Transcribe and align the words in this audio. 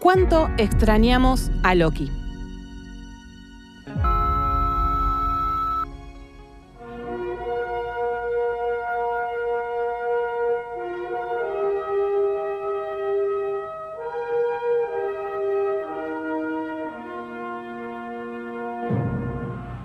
¿Cuánto 0.00 0.48
extrañamos 0.58 1.50
a 1.64 1.74
Loki? 1.74 2.08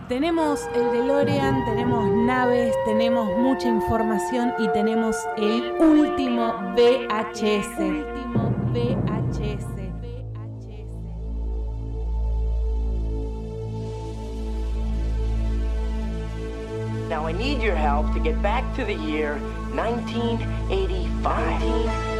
Tenemos 0.07 0.67
el 0.75 0.91
DeLorean, 0.91 1.65
tenemos 1.65 2.05
naves, 2.27 2.75
tenemos 2.85 3.35
mucha 3.39 3.67
información 3.67 4.53
y 4.59 4.67
tenemos 4.69 5.17
el 5.37 5.71
último 5.79 6.53
VHS. 6.75 8.42
I 17.33 17.35
need 17.35 17.63
your 17.63 17.73
help 17.73 18.13
to 18.13 18.19
get 18.19 18.39
back 18.43 18.75
to 18.75 18.85
the 18.85 18.93
year 18.93 19.39
1985. 19.73 21.25
1985. 21.25 22.12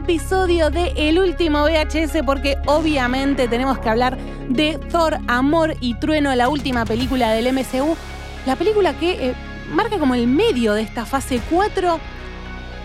Episodio 0.00 0.70
de 0.70 0.94
El 0.96 1.18
último 1.18 1.62
VHS 1.64 2.22
porque 2.24 2.56
obviamente 2.66 3.48
tenemos 3.48 3.78
que 3.78 3.88
hablar 3.90 4.16
de 4.48 4.78
Thor, 4.90 5.18
Amor 5.28 5.74
y 5.80 5.94
Trueno, 5.94 6.34
la 6.34 6.48
última 6.48 6.86
película 6.86 7.30
del 7.32 7.52
MCU. 7.52 7.96
La 8.46 8.56
película 8.56 8.94
que 8.94 9.30
eh, 9.30 9.34
marca 9.70 9.98
como 9.98 10.14
el 10.14 10.26
medio 10.26 10.72
de 10.72 10.82
esta 10.82 11.04
fase 11.04 11.40
4 11.50 12.00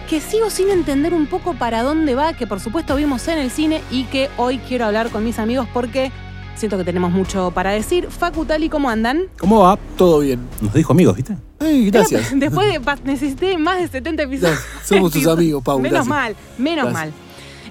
que 0.10 0.20
sigo 0.20 0.50
sin 0.50 0.70
entender 0.70 1.14
un 1.14 1.26
poco 1.26 1.54
para 1.54 1.84
dónde 1.84 2.16
va, 2.16 2.34
que 2.34 2.48
por 2.48 2.60
supuesto 2.60 2.98
vimos 2.98 3.28
en 3.30 3.40
el 3.40 3.50
cine 3.50 3.82
y 3.90 4.04
que 4.04 4.30
hoy 4.36 4.58
quiero 4.60 4.86
hablar 4.86 5.10
con 5.10 5.24
mis 5.24 5.40
amigos 5.40 5.68
porque 5.74 6.12
siento 6.56 6.78
que 6.78 6.84
tenemos 6.84 7.12
mucho 7.12 7.52
para 7.52 7.72
decir. 7.72 8.10
Facu, 8.10 8.46
Tali, 8.46 8.70
¿cómo 8.70 8.90
andan? 8.90 9.24
¿Cómo 9.40 9.62
va? 9.62 9.78
Todo 9.98 10.20
bien. 10.20 10.40
Nos 10.62 10.74
dijo 10.74 10.94
amigos, 10.94 11.16
¿viste? 11.16 11.36
Ay, 11.60 11.90
gracias. 11.90 12.32
Después 12.36 12.68
de 12.68 12.80
necesité 13.04 13.58
más 13.58 13.80
de 13.80 13.88
70 13.88 14.24
episodios. 14.24 14.60
Somos 14.84 15.12
tus 15.12 15.28
amigos, 15.28 15.64
Pau. 15.64 15.80
Menos 15.80 16.08
gracias. 16.08 16.08
mal, 16.08 16.36
menos 16.58 16.86
Gracias. 16.86 17.14
mal. 17.14 17.14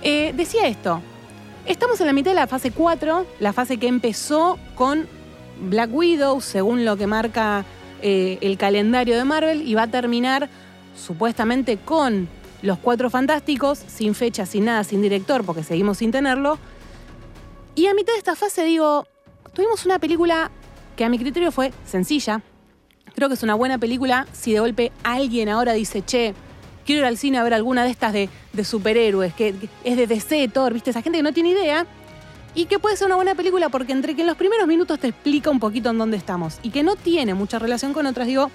Eh, 0.03 0.33
decía 0.37 0.69
esto. 0.69 1.01
Estamos 1.67 1.99
en 2.01 2.07
la 2.07 2.13
mitad 2.13 2.33
de 2.33 2.35
la 2.37 2.47
fase 2.47 2.71
4, 2.71 3.27
la 3.41 3.53
fase 3.55 3.79
que 3.79 3.89
empezó 3.89 4.59
con 4.75 5.07
Black 5.69 5.91
Widow, 5.93 6.41
según 6.43 6.85
lo 6.85 6.97
que 6.97 7.07
marca 7.07 7.65
eh, 8.03 8.39
el 8.43 8.59
calendario 8.59 9.17
de 9.17 9.25
Marvel, 9.25 9.67
y 9.67 9.75
va 9.75 9.85
a 9.85 9.87
terminar 9.87 10.51
supuestamente 10.95 11.79
con 11.79 12.29
los 12.61 12.79
Cuatro 12.79 13.09
Fantásticos, 13.09 13.79
sin 13.79 14.15
fecha, 14.15 14.45
sin 14.45 14.67
nada, 14.67 14.85
sin 14.85 15.01
director, 15.01 15.45
porque 15.45 15.63
seguimos 15.63 15.99
sin 15.99 16.11
tenerlo. 16.11 16.59
Y 17.75 17.87
a 17.87 17.95
mitad 17.95 18.13
de 18.13 18.19
esta 18.19 18.37
fase 18.37 18.65
digo, 18.65 19.07
tuvimos 19.53 19.85
una 19.85 19.99
película 19.99 20.51
que 20.97 21.05
a 21.05 21.09
mi 21.09 21.19
criterio 21.19 21.51
fue 21.51 21.73
sencilla. 21.85 22.43
Creo 23.15 23.29
que 23.29 23.35
es 23.35 23.43
una 23.43 23.55
buena 23.55 23.79
película 23.79 24.27
si 24.33 24.53
de 24.53 24.61
golpe 24.61 24.93
alguien 25.03 25.49
ahora 25.49 25.73
dice, 25.73 26.03
che, 26.05 26.35
quiero 26.85 27.01
ir 27.01 27.07
al 27.07 27.19
cine 27.19 27.39
a 27.39 27.43
ver 27.43 27.55
alguna 27.55 27.85
de 27.85 27.91
estas 27.91 28.13
de, 28.13 28.29
superhéroes, 28.65 29.35
que, 29.35 29.55
que 29.55 29.69
es 29.83 29.97
de 29.97 30.07
DC, 30.07 30.49
Thor, 30.49 30.73
¿viste? 30.73 30.91
Esa 30.91 31.03
gente 31.03 31.19
que 31.19 31.23
no 31.23 31.33
tiene 31.33 31.51
idea. 31.51 31.87
Y 32.57 32.67
que 32.67 32.79
puede 32.79 32.97
ser 32.97 33.07
una 33.07 33.17
buena 33.17 33.35
película 33.35 33.69
porque 33.69 33.93
entre 33.93 34.15
que 34.15 34.21
en 34.21 34.29
los 34.29 34.37
primeros 34.37 34.69
minutos 34.69 35.01
te 35.01 35.09
explica 35.09 35.51
un 35.51 35.59
poquito 35.59 35.91
en 35.91 35.99
dónde 35.99 36.17
estamos 36.17 36.61
y 36.63 36.71
que 36.71 36.85
no 36.85 36.95
tiene 36.95 37.35
mucha 37.35 37.59
relación 37.59 37.93
con 37.93 38.07
otras, 38.07 38.29
digo, 38.29 38.49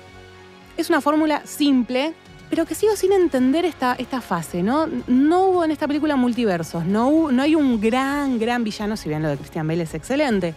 es 0.78 0.90
una 0.90 1.02
fórmula 1.02 1.42
simple, 1.46 2.14
pero 2.50 2.66
que 2.66 2.76
sigo 2.76 2.96
sin 2.96 3.12
entender 3.12 3.66
esta, 3.66 3.94
esta 3.96 4.22
fase, 4.22 4.64
¿no? 4.64 4.88
No 5.08 5.46
hubo 5.46 5.64
en 5.64 5.72
esta 5.72 5.88
película 5.88 6.16
multiversos, 6.16 6.86
no, 6.86 7.10
hubo- 7.10 7.32
no 7.32 7.44
hay 7.44 7.56
un 7.56 7.80
gran, 7.80 8.40
gran 8.40 8.64
villano, 8.64 8.98
si 8.98 9.08
bien 9.10 9.22
lo 9.22 9.30
de 9.30 9.38
Christian 9.38 9.68
Bale 9.68 9.84
es 9.84 9.94
excelente. 9.94 10.56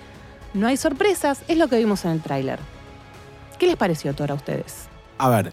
No 0.54 0.66
hay 0.66 0.76
sorpresas, 0.76 1.42
es 1.48 1.56
lo 1.58 1.68
que 1.68 1.76
vimos 1.78 2.04
en 2.04 2.12
el 2.12 2.20
tráiler. 2.20 2.58
¿Qué 3.58 3.66
les 3.66 3.76
pareció, 3.76 4.14
Thor, 4.14 4.30
a 4.30 4.34
ustedes? 4.34 4.86
A 5.18 5.28
ver, 5.28 5.52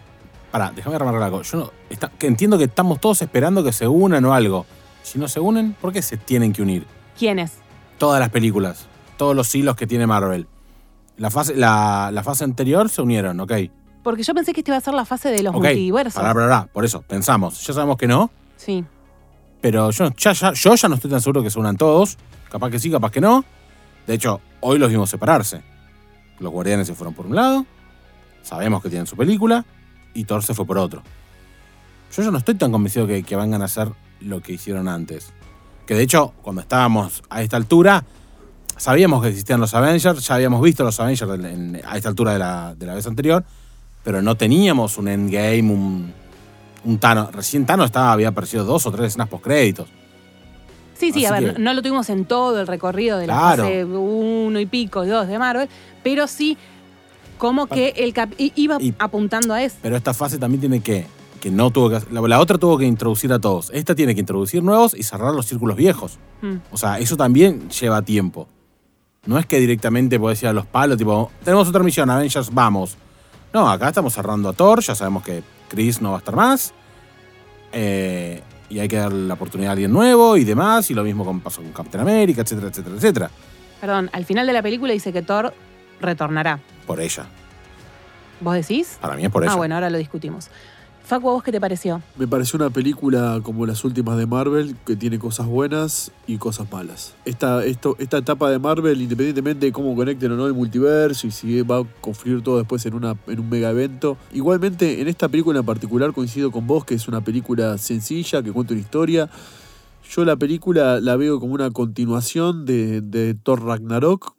pará, 0.51 0.71
déjame 0.75 0.97
remarcar 0.97 1.23
algo. 1.23 1.41
Yo 1.43 1.57
no, 1.57 1.71
está- 1.89 2.09
que 2.09 2.27
entiendo 2.27 2.57
que 2.57 2.65
estamos 2.65 2.99
todos 2.99 3.21
esperando 3.21 3.63
que 3.63 3.71
se 3.71 3.87
unan 3.87 4.23
o 4.25 4.33
algo. 4.33 4.65
Si 5.03 5.19
no 5.19 5.27
se 5.27 5.39
unen, 5.39 5.73
¿por 5.79 5.93
qué 5.93 6.01
se 6.01 6.17
tienen 6.17 6.53
que 6.53 6.61
unir? 6.61 6.85
¿Quiénes? 7.17 7.53
Todas 7.97 8.19
las 8.19 8.29
películas, 8.29 8.87
todos 9.17 9.35
los 9.35 9.53
hilos 9.55 9.75
que 9.75 9.87
tiene 9.87 10.07
Marvel. 10.07 10.47
La 11.17 11.29
fase, 11.29 11.55
la, 11.55 12.11
la 12.13 12.23
fase 12.23 12.43
anterior 12.45 12.89
se 12.89 13.01
unieron, 13.01 13.39
ok. 13.41 13.51
Porque 14.03 14.23
yo 14.23 14.33
pensé 14.33 14.53
que 14.53 14.61
esta 14.61 14.71
iba 14.71 14.77
a 14.77 14.81
ser 14.81 14.93
la 14.93 15.05
fase 15.05 15.29
de 15.29 15.43
los 15.43 15.53
Ok, 15.53 15.63
multiversos. 15.63 16.13
pará, 16.21 16.33
pará, 16.33 16.47
pará, 16.47 16.65
por 16.73 16.85
eso, 16.85 17.01
pensamos. 17.01 17.65
Ya 17.65 17.73
sabemos 17.73 17.97
que 17.97 18.07
no, 18.07 18.31
Sí. 18.55 18.83
pero 19.61 19.91
yo 19.91 20.09
ya, 20.17 20.31
ya, 20.33 20.53
yo 20.53 20.75
ya 20.75 20.87
no 20.89 20.95
estoy 20.95 21.11
tan 21.11 21.21
seguro 21.21 21.43
que 21.43 21.49
se 21.49 21.59
unan 21.59 21.75
todos. 21.77 22.17
Capaz 22.49 22.69
que 22.71 22.79
sí, 22.79 22.89
capaz 22.89 23.11
que 23.11 23.21
no. 23.21 23.43
De 24.07 24.13
hecho, 24.15 24.41
hoy 24.61 24.79
los 24.79 24.89
vimos 24.89 25.09
separarse. 25.09 25.61
Los 26.39 26.51
guardianes 26.51 26.87
se 26.87 26.95
fueron 26.95 27.13
por 27.13 27.25
un 27.27 27.35
lado, 27.35 27.65
sabemos 28.41 28.81
que 28.81 28.89
tienen 28.89 29.05
su 29.05 29.15
película, 29.17 29.65
y 30.13 30.23
Thor 30.23 30.41
se 30.43 30.53
fue 30.53 30.65
por 30.65 30.77
otro. 30.77 31.03
Yo 32.15 32.23
ya 32.23 32.31
no 32.31 32.37
estoy 32.39 32.55
tan 32.55 32.71
convencido 32.71 33.05
que, 33.05 33.21
que 33.23 33.35
vengan 33.35 33.61
a 33.61 33.65
hacer 33.65 33.91
lo 34.21 34.41
que 34.41 34.53
hicieron 34.53 34.87
antes. 34.87 35.31
Que 35.85 35.93
de 35.95 36.03
hecho, 36.03 36.33
cuando 36.41 36.61
estábamos 36.61 37.21
a 37.29 37.41
esta 37.43 37.57
altura, 37.57 38.05
sabíamos 38.77 39.21
que 39.21 39.27
existían 39.29 39.59
los 39.59 39.73
Avengers, 39.73 40.25
ya 40.25 40.35
habíamos 40.35 40.61
visto 40.61 40.83
los 40.83 40.99
Avengers 40.99 41.29
en- 41.33 41.45
en- 41.75 41.81
a 41.85 41.97
esta 41.97 42.09
altura 42.09 42.33
de 42.33 42.39
la, 42.39 42.73
de 42.75 42.85
la 42.85 42.95
vez 42.95 43.05
anterior, 43.05 43.43
pero 44.03 44.21
no 44.21 44.35
teníamos 44.35 44.97
un 44.97 45.07
endgame, 45.07 45.61
un, 45.71 46.13
un 46.83 46.97
Thanos. 46.99 47.31
Recién 47.33 47.65
Thanos 47.65 47.87
estaba, 47.87 48.11
había 48.13 48.29
aparecido 48.29 48.65
dos 48.65 48.85
o 48.85 48.91
tres 48.91 49.07
escenas 49.07 49.27
post 49.29 49.43
créditos. 49.43 49.87
Sí, 50.97 51.11
sí, 51.13 51.25
a 51.25 51.31
ver, 51.31 51.53
que- 51.55 51.61
no 51.61 51.73
lo 51.73 51.81
tuvimos 51.81 52.09
en 52.09 52.25
todo 52.25 52.59
el 52.59 52.67
recorrido 52.67 53.17
de 53.17 53.27
la 53.27 53.39
fase 53.39 53.85
1 53.85 54.59
y 54.59 54.65
pico, 54.65 55.05
2 55.05 55.27
de 55.27 55.39
Marvel, 55.39 55.69
pero 56.03 56.27
sí 56.27 56.57
como 57.37 57.67
que 57.67 57.93
el 57.95 58.13
cap- 58.13 58.33
iba 58.37 58.77
Y- 58.81 58.93
apuntando 58.99 59.53
a 59.53 59.63
eso. 59.63 59.77
Pero 59.81 59.95
esta 59.95 60.13
fase 60.13 60.37
también 60.37 60.59
tiene 60.59 60.81
que, 60.81 61.05
que 61.39 61.49
no 61.51 61.71
tuvo 61.71 61.89
que, 61.89 62.01
la, 62.11 62.19
la 62.19 62.39
otra 62.41 62.57
tuvo 62.57 62.77
que 62.77 62.85
introducir 62.85 63.31
a 63.31 63.39
todos. 63.39 63.69
Esta 63.73 63.95
tiene 63.95 64.13
que 64.13 64.19
introducir 64.19 64.61
nuevos 64.61 64.93
y 64.93 65.03
cerrar 65.03 65.33
los 65.33 65.45
círculos 65.45 65.77
viejos. 65.77 66.19
Mm. 66.41 66.55
O 66.71 66.77
sea, 66.77 66.99
eso 66.99 67.15
también 67.15 67.69
lleva 67.69 68.01
tiempo. 68.01 68.49
No 69.25 69.37
es 69.39 69.45
que 69.45 69.57
directamente 69.59 70.19
podés 70.19 70.41
ir 70.43 70.49
a 70.49 70.53
los 70.53 70.65
palos, 70.65 70.97
tipo, 70.97 71.31
tenemos 71.45 71.67
otra 71.69 71.81
misión, 71.83 72.09
Avengers, 72.09 72.53
vamos. 72.53 72.97
No, 73.53 73.69
acá 73.69 73.89
estamos 73.89 74.13
cerrando 74.13 74.49
a 74.49 74.53
Thor, 74.53 74.81
ya 74.81 74.95
sabemos 74.95 75.23
que 75.23 75.43
Chris 75.67 76.01
no 76.01 76.11
va 76.11 76.17
a 76.17 76.19
estar 76.19 76.35
más. 76.35 76.73
Eh, 77.71 78.41
y 78.69 78.79
hay 78.79 78.87
que 78.87 78.97
darle 78.97 79.27
la 79.27 79.33
oportunidad 79.33 79.69
a 79.69 79.73
alguien 79.73 79.91
nuevo 79.91 80.37
y 80.37 80.43
demás. 80.43 80.89
Y 80.91 80.93
lo 80.93 81.03
mismo 81.03 81.25
con, 81.25 81.39
pasó 81.39 81.61
con 81.61 81.71
Captain 81.71 82.01
America, 82.01 82.41
etcétera, 82.41 82.67
etcétera, 82.67 82.95
etcétera. 82.95 83.31
Perdón, 83.81 84.09
al 84.13 84.25
final 84.25 84.45
de 84.45 84.53
la 84.53 84.61
película 84.61 84.93
dice 84.93 85.11
que 85.11 85.21
Thor 85.21 85.53
retornará. 85.99 86.59
Por 86.85 86.99
ella. 86.99 87.25
¿Vos 88.41 88.53
decís? 88.53 88.97
Para 89.01 89.15
mí 89.15 89.25
es 89.25 89.31
por 89.31 89.43
ella. 89.43 89.53
Ah, 89.53 89.55
bueno, 89.55 89.75
ahora 89.75 89.89
lo 89.89 89.97
discutimos. 89.97 90.49
Facu, 91.09 91.27
¿a 91.27 91.33
vos 91.33 91.41
qué 91.41 91.51
te 91.51 91.59
pareció? 91.59 92.03
Me 92.19 92.27
pareció 92.27 92.57
una 92.57 92.69
película 92.69 93.39
como 93.41 93.65
las 93.65 93.83
últimas 93.83 94.15
de 94.15 94.27
Marvel, 94.27 94.75
que 94.85 94.95
tiene 94.95 95.17
cosas 95.17 95.47
buenas 95.47 96.11
y 96.27 96.37
cosas 96.37 96.71
malas. 96.71 97.15
Esta, 97.25 97.65
esta 97.65 98.19
etapa 98.19 98.51
de 98.51 98.59
Marvel, 98.59 99.01
independientemente 99.01 99.65
de 99.65 99.71
cómo 99.71 99.95
conecten 99.95 100.33
o 100.33 100.35
no 100.35 100.45
el 100.45 100.53
multiverso 100.53 101.25
y 101.25 101.31
si 101.31 101.63
va 101.63 101.79
a 101.79 101.83
confluir 101.99 102.43
todo 102.43 102.59
después 102.59 102.85
en, 102.85 102.93
una, 102.93 103.15
en 103.25 103.39
un 103.39 103.49
mega 103.49 103.71
evento. 103.71 104.17
Igualmente, 104.31 105.01
en 105.01 105.07
esta 105.07 105.27
película 105.27 105.61
en 105.61 105.65
particular 105.65 106.13
coincido 106.13 106.51
con 106.51 106.67
vos, 106.67 106.85
que 106.85 106.93
es 106.93 107.07
una 107.07 107.21
película 107.21 107.79
sencilla, 107.79 108.43
que 108.43 108.51
cuenta 108.51 108.75
una 108.75 108.81
historia. 108.81 109.31
Yo 110.11 110.23
la 110.25 110.35
película 110.35 110.99
la 111.01 111.15
veo 111.15 111.39
como 111.39 111.55
una 111.55 111.71
continuación 111.71 112.65
de, 112.65 113.01
de 113.01 113.33
Thor 113.33 113.65
Ragnarok. 113.65 114.35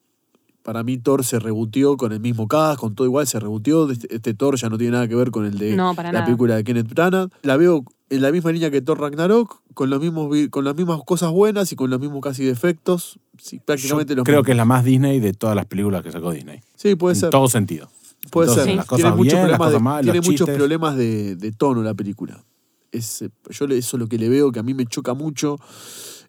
Para 0.62 0.82
mí 0.82 0.98
Thor 0.98 1.24
se 1.24 1.38
rebutió 1.38 1.96
con 1.96 2.12
el 2.12 2.20
mismo 2.20 2.46
cast, 2.46 2.78
con 2.80 2.94
todo 2.94 3.06
igual, 3.06 3.26
se 3.26 3.40
rebutió. 3.40 3.90
Este, 3.90 4.14
este 4.14 4.34
Thor 4.34 4.56
ya 4.56 4.68
no 4.68 4.76
tiene 4.76 4.92
nada 4.92 5.08
que 5.08 5.14
ver 5.14 5.30
con 5.30 5.46
el 5.46 5.56
de 5.58 5.74
No, 5.74 5.94
para 5.94 6.10
la 6.10 6.18
nada. 6.18 6.24
película 6.26 6.56
de 6.56 6.64
Kenneth 6.64 6.88
Branagh. 6.92 7.30
La 7.42 7.56
veo 7.56 7.84
en 8.10 8.22
la 8.22 8.30
misma 8.30 8.52
línea 8.52 8.70
que 8.70 8.82
Thor 8.82 9.00
Ragnarok, 9.00 9.62
con, 9.74 9.88
los 9.88 10.00
mismos, 10.00 10.28
con 10.50 10.64
las 10.64 10.74
mismas 10.76 11.00
cosas 11.06 11.30
buenas 11.30 11.72
y 11.72 11.76
con 11.76 11.88
los 11.90 11.98
mismos 12.00 12.20
casi 12.20 12.44
defectos. 12.44 13.18
Sí, 13.38 13.56
Yo 13.58 13.62
prácticamente 13.64 14.14
los 14.14 14.24
creo 14.24 14.36
mismos. 14.38 14.46
que 14.46 14.50
es 14.52 14.56
la 14.56 14.64
más 14.66 14.84
Disney 14.84 15.18
de 15.20 15.32
todas 15.32 15.56
las 15.56 15.64
películas 15.66 16.02
que 16.02 16.12
sacó 16.12 16.32
Disney. 16.32 16.60
Sí, 16.74 16.94
puede 16.94 17.14
en 17.14 17.20
ser. 17.20 17.30
todo 17.30 17.48
sentido. 17.48 17.88
Puede 18.30 18.48
Entonces, 18.50 18.64
ser. 18.66 18.76
las 18.76 18.86
tiene 18.86 19.02
cosas 19.02 19.16
muchos 19.16 19.32
bien, 19.32 19.48
las 19.50 19.58
problemas, 19.58 19.58
cosas 19.58 19.72
de, 19.72 19.80
mal, 19.80 20.02
tiene 20.02 20.18
los 20.18 20.26
muchos 20.28 20.50
problemas 20.50 20.96
de, 20.96 21.36
de 21.36 21.52
tono 21.52 21.82
la 21.82 21.94
película. 21.94 22.44
Es, 22.92 23.20
yo 23.48 23.64
eso 23.66 23.68
es 23.70 23.94
lo 23.94 24.06
que 24.08 24.18
le 24.18 24.28
veo, 24.28 24.52
que 24.52 24.58
a 24.58 24.62
mí 24.62 24.74
me 24.74 24.84
choca 24.84 25.14
mucho. 25.14 25.58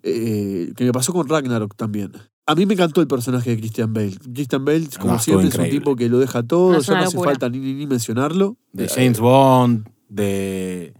eh, 0.04 0.72
que 0.75 0.84
me 0.86 0.92
pasó 0.94 1.12
con 1.13 1.27
Ragnarok 1.27 1.75
también. 1.75 2.12
A 2.47 2.55
mí 2.55 2.65
me 2.65 2.73
encantó 2.73 3.01
el 3.01 3.07
personaje 3.07 3.51
de 3.51 3.57
Christian 3.57 3.93
Bale. 3.93 4.17
Christian 4.33 4.65
Bale, 4.65 4.88
como 4.99 5.17
siempre, 5.19 5.47
es 5.47 5.55
un 5.55 5.69
tipo 5.69 5.95
que 5.95 6.09
lo 6.09 6.19
deja 6.19 6.43
todo. 6.43 6.73
No, 6.73 6.79
ya 6.79 6.93
no 6.95 6.99
hace 7.01 7.13
locura. 7.15 7.31
falta 7.31 7.49
ni, 7.49 7.59
ni- 7.59 7.73
ni 7.75 7.88
mencionarlo. 7.88 8.57
De 8.73 8.88
James 8.89 9.19
Bond, 9.19 9.88
de, 10.09 10.93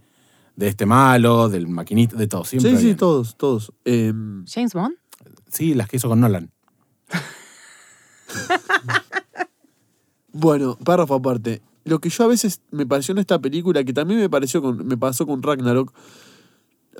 de 0.56 0.68
este 0.68 0.86
malo, 0.86 1.48
del 1.48 1.66
maquinista, 1.68 2.16
de 2.16 2.26
todo. 2.28 2.44
Siempre 2.44 2.70
Sí, 2.72 2.76
sí, 2.78 2.84
bien. 2.86 2.96
todos, 2.96 3.36
todos. 3.36 3.72
Eh, 3.84 4.12
James 4.46 4.72
Bond. 4.72 4.94
Sí, 5.48 5.74
las 5.74 5.88
que 5.88 5.96
hizo 5.96 6.08
con 6.08 6.20
Nolan. 6.20 6.50
bueno, 10.32 10.78
párrafo 10.84 11.14
aparte. 11.14 11.62
Lo 11.84 12.00
que 12.00 12.08
yo 12.08 12.24
a 12.24 12.28
veces 12.28 12.60
me 12.70 12.86
pareció 12.86 13.12
en 13.12 13.18
esta 13.18 13.40
película, 13.40 13.82
que 13.84 13.92
también 13.92 14.20
me 14.20 14.30
pareció 14.30 14.62
con, 14.62 14.86
me 14.86 14.96
pasó 14.96 15.26
con 15.26 15.42
Ragnarok. 15.42 15.92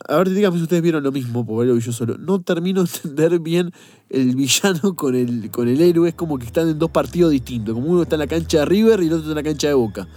A 0.09 0.17
ver, 0.17 0.31
díganme 0.31 0.57
si 0.57 0.63
ustedes 0.63 0.83
vieron 0.83 1.03
lo 1.03 1.13
mismo, 1.13 1.45
porque 1.45 1.69
lo 1.69 1.75
vi 1.75 1.81
yo 1.81 1.93
solo. 1.93 2.17
No 2.19 2.41
termino 2.41 2.83
de 2.85 2.91
entender 2.95 3.39
bien 3.41 3.73
el 4.09 4.35
villano 4.35 4.95
con 4.97 5.15
el, 5.15 5.51
con 5.51 5.69
el 5.69 5.81
héroe. 5.81 6.09
Es 6.09 6.15
como 6.15 6.39
que 6.39 6.47
están 6.47 6.69
en 6.69 6.79
dos 6.79 6.91
partidos 6.91 7.31
distintos. 7.31 7.75
Como 7.75 7.89
uno 7.89 8.03
está 8.03 8.17
en 8.17 8.21
la 8.21 8.27
cancha 8.27 8.61
de 8.61 8.65
River 8.65 9.03
y 9.03 9.07
el 9.07 9.13
otro 9.13 9.31
está 9.31 9.31
en 9.31 9.45
la 9.45 9.51
cancha 9.51 9.69
de 9.69 9.75
Boca. 9.75 10.09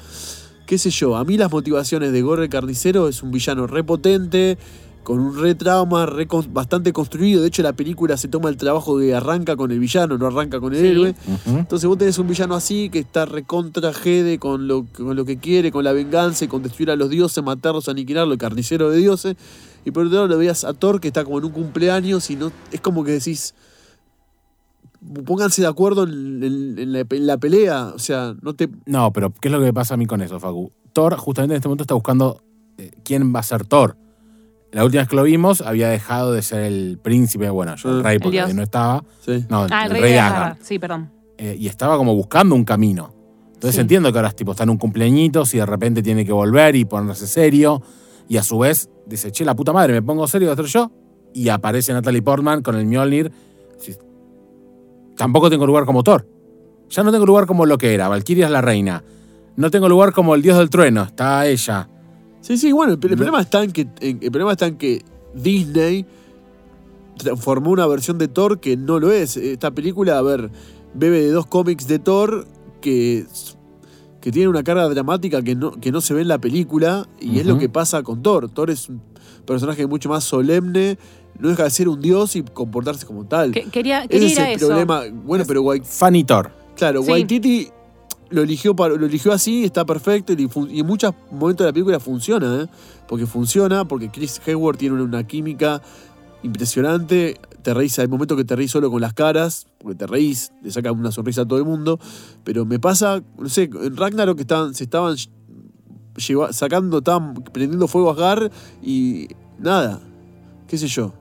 Qué 0.66 0.80
sé 0.80 0.89
yo, 0.89 1.16
a 1.16 1.24
mí 1.24 1.38
las 1.38 1.51
motivaciones 1.51 2.12
de 2.12 2.22
Gorre 2.24 2.50
Carnicero 2.50 3.07
es 3.07 3.22
un 3.22 3.30
villano 3.31 3.68
repotente, 3.68 4.57
con 5.06 5.19
un 5.19 5.38
re 5.40 5.54
trauma, 5.56 6.06
re 6.07 6.28
bastante 6.50 6.92
construido. 6.92 7.42
De 7.42 7.48
hecho, 7.48 7.62
la 7.63 7.74
película 7.74 8.18
se 8.18 8.28
toma 8.28 8.50
el 8.50 8.57
trabajo 8.57 8.98
de 8.98 9.13
arranca 9.16 9.56
con 9.56 9.72
el 9.72 9.80
villano, 9.80 10.18
no 10.18 10.25
arranca 10.28 10.60
con 10.60 10.74
el 10.74 10.81
Sí. 10.81 10.88
héroe. 10.88 11.16
Entonces 11.46 11.88
vos 11.88 11.98
tenés 11.98 12.18
un 12.19 12.28
villano 12.28 12.56
así 12.56 12.90
que 12.90 13.00
está 13.00 13.25
recontra 13.25 13.94
jede 13.94 14.40
con 14.40 14.68
lo, 14.68 14.86
con 14.88 15.16
lo 15.16 15.24
que 15.24 15.38
quiere, 15.38 15.72
con 15.72 15.84
la 15.84 15.94
venganza 15.94 16.44
y 16.44 16.48
con 16.48 16.63
destruir 16.63 16.90
a 16.92 16.96
los 16.96 17.10
dioses, 17.10 17.42
matarlos, 17.44 17.88
aniquilarlos, 17.88 18.34
el 18.34 18.40
carnicero 18.40 18.90
de 18.90 18.98
dioses. 18.98 19.36
Y 19.86 19.92
por 19.92 20.06
otro 20.07 20.16
lado 20.16 20.28
lo 20.28 20.38
veías 20.40 20.63
a 20.63 20.74
Thor 20.74 21.00
que 21.00 21.08
está 21.10 21.24
como 21.24 21.38
en 21.38 21.46
un 21.46 21.51
cumpleaños 21.51 22.30
y 22.31 22.36
no 22.36 22.51
es 22.72 22.81
como 22.81 23.04
que 23.04 23.12
decís, 23.12 23.54
pónganse 25.25 25.62
de 25.62 25.68
acuerdo 25.68 26.04
en, 26.04 26.44
en- 26.44 26.80
en 26.80 26.94
la, 26.94 27.00
en 27.08 27.28
la 27.28 27.38
pelea. 27.38 27.92
O 27.96 28.00
sea, 28.00 28.36
no 28.42 28.54
te... 28.56 28.69
No, 28.86 29.12
pero 29.13 29.31
¿qué 29.40 29.50
es 29.50 29.51
lo 29.51 29.62
que 29.62 29.72
pasa 29.74 29.94
a 29.94 29.98
mí 29.98 30.06
con 30.08 30.22
eso, 30.22 30.40
Facu? 30.40 30.72
Thor, 30.94 31.16
justamente 31.18 31.54
en 31.54 31.58
este 31.58 31.68
momento, 31.68 31.84
está 31.84 31.94
buscando 31.94 32.42
eh, 32.78 32.92
quién 33.04 33.34
va 33.36 33.40
a 33.40 33.44
ser 33.44 33.66
Thor. 33.66 33.98
La 34.75 34.83
última 34.83 35.04
vez 35.04 35.07
que 35.07 35.16
lo 35.16 35.24
vimos, 35.24 35.62
había 35.62 35.88
dejado 35.88 36.33
de 36.33 36.42
ser 36.42 36.63
el 36.63 37.00
príncipe, 37.01 37.50
bueno, 37.50 37.77
yo 37.77 37.89
el 37.92 38.04
rey, 38.04 38.19
porque 38.19 38.54
no 38.54 38.62
estaba. 38.62 39.06
Sí. 39.22 39.45
No, 39.50 39.66
el, 39.66 39.72
Ah, 39.72 39.86
el 39.86 39.95
el 39.95 40.01
rey, 40.01 40.01
rey 40.01 40.12
de. 40.13 40.56
Sí, 40.66 40.80
perdón. 40.80 41.12
Eh, 41.38 41.56
y 41.57 41.68
estaba 41.68 41.95
como 41.95 42.13
buscando 42.13 42.56
un 42.56 42.66
camino. 42.66 43.13
Entonces 43.54 43.75
Sí. 43.75 43.81
entiendo 43.81 44.12
que 44.12 44.19
ahora 44.19 44.31
tipo, 44.31 44.51
está 44.51 44.63
en 44.63 44.72
un 44.72 44.77
cumpleañitos 44.77 45.54
y 45.54 45.60
de 45.60 45.66
repente 45.66 46.04
tiene 46.04 46.25
que 46.25 46.33
volver 46.33 46.75
y 46.75 46.83
ponerse 46.83 47.25
serio. 47.25 47.81
Y 48.27 48.36
a 48.36 48.44
su 48.44 48.60
vez 48.60 48.89
dice, 49.06 49.31
che, 49.31 49.45
la 49.45 49.56
puta 49.56 49.72
madre, 49.72 49.94
me 49.94 50.01
pongo 50.01 50.27
serio, 50.27 50.50
voy 50.50 50.54
a 50.54 50.57
ser 50.57 50.66
yo. 50.66 50.92
Y 51.33 51.48
aparece 51.48 51.94
Natalie 51.94 52.22
Portman 52.22 52.62
con 52.62 52.75
el 52.75 52.86
Mjolnir. 52.86 53.31
Sí. 53.80 53.94
Tampoco 55.16 55.50
tengo 55.50 55.66
lugar 55.66 55.86
como 55.86 56.04
Thor. 56.04 56.27
Ya 56.89 57.01
no 57.04 57.13
tengo 57.13 57.25
lugar 57.25 57.45
como 57.45 57.66
lo 57.66 57.77
que 57.77 57.94
era. 57.94 58.10
Valkyria 58.10 58.48
es 58.48 58.51
la 58.51 58.60
reina. 58.62 59.04
No 59.56 59.72
tengo 59.72 59.88
lugar 59.88 60.12
como 60.12 60.36
el 60.36 60.42
dios 60.42 60.57
del 60.57 60.69
trueno. 60.69 61.04
Está 61.04 61.48
ella. 61.48 61.88
Sí, 62.46 62.58
sí, 62.60 62.72
bueno, 62.72 62.94
el, 62.94 63.00
el 63.04 63.10
No. 63.12 63.16
problema 63.18 63.42
está 63.42 63.64
en 63.64 63.72
que 63.72 63.88
en- 64.02 64.20
el 64.22 64.30
problema 64.32 64.52
está 64.52 64.68
en 64.68 64.78
que 64.78 65.02
Disney 65.34 66.06
transformó 67.18 67.72
una 67.72 67.88
versión 67.88 68.18
de 68.18 68.28
Thor 68.28 68.60
que 68.60 68.78
no 68.78 69.00
lo 69.00 69.12
es. 69.12 69.36
Esta 69.38 69.72
película, 69.72 70.18
a 70.18 70.22
ver, 70.22 70.52
bebe 70.94 71.22
de 71.22 71.32
dos 71.32 71.48
cómics 71.48 71.88
de 71.88 71.98
Thor 72.00 72.46
que, 72.82 73.26
que 74.22 74.32
tienen 74.32 74.50
una 74.50 74.64
carga 74.64 74.88
dramática 74.90 75.42
que 75.42 75.56
no, 75.56 75.72
que 75.72 75.92
no 75.92 76.02
se 76.02 76.14
ve 76.14 76.22
en 76.22 76.28
la 76.28 76.38
película 76.40 77.08
y 77.20 77.40
es 77.40 77.46
lo 77.48 77.58
que 77.58 77.68
pasa 77.70 78.04
con 78.04 78.22
Thor. 78.22 78.50
Thor 78.50 78.70
es 78.70 78.90
un 78.90 79.02
personaje 79.46 79.88
mucho 79.88 80.10
más 80.10 80.24
solemne, 80.24 80.98
no 81.40 81.50
deja 81.50 81.64
de 81.64 81.70
ser 81.72 81.88
un 81.90 82.00
dios 82.00 82.36
y 82.36 82.44
comportarse 82.44 83.06
como 83.08 83.26
tal. 83.26 83.52
Que- 83.54 83.64
quería 83.70 84.00
Ese 84.02 84.08
quería 84.10 84.28
es 84.28 84.34
ir 84.34 84.40
a 84.42 84.50
el 84.52 84.56
eso. 84.58 84.68
problema. 84.68 85.02
Bueno, 85.26 85.46
pero 85.48 85.64
Fanny 85.84 86.24
Thor. 86.26 86.52
Claro, 86.76 87.02
Sí. 87.02 87.10
Waititi 87.12 87.70
lo 88.30 88.42
eligió, 88.42 88.75
para- 88.75 88.95
lo 88.95 89.06
eligió 89.06 89.31
así, 89.31 89.63
está 89.63 89.86
perfecto 89.86 90.33
y, 90.33 90.50
en 90.80 90.86
muchos 90.86 91.13
momentos 91.31 91.63
de 91.66 91.69
la 91.69 91.74
película 91.74 92.00
funciona, 92.00 92.63
¿eh? 92.63 92.68
Porque 93.07 93.25
funciona, 93.25 93.86
porque 93.88 94.10
Chris 94.10 94.42
Hayward 94.45 94.77
tiene 94.77 95.01
una, 95.01 95.25
química 95.25 95.81
impresionante. 96.44 97.39
Te 97.62 97.74
reís, 97.74 97.98
hay 98.00 98.07
momentos 98.07 98.38
que 98.38 98.44
te 98.45 98.56
reís 98.56 98.72
solo 98.72 98.92
con 98.92 99.01
las 99.01 99.13
caras, 99.13 99.68
porque 99.80 99.95
te 99.95 100.07
reís, 100.07 100.51
le 100.63 100.72
saca 100.72 100.92
una 100.92 101.12
sonrisa 101.12 101.42
a 101.42 101.45
todo 101.48 101.60
el 101.60 101.66
mundo. 101.66 102.00
Pero 102.44 102.66
me 102.66 102.80
pasa, 102.80 103.22
no 103.38 103.50
sé, 103.50 103.63
en 103.63 103.98
Ragnarok 103.98 104.39
estaban, 104.39 104.74
se 104.75 104.83
estaban 104.83 105.16
lleva- 106.16 106.54
sacando, 106.54 107.00
estaban 107.00 107.33
prendiendo 107.33 107.88
fuego 107.88 108.10
a 108.10 108.13
Asgard 108.13 108.51
y 108.83 109.27
nada, 109.60 110.00
qué 110.68 110.77
sé 110.77 110.88
yo. 110.88 111.13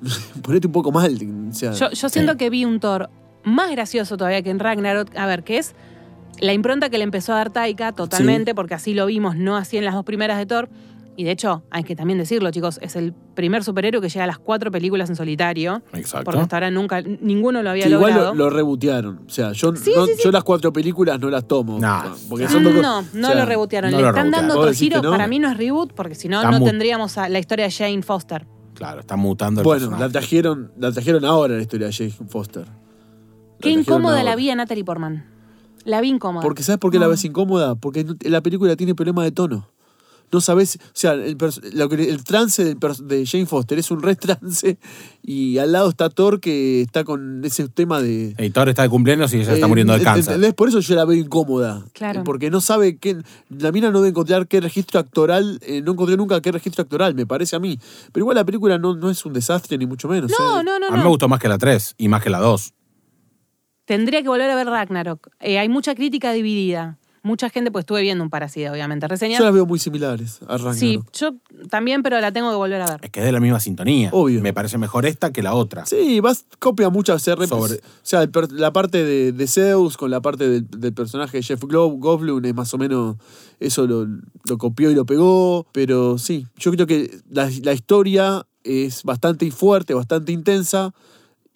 Ponete 0.42 0.66
un 0.66 0.72
poco 0.72 0.90
mal. 0.92 1.16
O 1.50 1.54
sea, 1.54 1.72
Yo, 1.72 1.90
yo 1.90 2.08
siento 2.08 2.36
que 2.36 2.50
vi 2.50 2.64
un 2.64 2.80
Thor 2.80 3.08
más 3.44 3.70
gracioso 3.70 4.16
todavía 4.16 4.42
que 4.42 4.50
en 4.50 4.58
Ragnarok. 4.58 5.16
A 5.16 5.26
ver, 5.26 5.44
que 5.44 5.58
es 5.58 5.74
la 6.40 6.52
impronta 6.52 6.90
que 6.90 6.98
le 6.98 7.04
empezó 7.04 7.32
a 7.32 7.36
dar 7.36 7.50
Taika 7.50 7.92
totalmente, 7.92 8.54
porque 8.54 8.74
así 8.74 8.94
lo 8.94 9.06
vimos, 9.06 9.36
no 9.36 9.56
así 9.56 9.76
en 9.76 9.84
las 9.84 9.94
dos 9.94 10.04
primeras 10.04 10.38
de 10.38 10.46
Thor. 10.46 10.68
Y 11.16 11.22
de 11.22 11.30
hecho, 11.30 11.62
hay 11.70 11.84
que 11.84 11.94
también 11.94 12.18
decirlo, 12.18 12.50
chicos, 12.50 12.80
es 12.82 12.96
el 12.96 13.12
primer 13.36 13.62
superhéroe 13.62 14.00
que 14.02 14.08
llega 14.08 14.24
a 14.24 14.26
las 14.26 14.38
cuatro 14.38 14.72
películas 14.72 15.08
en 15.10 15.14
solitario. 15.14 15.80
Exacto. 15.92 16.24
Porque 16.24 16.40
hasta 16.40 16.56
ahora 16.56 16.72
nunca, 16.72 17.02
ninguno 17.02 17.62
lo 17.62 17.70
había 17.70 17.84
Que 17.84 17.90
igual 17.90 18.14
logrado. 18.14 18.34
lo, 18.34 18.44
lo 18.46 18.50
rebotearon. 18.50 19.20
O 19.24 19.30
sea, 19.30 19.52
yo, 19.52 19.76
Sí, 19.76 19.92
no- 19.94 20.06
sí, 20.06 20.12
sí. 20.16 20.22
yo 20.24 20.32
las 20.32 20.42
cuatro 20.42 20.72
películas 20.72 21.20
no 21.20 21.30
las 21.30 21.46
tomo. 21.46 21.78
No. 21.78 22.02
Porque 22.28 22.48
son 22.48 22.64
dos 22.64 22.74
no, 22.74 22.80
cosas- 22.82 23.14
no 23.14 23.28
o 23.28 23.30
sea, 23.30 23.40
lo 23.40 23.46
rebotearon. 23.46 23.90
no 23.92 23.96
Le 23.98 24.02
lo 24.02 24.08
están 24.08 24.24
rebotearon. 24.24 24.48
dando 24.48 24.54
¿Vos 24.56 24.64
otro 24.70 24.74
giro. 24.76 25.02
no? 25.02 25.10
Para 25.12 25.28
mí 25.28 25.38
no 25.38 25.48
es 25.52 25.56
reboot, 25.56 25.92
porque 25.92 26.16
si 26.16 26.28
no, 26.28 26.50
no 26.50 26.64
tendríamos 26.64 27.16
a 27.16 27.28
la 27.28 27.38
historia 27.38 27.66
de 27.66 27.70
Jane 27.70 28.02
Foster. 28.02 28.44
Claro, 28.74 28.98
está 28.98 29.14
mutando 29.14 29.60
el 29.60 29.64
Bueno, 29.64 29.78
personaje. 29.82 30.02
la 30.02 30.10
trajeron, 30.10 30.72
la 30.76 30.90
trajeron 30.90 31.24
ahora 31.24 31.54
la 31.54 31.62
historia 31.62 31.86
de 31.86 31.92
Jane 31.92 32.10
Foster. 32.28 32.64
La 32.66 32.72
Qué 33.60 33.70
incómoda 33.70 34.14
ahora. 34.18 34.30
la 34.30 34.34
vi 34.36 34.50
a 34.50 34.56
Natalie 34.56 34.84
Portman. 34.84 35.26
La 35.84 36.00
vi 36.00 36.08
incómoda. 36.08 36.42
Porque 36.42 36.62
¿sabes 36.62 36.78
por 36.78 36.90
qué 36.90 36.98
la 36.98 37.06
No. 37.06 37.10
ves 37.12 37.24
incómoda? 37.24 37.74
Porque 37.74 38.06
la 38.22 38.40
película 38.40 38.74
tiene 38.76 38.94
problema 38.94 39.22
de 39.24 39.32
tono. 39.32 39.68
No 40.32 40.40
sabes, 40.40 40.76
o 40.82 40.90
sea, 40.94 41.12
el, 41.12 41.36
lo 41.74 41.88
que- 41.88 42.08
el 42.08 42.24
trance 42.24 42.64
del 42.64 42.78
de 43.04 43.24
Jane 43.26 43.46
Foster 43.46 43.78
es 43.78 43.90
un 43.92 44.02
re 44.02 44.16
trance 44.16 44.78
y 45.22 45.58
al 45.58 45.70
lado 45.70 45.90
está 45.90 46.08
Thor 46.10 46.40
que 46.40 46.80
está 46.80 47.04
con 47.04 47.44
ese 47.44 47.68
tema 47.68 48.00
de... 48.00 48.34
Y 48.38 48.50
Thor 48.50 48.68
está 48.70 48.82
de 48.82 48.88
cumpleaños 48.88 49.32
y 49.34 49.36
ella 49.42 49.52
está 49.52 49.66
Eh, 49.66 49.68
muriendo 49.68 49.92
de 49.92 50.02
cáncer. 50.02 50.32
¿Entendés? 50.34 50.54
Por 50.54 50.68
eso 50.70 50.80
yo 50.80 50.94
la 50.96 51.04
veo 51.04 51.16
incómoda. 51.16 51.84
Claro. 51.92 52.20
Eh, 52.20 52.22
Porque 52.24 52.50
no 52.50 52.60
sabe 52.60 52.96
qué. 52.96 53.18
La 53.50 53.70
mina 53.70 53.90
no 53.90 53.98
debe 53.98 54.08
encontrar 54.08 54.48
qué 54.48 54.60
registro 54.60 54.98
actoral. 54.98 55.60
eh, 55.62 55.82
no 55.82 55.92
encontré 55.92 56.16
nunca 56.16 56.40
qué 56.40 56.50
registro 56.50 56.82
actoral, 56.82 57.14
me 57.14 57.26
parece 57.26 57.54
a 57.54 57.60
mí. 57.60 57.78
Pero 58.10 58.24
igual 58.24 58.34
la 58.36 58.44
película 58.44 58.76
no, 58.78 58.96
no 58.96 59.10
es 59.10 59.24
un 59.26 59.34
desastre, 59.34 59.78
ni 59.78 59.86
mucho 59.86 60.08
menos. 60.08 60.32
No, 60.36 60.60
¿eh? 60.60 60.64
no, 60.64 60.80
no, 60.80 60.88
a 60.88 60.96
mí 60.96 61.02
me 61.02 61.08
gustó 61.08 61.28
más 61.28 61.38
que 61.38 61.48
la 61.48 61.58
3 61.58 61.94
y 61.98 62.08
más 62.08 62.22
que 62.22 62.30
la 62.30 62.40
2. 62.40 62.72
Tendría 63.84 64.22
que 64.22 64.28
volver 64.28 64.50
a 64.50 64.56
ver 64.56 64.66
Ragnarok. 64.66 65.28
Eh, 65.40 65.58
hay 65.58 65.68
mucha 65.68 65.94
crítica 65.94 66.32
dividida. 66.32 66.98
Mucha 67.22 67.48
gente, 67.48 67.70
pues 67.70 67.84
estuve 67.84 68.02
viendo 68.02 68.22
un 68.22 68.28
parásito, 68.28 68.70
obviamente. 68.70 69.08
Reseñas. 69.08 69.38
Yo 69.38 69.46
las 69.46 69.54
veo 69.54 69.64
muy 69.64 69.78
similares 69.78 70.40
a 70.46 70.58
Ragnarok. 70.58 70.74
Sí, 70.74 71.00
yo 71.14 71.34
también, 71.70 72.02
pero 72.02 72.20
la 72.20 72.32
tengo 72.32 72.50
que 72.50 72.56
volver 72.56 72.82
a 72.82 72.86
ver. 72.90 73.00
Es 73.02 73.10
que 73.10 73.20
es 73.20 73.24
de 73.26 73.32
la 73.32 73.40
misma 73.40 73.60
sintonía. 73.60 74.10
Obvio. 74.12 74.42
Me 74.42 74.52
parece 74.52 74.76
mejor 74.76 75.06
esta 75.06 75.32
que 75.32 75.42
la 75.42 75.54
otra. 75.54 75.86
Sí, 75.86 76.20
vas, 76.20 76.44
copia 76.58 76.90
muchas. 76.90 77.22
Se 77.22 77.34
rep- 77.34 77.48
Sobre- 77.48 77.76
O 77.76 77.80
sea, 78.02 78.22
el 78.22 78.30
la 78.50 78.74
parte 78.74 79.02
de, 79.04 79.32
de 79.32 79.46
Zeus 79.46 79.96
con 79.96 80.10
la 80.10 80.20
parte 80.20 80.46
del, 80.50 80.68
del 80.68 80.92
personaje 80.92 81.38
de 81.38 81.42
Jeff 81.42 81.62
Glo- 81.62 81.98
Goldblum 81.98 82.44
es 82.44 82.54
más 82.54 82.74
o 82.74 82.78
menos. 82.78 83.16
Eso 83.58 83.86
lo, 83.86 84.06
lo 84.44 84.58
copió 84.58 84.90
y 84.90 84.94
lo 84.94 85.06
pegó. 85.06 85.66
Pero 85.72 86.18
sí, 86.18 86.46
yo 86.58 86.72
creo 86.72 86.86
que 86.86 87.10
la, 87.30 87.50
la 87.62 87.72
historia 87.72 88.46
es 88.64 89.02
bastante 89.02 89.50
fuerte, 89.50 89.94
bastante 89.94 90.30
intensa. 90.32 90.92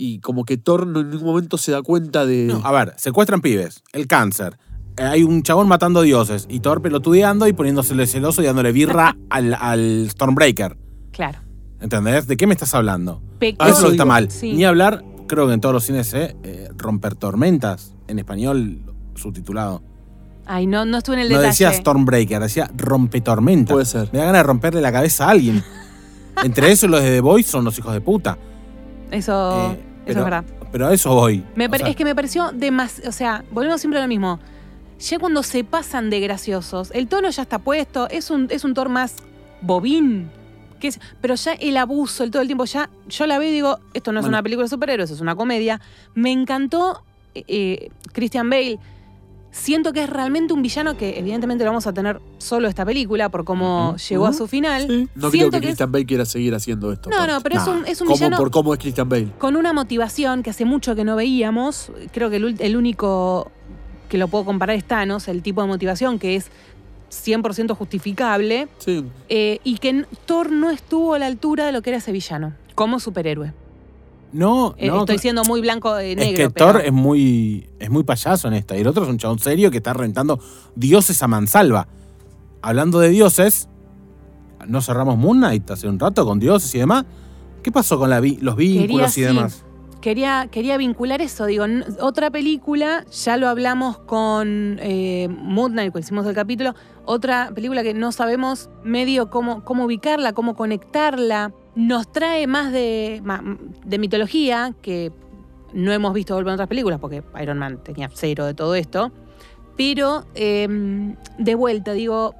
Y 0.01 0.21
como 0.21 0.45
que 0.45 0.57
Thor 0.57 0.87
no 0.87 1.01
en 1.01 1.11
ningún 1.11 1.27
momento 1.27 1.59
se 1.59 1.73
da 1.73 1.83
cuenta 1.83 2.25
de. 2.25 2.45
No, 2.47 2.61
a 2.65 2.71
ver, 2.73 2.95
secuestran 2.97 3.41
pibes, 3.41 3.83
el 3.93 4.07
cáncer. 4.07 4.57
eh, 4.97 5.03
Hay 5.03 5.25
un 5.25 5.43
chabón 5.43 5.67
matando 5.67 6.03
dioses 6.03 6.47
y 6.49 6.61
Thor 6.61 6.81
pelotudeando 6.81 7.49
y 7.49 7.53
poniéndosele 7.53 8.07
celoso 8.07 8.41
y 8.41 8.47
dándole 8.47 8.71
birra 8.73 9.17
al, 9.31 9.55
al 9.55 10.09
Stormbreaker. 10.11 10.79
Claro. 11.11 11.41
¿Entendés? 11.81 12.27
¿De 12.29 12.37
qué 12.37 12.47
me 12.47 12.55
estás 12.55 12.75
hablando? 12.75 13.21
Pequeño- 13.41 13.57
Ah, 13.59 13.71
Eso 13.71 13.83
que 13.87 13.91
está 13.93 14.05
digo. 14.05 14.07
mal. 14.07 14.31
Sí. 14.31 14.53
Ni 14.53 14.65
hablar, 14.65 15.05
creo 15.27 15.49
que 15.49 15.55
en 15.55 15.61
todos 15.61 15.73
los 15.75 15.85
cines, 15.85 16.15
¿eh? 16.15 16.37
Eh, 16.45 16.69
romper 16.77 17.17
tormentas, 17.17 17.93
en 18.07 18.19
español 18.21 18.79
subtitulado. 19.17 19.83
Ay, 20.47 20.67
no, 20.69 20.85
no 20.85 20.99
estuve 20.99 21.17
en 21.17 21.23
el 21.23 21.29
No 21.29 21.35
detalle. 21.35 21.49
decía 21.51 21.73
Stormbreaker, 21.73 22.41
decía 22.41 22.71
rompetormenta. 22.77 23.75
Puede 23.75 23.85
ser. 23.85 24.09
Me 24.13 24.21
da 24.21 24.27
ganas 24.27 24.41
de 24.41 24.43
romperle 24.45 24.81
la 24.81 24.93
cabeza 24.93 25.27
a 25.27 25.31
alguien. 25.31 25.63
Entre 26.45 26.71
esos 26.71 26.89
los 26.89 27.03
de 27.03 27.11
The 27.11 27.21
Voice 27.21 27.51
son 27.51 27.65
los 27.65 27.77
hijos 27.79 27.93
de 27.93 28.01
puta. 28.01 28.39
Eso, 29.11 29.73
Eh, 29.73 29.81
eso 30.11 30.25
pero, 30.25 30.37
es 30.37 30.43
verdad. 30.43 30.45
Pero 30.73 30.87
a 30.89 30.95
eso 30.95 31.15
voy. 31.15 31.45
Me 31.55 31.69
sea, 31.69 31.89
es 31.89 31.97
que 31.97 32.05
me 32.05 32.15
pareció 32.15 32.51
demasiado. 32.53 33.09
O 33.09 33.13
sea, 33.13 33.45
volvemos 33.51 33.81
siempre 33.81 33.99
a 33.99 34.03
lo 34.03 34.09
mismo. 34.09 34.39
Ya 34.99 35.19
cuando 35.19 35.43
se 35.43 35.63
pasan 35.65 36.11
de 36.11 36.21
graciosos, 36.21 36.91
el 36.93 37.07
tono 37.09 37.31
ya 37.31 37.43
está 37.43 37.59
puesto, 37.61 38.09
es 38.09 38.31
un, 38.31 38.49
es 38.51 38.65
un 38.65 38.75
Thor 38.75 38.89
más 38.89 39.15
bobín. 39.61 40.31
Que 40.81 40.89
es, 40.89 41.01
pero 41.21 41.35
ya 41.35 41.53
el 41.55 41.77
abuso, 41.77 42.25
el 42.25 42.31
todo 42.31 42.43
el 42.43 42.49
tiempo, 42.49 42.65
ya 42.65 42.89
yo 43.09 43.27
la 43.27 43.39
veo 43.39 43.49
y 43.49 43.53
digo, 43.53 43.79
esto 43.95 44.13
no 44.13 44.21
es 44.21 44.25
Bueno. 44.25 44.37
una 44.37 44.43
película 44.43 44.65
de 44.65 44.71
superhéroes, 44.71 45.11
es 45.11 45.21
una 45.21 45.35
comedia. 45.37 45.81
Me 46.15 46.31
encantó 46.33 47.03
eh, 47.35 47.45
eh, 47.49 47.91
Christian 48.13 48.49
Bale. 48.51 48.79
Siento 49.51 49.93
que 49.93 50.03
es 50.05 50.11
realmente 50.11 50.53
un 50.53 50.61
villano 50.63 50.97
que 50.97 51.19
evidentemente 51.19 51.65
lo 51.65 51.71
vamos 51.71 51.87
a 51.87 51.93
tener 51.93 52.21
solo 52.37 52.69
esta 52.69 52.85
película 52.85 53.31
por 53.31 53.45
cómo 53.45 53.91
Ujú. 53.91 53.97
llega 53.99 54.29
a 54.29 54.33
su 54.33 54.47
final. 54.47 54.87
Sí. 54.87 55.09
No 55.15 55.31
creo 55.31 55.51
que 55.51 55.57
es- 55.57 55.63
Christian 55.63 55.91
Bale 55.91 56.07
quiera 56.07 56.25
seguir 56.27 56.55
haciendo 56.55 56.93
esto. 56.93 57.09
No, 57.11 57.27
no, 57.27 57.41
pero 57.41 57.57
es 57.59 57.67
un, 57.67 57.87
es 57.87 58.01
un 58.01 58.09
villano 58.09 58.37
por 58.37 58.51
cómo 58.51 58.75
es 58.75 58.79
Christian 58.81 59.09
Bale. 59.09 59.29
con 59.39 59.57
una 59.57 59.73
motivación 59.73 60.43
que 60.43 60.51
hace 60.51 60.65
mucho 60.65 60.95
que 60.95 61.05
no 61.05 61.17
veíamos. 61.17 61.91
Creo 62.13 62.29
que 62.31 62.37
el, 62.37 62.77
único 62.77 63.51
que 64.09 64.19
lo 64.19 64.29
puedo 64.29 64.45
comparar 64.45 64.77
es 64.77 64.85
Thanos, 64.85 65.29
el 65.29 65.43
tipo 65.43 65.63
de 65.63 65.69
motivación 65.69 66.19
que 66.19 66.37
es 66.37 66.51
100% 67.11 67.75
justificable, 67.75 68.69
Sí, 68.79 69.03
eh, 69.31 69.61
y 69.65 69.79
que 69.79 70.05
Thor 70.27 70.53
no 70.53 70.69
estuvo 70.71 71.15
a 71.15 71.19
la 71.19 71.27
altura 71.27 71.65
de 71.65 71.73
lo 71.73 71.81
que 71.81 71.89
era 71.91 71.99
ese 71.99 72.13
villano, 72.13 72.53
como 72.75 73.01
superhéroe. 73.01 73.55
No, 74.33 74.75
Eh, 74.77 74.89
no. 74.89 75.01
estoy 75.01 75.19
siendo 75.19 75.43
muy 75.45 75.61
blanco 75.61 75.95
de 75.95 76.15
negro. 76.15 76.43
es 76.43 76.49
que 76.49 76.51
Thor 76.53 76.83
es 76.85 76.93
muy, 76.93 77.69
es 77.79 77.91
muy 77.91 78.05
payaso 78.05 78.49
en 78.49 78.55
esta. 78.55 78.77
Y 78.77 78.81
el 78.83 78.87
otro 78.87 79.05
es 79.05 79.09
un 79.09 79.19
chabón 79.19 79.39
serio 79.39 79.71
que 79.71 79.79
está 79.79 79.95
rentando 79.95 80.39
dioses 80.75 81.23
a 81.23 81.29
mansalva. 81.29 81.89
Hablando 82.61 82.99
de 83.01 83.09
dioses, 83.09 83.69
¿no 84.67 84.81
cerramos 84.83 85.17
Moon 85.17 85.39
Knight 85.39 85.71
hace 85.71 85.89
un 85.89 85.99
rato 85.99 86.27
con 86.27 86.39
dioses 86.39 86.75
y 86.75 86.79
demás? 86.79 87.05
¿Qué 87.63 87.73
pasó 87.73 87.99
con 87.99 88.11
la 88.11 88.21
vi- 88.21 88.39
los 88.41 88.57
vínculos 88.57 89.11
y 89.11 89.15
sí, 89.15 89.21
demás? 89.23 89.65
Quería, 90.01 90.47
quería 90.51 90.77
vincular 90.77 91.21
eso, 91.23 91.47
digo, 91.47 91.65
otra 92.01 92.31
película, 92.31 93.05
ya 93.11 93.37
lo 93.37 93.49
hablamos 93.49 93.99
con 93.99 94.79
eh, 94.81 95.29
Moon 95.29 95.73
Knight, 95.73 95.93
que 95.93 95.99
hicimos 96.01 96.25
el 96.27 96.35
capítulo, 96.37 96.75
otra 97.05 97.51
película 97.53 97.83
que 97.83 97.95
no 97.95 98.13
sabemos 98.13 98.71
medio 98.85 99.29
cómo, 99.29 99.65
cómo 99.65 99.87
ubicarla, 99.87 100.33
cómo 100.35 100.55
conectarla, 100.55 101.53
nos 101.79 102.11
trae 102.11 102.49
más 102.49 102.73
de, 102.73 103.23
mitología, 104.01 104.75
que 104.83 105.13
no 105.73 105.93
hemos 105.93 106.13
visto 106.13 106.35
volver 106.35 106.49
en 106.49 106.55
otras 106.55 106.69
películas, 106.69 106.99
porque 106.99 107.23
Iron 107.41 107.57
Man 107.57 107.79
tenía 107.85 108.11
cero 108.13 108.47
de 108.47 108.55
todo 108.55 108.75
esto, 108.75 109.13
pero 109.77 110.25
eh, 110.35 110.67
de 111.39 111.55
vuelta, 111.55 111.93
digo, 111.93 112.35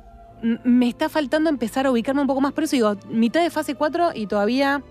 me 0.65 0.89
está 0.89 1.09
faltando 1.09 1.51
empezar 1.51 1.87
a 1.87 1.93
ubicarme 1.93 2.21
un 2.21 2.27
poco 2.27 2.41
más, 2.41 2.53
por 2.53 2.65
eso 2.65 2.75
digo, 2.75 2.97
mitad 3.11 3.41
de 3.41 3.51
fase 3.51 3.77
4 3.77 4.11
y 4.17 4.27
todavía 4.27 4.83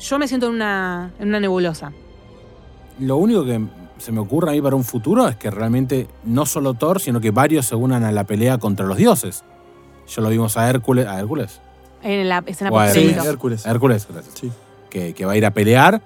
yo 0.00 0.18
me 0.18 0.26
siento 0.26 0.48
en 0.48 0.54
una, 0.54 1.12
en 1.20 1.28
una 1.28 1.38
nebulosa. 1.38 1.92
Lo 2.98 3.18
único 3.18 3.44
que 3.44 3.64
se 3.98 4.10
me 4.10 4.18
ocurre 4.18 4.50
a 4.50 4.52
mí 4.52 4.62
para 4.62 4.74
un 4.74 4.82
futuro 4.82 5.28
es 5.28 5.36
que 5.36 5.52
realmente 5.52 6.08
no 6.24 6.44
solo 6.44 6.74
Thor, 6.74 7.00
sino 7.00 7.20
que 7.20 7.30
varios 7.30 7.66
se 7.66 7.76
unan 7.76 8.02
a 8.02 8.10
la 8.10 8.24
pelea 8.24 8.58
contra 8.58 8.84
los 8.84 8.96
dioses. 8.96 9.44
Ya 10.08 10.22
lo 10.22 10.28
vimos 10.28 10.56
a 10.56 10.68
Hércules. 10.68 11.06
¿A 11.06 11.20
Hércules? 11.20 11.60
En 12.04 12.28
la 12.28 12.44
escena 12.46 12.70
Bueno, 12.70 12.92
sí. 12.92 13.08
Hércules. 13.24 13.66
Hércules, 13.66 14.06
gracias. 14.08 14.34
Sí. 14.38 14.52
Que, 14.90 15.12
que 15.14 15.24
va 15.24 15.32
a 15.32 15.36
ir 15.36 15.44
a 15.46 15.50
pelear 15.50 16.00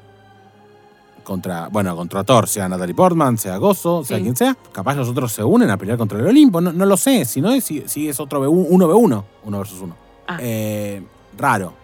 contra, 1.24 1.68
bueno, 1.68 1.94
contra 1.94 2.24
Thor, 2.24 2.48
sea 2.48 2.68
Natalie 2.68 2.94
Portman, 2.94 3.36
sea 3.36 3.58
Gozo, 3.58 4.02
sea 4.04 4.16
Sí. 4.16 4.22
quien 4.22 4.34
sea. 4.36 4.56
Capaz 4.72 4.94
los 4.94 5.08
otros 5.08 5.30
se 5.32 5.44
unen 5.44 5.68
a 5.70 5.76
pelear 5.76 5.98
contra 5.98 6.18
el 6.18 6.26
Olimpo. 6.26 6.60
No, 6.60 6.72
no 6.72 6.86
lo 6.86 6.96
sé. 6.96 7.24
Si 7.26 7.40
no 7.42 7.50
es, 7.52 7.64
si, 7.64 7.84
si 7.86 8.08
es 8.08 8.18
otro 8.18 8.40
B1, 8.42 8.68
1v1, 8.70 9.24
uno 9.44 9.58
versus 9.58 9.80
uno. 9.82 9.94
Ah. 10.26 10.38
Eh, 10.40 11.02
raro. 11.36 11.74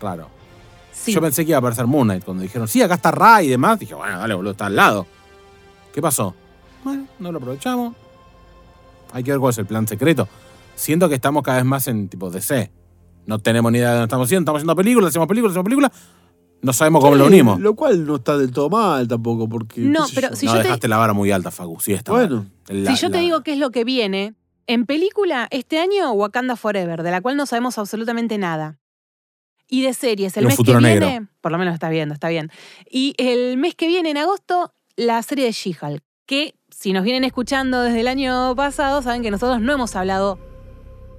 Raro. 0.00 0.28
Sí. 0.92 1.12
Yo 1.12 1.20
pensé 1.20 1.44
que 1.44 1.50
iba 1.50 1.56
a 1.56 1.58
aparecer 1.58 1.86
Moon 1.86 2.06
Knight 2.06 2.24
cuando 2.24 2.42
dijeron, 2.44 2.68
sí, 2.68 2.80
acá 2.82 2.94
está 2.94 3.10
Ra 3.10 3.42
y 3.42 3.48
demás. 3.48 3.78
Dije, 3.80 3.94
bueno, 3.94 4.18
dale, 4.18 4.34
boludo, 4.34 4.52
está 4.52 4.66
al 4.66 4.76
lado. 4.76 5.06
¿Qué 5.92 6.00
pasó? 6.00 6.34
Bueno, 6.84 7.06
no 7.18 7.32
lo 7.32 7.38
aprovechamos. 7.38 7.94
Hay 9.12 9.24
que 9.24 9.32
ver 9.32 9.40
cuál 9.40 9.50
es 9.50 9.58
el 9.58 9.66
plan 9.66 9.88
secreto. 9.88 10.28
Siento 10.76 11.08
que 11.08 11.16
estamos 11.16 11.42
cada 11.42 11.56
vez 11.58 11.66
más 11.66 11.88
en 11.88 12.08
tipo 12.08 12.30
DC. 12.30 12.70
No 13.26 13.38
tenemos 13.38 13.70
ni 13.72 13.78
idea 13.78 13.88
de 13.90 13.94
dónde 13.94 14.04
estamos 14.06 14.26
haciendo. 14.28 14.42
Estamos 14.42 14.58
haciendo 14.60 14.76
películas, 14.76 15.08
hacemos 15.10 15.28
películas, 15.28 15.52
hacemos 15.52 15.64
películas. 15.64 15.92
No 16.60 16.72
sabemos 16.72 17.02
cómo 17.02 17.16
lo 17.16 17.26
unimos. 17.26 17.58
Lo 17.60 17.74
cual 17.74 18.06
no 18.06 18.16
está 18.16 18.36
del 18.38 18.52
todo 18.52 18.70
mal 18.70 19.08
tampoco, 19.08 19.48
porque. 19.48 19.80
No, 19.80 20.04
pero 20.14 20.30
yo. 20.30 20.36
si 20.36 20.46
no 20.46 20.52
yo 20.52 20.58
te- 20.58 20.64
dejaste 20.64 20.88
la 20.88 20.96
vara 20.96 21.12
muy 21.12 21.30
alta, 21.32 21.50
Facu. 21.50 21.80
Sí, 21.80 21.92
está 21.92 22.12
Bueno. 22.12 22.46
si 22.68 22.74
La- 22.74 22.94
yo 22.94 23.10
te 23.10 23.18
digo 23.18 23.42
qué 23.42 23.52
es 23.54 23.58
lo 23.58 23.70
que 23.70 23.84
viene, 23.84 24.34
en 24.68 24.86
película, 24.86 25.48
este 25.50 25.80
año 25.80 26.12
Wakanda 26.12 26.54
Forever, 26.56 27.02
de 27.02 27.10
la 27.10 27.20
cual 27.20 27.36
no 27.36 27.46
sabemos 27.46 27.78
absolutamente 27.78 28.38
nada. 28.38 28.78
Y 29.68 29.82
de 29.82 29.94
series, 29.94 30.36
el 30.36 30.44
mes 30.44 30.52
que 30.52 30.56
futuro 30.58 30.78
viene, 30.78 31.00
negro. 31.00 31.28
por 31.40 31.50
lo 31.50 31.58
menos 31.58 31.74
está 31.74 31.88
viendo, 31.88 32.12
está 32.14 32.28
bien. 32.28 32.50
Y 32.90 33.14
el 33.18 33.56
mes 33.56 33.74
que 33.74 33.86
viene, 33.88 34.10
en 34.10 34.18
agosto, 34.18 34.72
la 34.96 35.20
serie 35.22 35.46
de 35.46 35.52
She-Hulk, 35.52 36.02
que 36.26 36.54
si 36.70 36.92
nos 36.92 37.02
vienen 37.04 37.24
escuchando 37.24 37.80
desde 37.82 38.00
el 38.00 38.08
año 38.08 38.54
pasado, 38.54 39.00
saben 39.02 39.22
que 39.22 39.30
nosotros 39.30 39.60
no 39.60 39.72
hemos 39.72 39.96
hablado 39.96 40.38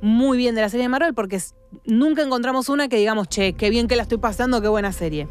muy 0.01 0.37
bien 0.37 0.53
de 0.55 0.61
la 0.61 0.69
serie 0.69 0.83
de 0.83 0.89
Marvel 0.89 1.13
porque 1.13 1.39
nunca 1.85 2.21
encontramos 2.23 2.69
una 2.69 2.87
que 2.87 2.97
digamos, 2.97 3.27
che, 3.29 3.53
qué 3.53 3.69
bien 3.69 3.87
que 3.87 3.95
la 3.95 4.03
estoy 4.03 4.17
pasando, 4.17 4.61
qué 4.61 4.67
buena 4.67 4.91
serie. 4.91 5.27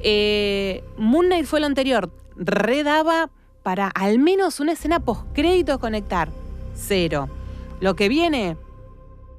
Eh, 0.00 0.84
Moon 0.96 1.26
Knight 1.26 1.46
fue 1.46 1.60
lo 1.60 1.66
anterior, 1.66 2.10
redaba 2.36 3.30
para 3.62 3.88
al 3.88 4.18
menos 4.18 4.60
una 4.60 4.72
escena 4.72 5.00
post-créditos 5.00 5.78
conectar. 5.78 6.30
Cero. 6.74 7.28
Lo 7.80 7.96
que 7.96 8.08
viene, 8.08 8.56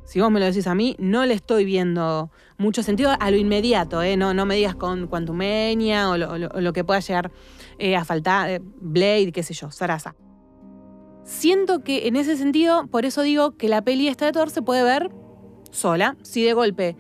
si 0.06 0.20
vos 0.20 0.30
me 0.30 0.40
lo 0.40 0.46
decís 0.46 0.68
a 0.68 0.76
mí, 0.76 0.96
no 1.00 1.26
le 1.26 1.34
estoy 1.34 1.66
viendo 1.66 2.30
mucho 2.58 2.84
sentido 2.84 3.12
a 3.18 3.32
lo 3.32 3.38
inmediato, 3.38 4.02
¿eh? 4.04 4.18
no, 4.18 4.34
no 4.34 4.46
me 4.46 4.56
digas 4.56 4.76
con 4.76 5.08
lo- 6.38 6.50
o 6.50 6.62
lo 6.62 6.74
que 6.74 6.84
pueda 6.84 7.00
llegar 7.00 7.32
eh, 7.78 7.96
a 7.96 8.04
faltar, 8.04 8.50
eh, 8.50 8.60
Blade, 8.62 9.32
qué 9.32 9.44
sé 9.44 9.54
yo, 9.54 9.72
Sarasa. 9.72 10.16
Siento 11.24 11.84
que 11.84 12.08
en 12.08 12.16
ese 12.16 12.36
sentido, 12.36 12.88
por 12.88 13.06
eso 13.06 13.22
digo 13.22 13.52
que 13.56 13.70
la 13.70 13.82
peli 13.84 14.08
esta 14.08 14.26
de 14.26 14.32
Thor 14.32 14.50
se 14.50 14.62
puede 14.62 14.84
ver 14.84 15.10
sola. 15.72 16.16
Si 16.24 16.44
de 16.44 16.54
golpe 16.54 16.96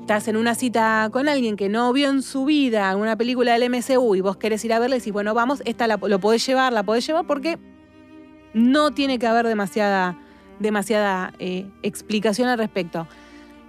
estás 0.00 0.28
en 0.28 0.36
una 0.36 0.54
cita 0.54 1.08
con 1.12 1.28
alguien 1.28 1.56
que 1.56 1.68
no 1.68 1.92
vio 1.92 2.10
en 2.10 2.22
su 2.22 2.44
vida 2.44 2.94
una 2.96 3.16
película 3.16 3.58
del 3.58 3.70
MCU 3.70 4.14
y 4.16 4.20
vos 4.20 4.36
querés 4.36 4.64
ir 4.64 4.72
a 4.72 4.78
verla 4.78 4.96
y 4.96 4.98
decís, 4.98 5.12
bueno, 5.12 5.32
vamos, 5.34 5.62
esta 5.64 5.86
la, 5.86 5.96
lo 5.96 6.18
podés 6.20 6.44
llevar, 6.46 6.72
la 6.72 6.82
podés 6.82 7.06
llevar 7.06 7.26
porque 7.26 7.58
no 8.52 8.90
tiene 8.92 9.18
que 9.18 9.26
haber 9.26 9.46
demasiada, 9.46 10.18
demasiada 10.60 11.32
eh, 11.38 11.66
explicación 11.82 12.48
al 12.48 12.58
respecto. 12.58 13.06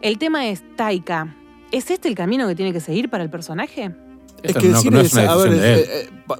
El 0.02 0.18
tema 0.20 0.48
es, 0.48 0.64
Taika, 0.76 1.36
¿es 1.72 1.90
este 1.90 2.08
el 2.10 2.16
camino 2.16 2.48
que 2.48 2.56
tiene 2.56 2.74
que 2.74 2.80
seguir 2.82 3.10
para 3.10 3.24
el 3.24 3.30
personaje? 3.30 3.96
Es 4.44 4.56
que 4.56 4.68
el 4.68 4.76
cine 4.76 4.98
no 4.98 5.02
es, 5.02 5.14
una 5.14 5.32
a 5.32 5.36
ver, 5.38 5.50
decisión 5.52 5.62
de 5.62 5.74
él. 5.74 5.80
eh, 5.80 6.02
eh, 6.04 6.10
pa- 6.28 6.40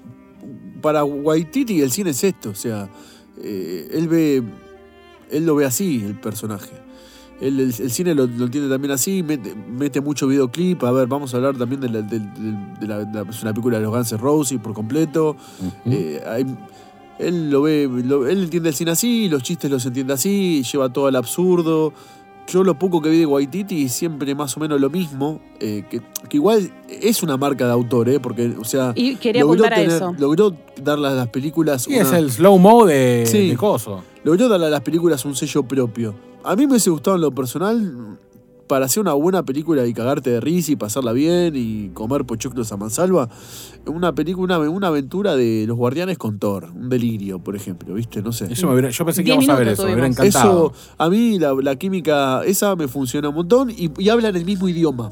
para 0.82 1.04
Waititi 1.04 1.82
el 1.82 1.90
cine 1.90 2.12
es 2.12 2.24
esto, 2.24 2.50
o 2.52 2.56
sea, 2.56 2.88
eh, 3.42 3.88
él 3.94 4.08
ve, 4.08 4.44
él 5.32 5.46
lo 5.46 5.56
ve 5.56 5.66
así, 5.66 6.04
el 6.06 6.14
personaje. 6.20 6.70
Él, 7.42 7.60
el, 7.60 7.74
el 7.78 7.92
cine 7.92 8.16
lo, 8.16 8.28
lo 8.28 8.46
entiende 8.46 8.70
también 8.70 8.92
así, 8.92 9.22
mete, 9.22 9.54
mete 9.56 10.00
mucho 10.02 10.26
videoclip. 10.28 10.84
A 10.86 10.92
ver, 10.92 11.08
vamos 11.08 11.34
a 11.34 11.38
hablar 11.38 11.58
también 11.58 11.82
de 11.82 11.90
la, 11.90 12.02
de, 12.02 12.20
de- 12.20 12.78
de 12.80 12.88
la- 12.88 13.00
de 13.04 13.14
la- 13.26 13.30
es 13.30 13.42
una 13.42 13.52
película 13.54 13.78
de 13.78 13.84
los 13.84 13.94
Guns 13.94 14.12
N' 14.14 14.18
Roses 14.22 14.60
por 14.60 14.74
completo. 14.74 15.36
Eh, 15.86 16.24
hay- 16.26 16.46
él 17.20 17.50
lo 17.50 17.64
ve, 17.64 17.90
lo- 18.06 18.26
él 18.28 18.44
entiende 18.44 18.70
el 18.70 18.76
cine 18.76 18.92
así, 18.92 19.28
los 19.28 19.44
chistes 19.44 19.70
los 19.70 19.86
entiende 19.86 20.14
así, 20.14 20.64
lleva 20.64 20.88
todo 20.92 21.08
al 21.08 21.16
absurdo. 21.18 21.92
Yo 22.48 22.64
lo 22.64 22.78
poco 22.78 23.02
que 23.02 23.10
vi 23.10 23.18
de 23.18 23.26
Waititi 23.26 23.90
siempre 23.90 24.36
más 24.36 24.56
o 24.56 24.60
menos 24.60 24.80
lo 24.80 24.90
mismo, 24.92 25.42
eh, 25.60 25.84
que, 25.90 26.00
que 26.30 26.38
igual 26.38 26.70
es 26.88 27.24
una 27.24 27.38
marca 27.38 27.66
de 27.66 27.72
autor, 27.74 28.08
¿eh? 28.08 28.20
porque, 28.20 28.54
o 28.60 28.64
sea, 28.64 28.94
Y 28.96 29.16
quería 29.16 29.42
logró, 29.42 29.66
a 29.66 29.70
tener- 29.70 29.90
eso. 29.90 30.14
logró 30.20 30.56
darle 30.82 31.08
a 31.08 31.12
las 31.12 31.28
películas 31.30 31.82
Sí, 31.84 31.94
una- 31.96 32.04
es 32.04 32.14
el 32.14 32.30
slow-mo 32.32 32.86
de, 32.86 33.24
Sí. 33.26 33.50
de 33.50 33.58
Coso. 33.58 34.04
logró 34.24 34.48
darle 34.48 34.68
a 34.68 34.70
las 34.70 34.82
películas 34.82 35.26
un 35.26 35.36
sello 35.36 35.64
propio. 35.64 36.14
A 36.46 36.56
mí 36.56 36.64
me 36.66 36.74
hubiese 36.74 36.90
gustado 36.90 37.16
en 37.16 37.22
lo 37.22 37.32
personal 37.32 38.18
para 38.68 38.86
hacer 38.86 39.00
una 39.02 39.14
buena 39.14 39.44
película 39.44 39.86
y 39.86 39.94
cagarte 39.94 40.32
de 40.32 40.40
risa 40.42 40.72
y 40.72 40.76
pasarla 40.76 41.12
bien 41.12 41.54
y 41.56 41.90
comer 41.94 42.26
pochoclos 42.26 42.72
a 42.72 42.78
mansalva, 42.78 43.30
una 43.86 44.14
película, 44.16 44.58
una, 44.58 44.70
una 44.70 44.88
aventura 44.88 45.36
de 45.36 45.66
los 45.68 45.78
guardianes 45.78 46.18
con 46.18 46.40
Thor, 46.40 46.70
un 46.74 46.90
delirio, 46.90 47.38
por 47.40 47.56
ejemplo, 47.56 47.94
¿viste? 47.94 48.24
No 48.24 48.32
sé. 48.32 48.52
Eso 48.52 48.66
me 48.68 48.74
hubiera- 48.74 48.90
yo 48.90 49.06
pensé 49.06 49.24
que 49.24 49.30
íbamos 49.30 49.50
a 49.50 49.56
ver 49.56 49.68
eso, 49.68 49.84
me 49.86 49.92
hubiera 49.94 50.08
encantado. 50.08 50.72
Eso, 50.74 50.94
a 50.98 51.10
mí 51.10 51.38
la, 51.38 51.54
la 51.54 51.76
química 51.76 52.42
esa 52.44 52.76
me 52.76 52.88
funciona 52.88 53.30
un 53.30 53.36
montón 53.36 53.70
y, 53.70 53.92
y 54.00 54.10
hablan 54.10 54.36
el 54.36 54.46
mismo 54.46 54.68
idioma. 54.68 55.12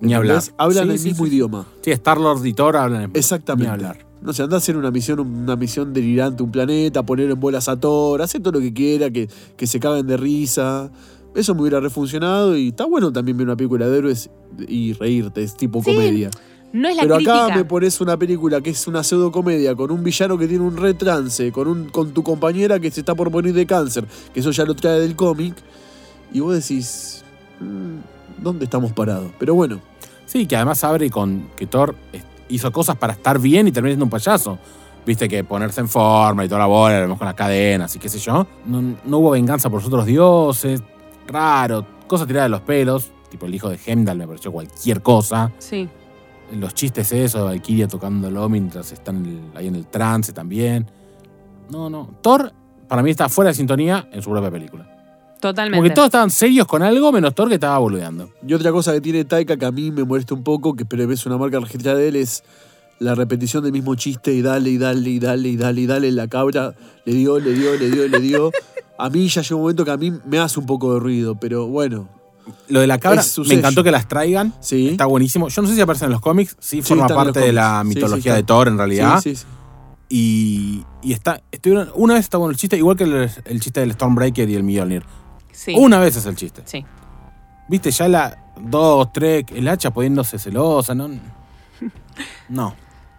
Ni 0.00 0.14
hablar. 0.14 0.42
Hablan 0.56 0.86
Sí, 0.86 0.90
el 0.92 0.98
sí, 0.98 1.08
mismo 1.10 1.26
sí. 1.26 1.30
idioma. 1.32 1.66
Sí, 1.82 1.90
Star-Lord 1.92 2.44
y 2.46 2.52
Thor 2.54 2.76
hablan 2.76 3.02
en 3.02 3.10
Exactamente. 3.14 3.68
Ni 3.68 3.72
hablar. 3.72 4.06
No 4.22 4.32
sé, 4.32 4.42
anda 4.42 4.56
a 4.56 4.58
hacer 4.58 4.76
una 4.76 4.90
misión, 4.90 5.18
una 5.20 5.56
misión 5.56 5.92
delirante, 5.92 6.42
un 6.42 6.52
planeta, 6.52 7.02
poner 7.04 7.30
en 7.30 7.40
bolas 7.40 7.68
a 7.68 7.78
Thor, 7.78 8.22
hacer 8.22 8.40
todo 8.40 8.52
lo 8.54 8.60
que 8.60 8.72
quiera, 8.72 9.10
que, 9.10 9.28
que 9.56 9.66
se 9.66 9.80
caguen 9.80 10.06
de 10.06 10.16
risa. 10.16 10.90
Eso 11.34 11.54
me 11.54 11.62
hubiera 11.62 11.80
refuncionado 11.80 12.56
y 12.56 12.68
está 12.68 12.84
bueno 12.84 13.12
también 13.12 13.36
ver 13.36 13.46
una 13.46 13.56
película 13.56 13.88
de 13.88 13.98
héroes 13.98 14.30
y 14.68 14.92
reírte, 14.92 15.42
es 15.42 15.56
tipo 15.56 15.82
Sí, 15.82 15.92
comedia. 15.92 16.30
No 16.72 16.88
es 16.88 16.96
la 16.96 17.02
Pero 17.02 17.16
crítica. 17.16 17.46
acá 17.46 17.56
me 17.56 17.64
pones 17.64 18.00
una 18.00 18.16
película 18.16 18.60
que 18.60 18.70
es 18.70 18.86
una 18.86 19.02
pseudo 19.02 19.30
comedia 19.32 19.74
con 19.74 19.90
un 19.90 20.02
villano 20.04 20.38
que 20.38 20.46
tiene 20.46 20.64
un 20.64 20.76
retrance, 20.76 21.50
con, 21.52 21.68
un, 21.68 21.88
con 21.90 22.12
tu 22.12 22.22
compañera 22.22 22.78
que 22.80 22.90
se 22.90 23.00
está 23.00 23.14
por 23.14 23.30
morir 23.30 23.52
de 23.54 23.66
cáncer, 23.66 24.06
que 24.32 24.40
eso 24.40 24.50
ya 24.52 24.64
lo 24.64 24.74
trae 24.74 25.00
del 25.00 25.14
cómic, 25.16 25.54
y 26.32 26.40
vos 26.40 26.54
decís, 26.54 27.24
"Mm, 27.60 28.42
¿dónde 28.42 28.64
estamos 28.66 28.92
parados? 28.92 29.30
Pero 29.38 29.54
bueno, 29.54 29.80
Sí, 30.24 30.46
que 30.46 30.56
además 30.56 30.82
abre 30.84 31.10
con 31.10 31.48
que 31.56 31.66
Thor 31.66 31.94
hizo 32.54 32.70
cosas 32.72 32.96
para 32.96 33.12
estar 33.14 33.38
bien 33.38 33.68
y 33.68 33.72
termina 33.72 33.92
siendo 33.92 34.04
un 34.04 34.10
payaso. 34.10 34.58
Viste 35.04 35.28
que 35.28 35.42
ponerse 35.42 35.80
en 35.80 35.88
forma 35.88 36.44
y 36.44 36.48
toda 36.48 36.60
la 36.60 36.66
bola, 36.66 36.96
lo 36.96 37.02
vemos 37.02 37.18
con 37.18 37.26
las 37.26 37.34
cadenas 37.34 37.94
y 37.96 37.98
qué 37.98 38.08
sé 38.08 38.18
yo. 38.18 38.46
No, 38.66 38.80
no 39.04 39.18
hubo 39.18 39.30
venganza 39.30 39.68
por 39.68 39.80
los 39.80 39.88
otros 39.88 40.06
dioses, 40.06 40.82
raro, 41.26 41.84
cosas 42.06 42.26
tiradas 42.26 42.46
de 42.46 42.50
los 42.50 42.60
pelos. 42.60 43.10
Tipo 43.28 43.46
el 43.46 43.54
hijo 43.54 43.68
de 43.68 43.78
Heimdall 43.84 44.18
me 44.18 44.26
pareció 44.26 44.52
cualquier 44.52 45.02
cosa. 45.02 45.50
Sí. 45.58 45.88
Los 46.52 46.74
chistes 46.74 47.10
esos 47.12 47.40
de 47.40 47.46
Valkyria 47.46 47.88
tocándolo 47.88 48.48
mientras 48.48 48.92
están 48.92 49.24
el- 49.24 49.56
ahí 49.58 49.66
en 49.68 49.74
el 49.74 49.86
trance 49.86 50.32
también. 50.32 50.86
No, 51.70 51.88
no. 51.88 52.10
Thor, 52.20 52.52
para 52.88 53.02
mí, 53.02 53.10
está 53.10 53.28
fuera 53.30 53.48
de 53.48 53.54
sintonía 53.54 54.06
en 54.12 54.20
su 54.22 54.30
propia 54.30 54.50
película. 54.50 54.86
Totalmente. 55.42 55.78
Como 55.78 55.88
que 55.88 55.94
todos 55.94 56.06
estaban 56.06 56.30
serios 56.30 56.68
con 56.68 56.84
algo, 56.84 57.10
menos 57.10 57.34
Thor 57.34 57.48
que 57.48 57.54
estaba 57.54 57.76
boludeando. 57.78 58.30
Y 58.46 58.54
otra 58.54 58.70
cosa 58.70 58.92
que 58.92 59.00
tiene 59.00 59.24
Taika 59.24 59.56
que 59.56 59.66
a 59.66 59.72
mí 59.72 59.90
me 59.90 60.04
molesta 60.04 60.34
un 60.34 60.44
poco, 60.44 60.76
que 60.76 60.84
pero 60.84 61.10
es 61.10 61.26
una 61.26 61.36
marca 61.36 61.56
argentina 61.56 61.96
de 61.96 62.06
él, 62.06 62.14
es 62.14 62.44
la 63.00 63.16
repetición 63.16 63.64
del 63.64 63.72
mismo 63.72 63.96
chiste 63.96 64.32
y 64.32 64.40
dale 64.40 64.70
y 64.70 64.78
dale 64.78 65.10
y 65.10 65.18
dale 65.18 65.48
y 65.48 65.56
dale 65.56 65.80
y 65.80 65.86
dale. 65.86 66.12
La 66.12 66.28
cabra 66.28 66.74
le 67.04 67.14
dio, 67.14 67.40
le 67.40 67.54
dio, 67.54 67.74
le 67.74 67.90
dio, 67.90 68.06
le 68.06 68.20
dio. 68.20 68.52
a 68.96 69.10
mí 69.10 69.26
ya 69.26 69.42
llega 69.42 69.56
un 69.56 69.62
momento 69.62 69.84
que 69.84 69.90
a 69.90 69.96
mí 69.96 70.12
me 70.26 70.38
hace 70.38 70.60
un 70.60 70.66
poco 70.66 70.94
de 70.94 71.00
ruido, 71.00 71.34
pero 71.34 71.66
bueno. 71.66 72.08
Lo 72.68 72.78
de 72.78 72.86
la 72.86 72.98
cabra, 72.98 73.24
me 73.48 73.54
encantó 73.54 73.82
que 73.82 73.90
las 73.90 74.06
traigan. 74.06 74.54
Sí. 74.60 74.90
Está 74.90 75.06
buenísimo. 75.06 75.48
Yo 75.48 75.60
no 75.60 75.66
sé 75.66 75.74
si 75.74 75.80
aparece 75.80 76.04
en 76.04 76.12
los 76.12 76.20
cómics, 76.20 76.56
sí, 76.60 76.82
forma 76.82 77.08
parte 77.08 77.40
de 77.40 77.52
la 77.52 77.78
cómics. 77.78 77.94
Sí, 77.94 78.00
sí, 78.00 78.04
mitología 78.04 78.34
de 78.36 78.42
Thor 78.44 78.68
en 78.68 78.78
realidad. 78.78 79.20
Sí, 79.20 79.34
sí, 79.34 79.42
sí. 79.42 79.46
Y, 80.08 80.84
y 81.02 81.14
está, 81.14 81.42
estuvieron, 81.50 81.90
una 81.96 82.14
vez 82.14 82.24
está 82.24 82.38
bueno 82.38 82.52
el 82.52 82.56
chiste, 82.58 82.76
igual 82.76 82.96
que 82.96 83.04
el, 83.04 83.28
el 83.44 83.60
chiste 83.60 83.80
del 83.80 83.92
Stormbreaker 83.92 84.48
y 84.48 84.54
el 84.54 84.62
Mjolnir. 84.62 85.02
Sí. 85.52 85.74
Una 85.76 85.98
vez 85.98 86.16
es 86.16 86.26
el 86.26 86.36
chiste. 86.36 86.62
Sí. 86.64 86.84
Viste, 87.68 87.90
ya 87.90 88.08
la 88.08 88.38
dos, 88.60 89.12
tres, 89.12 89.44
el 89.54 89.68
hacha 89.68 89.90
poniéndose 89.90 90.38
celosa, 90.38 90.94
¿no? 90.94 91.08
No. 92.48 92.74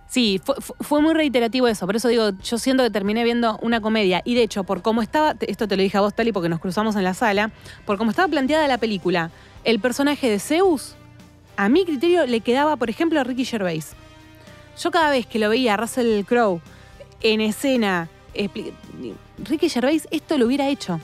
Sí, 0.07 0.39
fue, 0.79 1.01
muy 1.01 1.15
reiterativo 1.15 1.67
eso. 1.67 1.87
Por 1.87 1.95
eso 1.95 2.07
digo, 2.07 2.29
yo 2.43 2.59
siento 2.59 2.83
que 2.83 2.91
terminé 2.91 3.23
viendo 3.23 3.57
una 3.63 3.81
comedia. 3.81 4.21
Y 4.23 4.35
de 4.35 4.43
hecho, 4.43 4.63
por 4.63 4.83
cómo 4.83 5.01
estaba, 5.01 5.35
esto 5.41 5.67
te 5.67 5.75
lo 5.75 5.81
dije 5.81 5.97
a 5.97 6.01
vos, 6.01 6.13
Tali, 6.13 6.31
porque 6.31 6.49
nos 6.49 6.59
cruzamos 6.59 6.95
en 6.95 7.03
la 7.03 7.15
sala, 7.15 7.51
por 7.87 7.97
cómo 7.97 8.11
estaba 8.11 8.27
planteada 8.27 8.67
la 8.67 8.77
película, 8.77 9.31
el 9.63 9.79
personaje 9.79 10.29
de 10.29 10.37
Zeus, 10.37 10.93
a 11.57 11.67
mi 11.67 11.83
criterio, 11.83 12.27
le 12.27 12.41
quedaba, 12.41 12.75
por 12.75 12.91
ejemplo, 12.91 13.19
a 13.19 13.23
Ricky 13.23 13.43
Gervais. 13.43 13.93
Yo 14.79 14.91
cada 14.91 15.09
vez 15.09 15.25
que 15.25 15.39
lo 15.39 15.49
veía 15.49 15.73
a 15.73 15.77
Russell 15.77 16.23
Crowe 16.25 16.61
en 17.21 17.41
escena, 17.41 18.07
Ricky 19.39 19.67
Gervais 19.67 20.07
esto 20.11 20.37
lo 20.37 20.45
hubiera 20.45 20.69
hecho. 20.69 20.99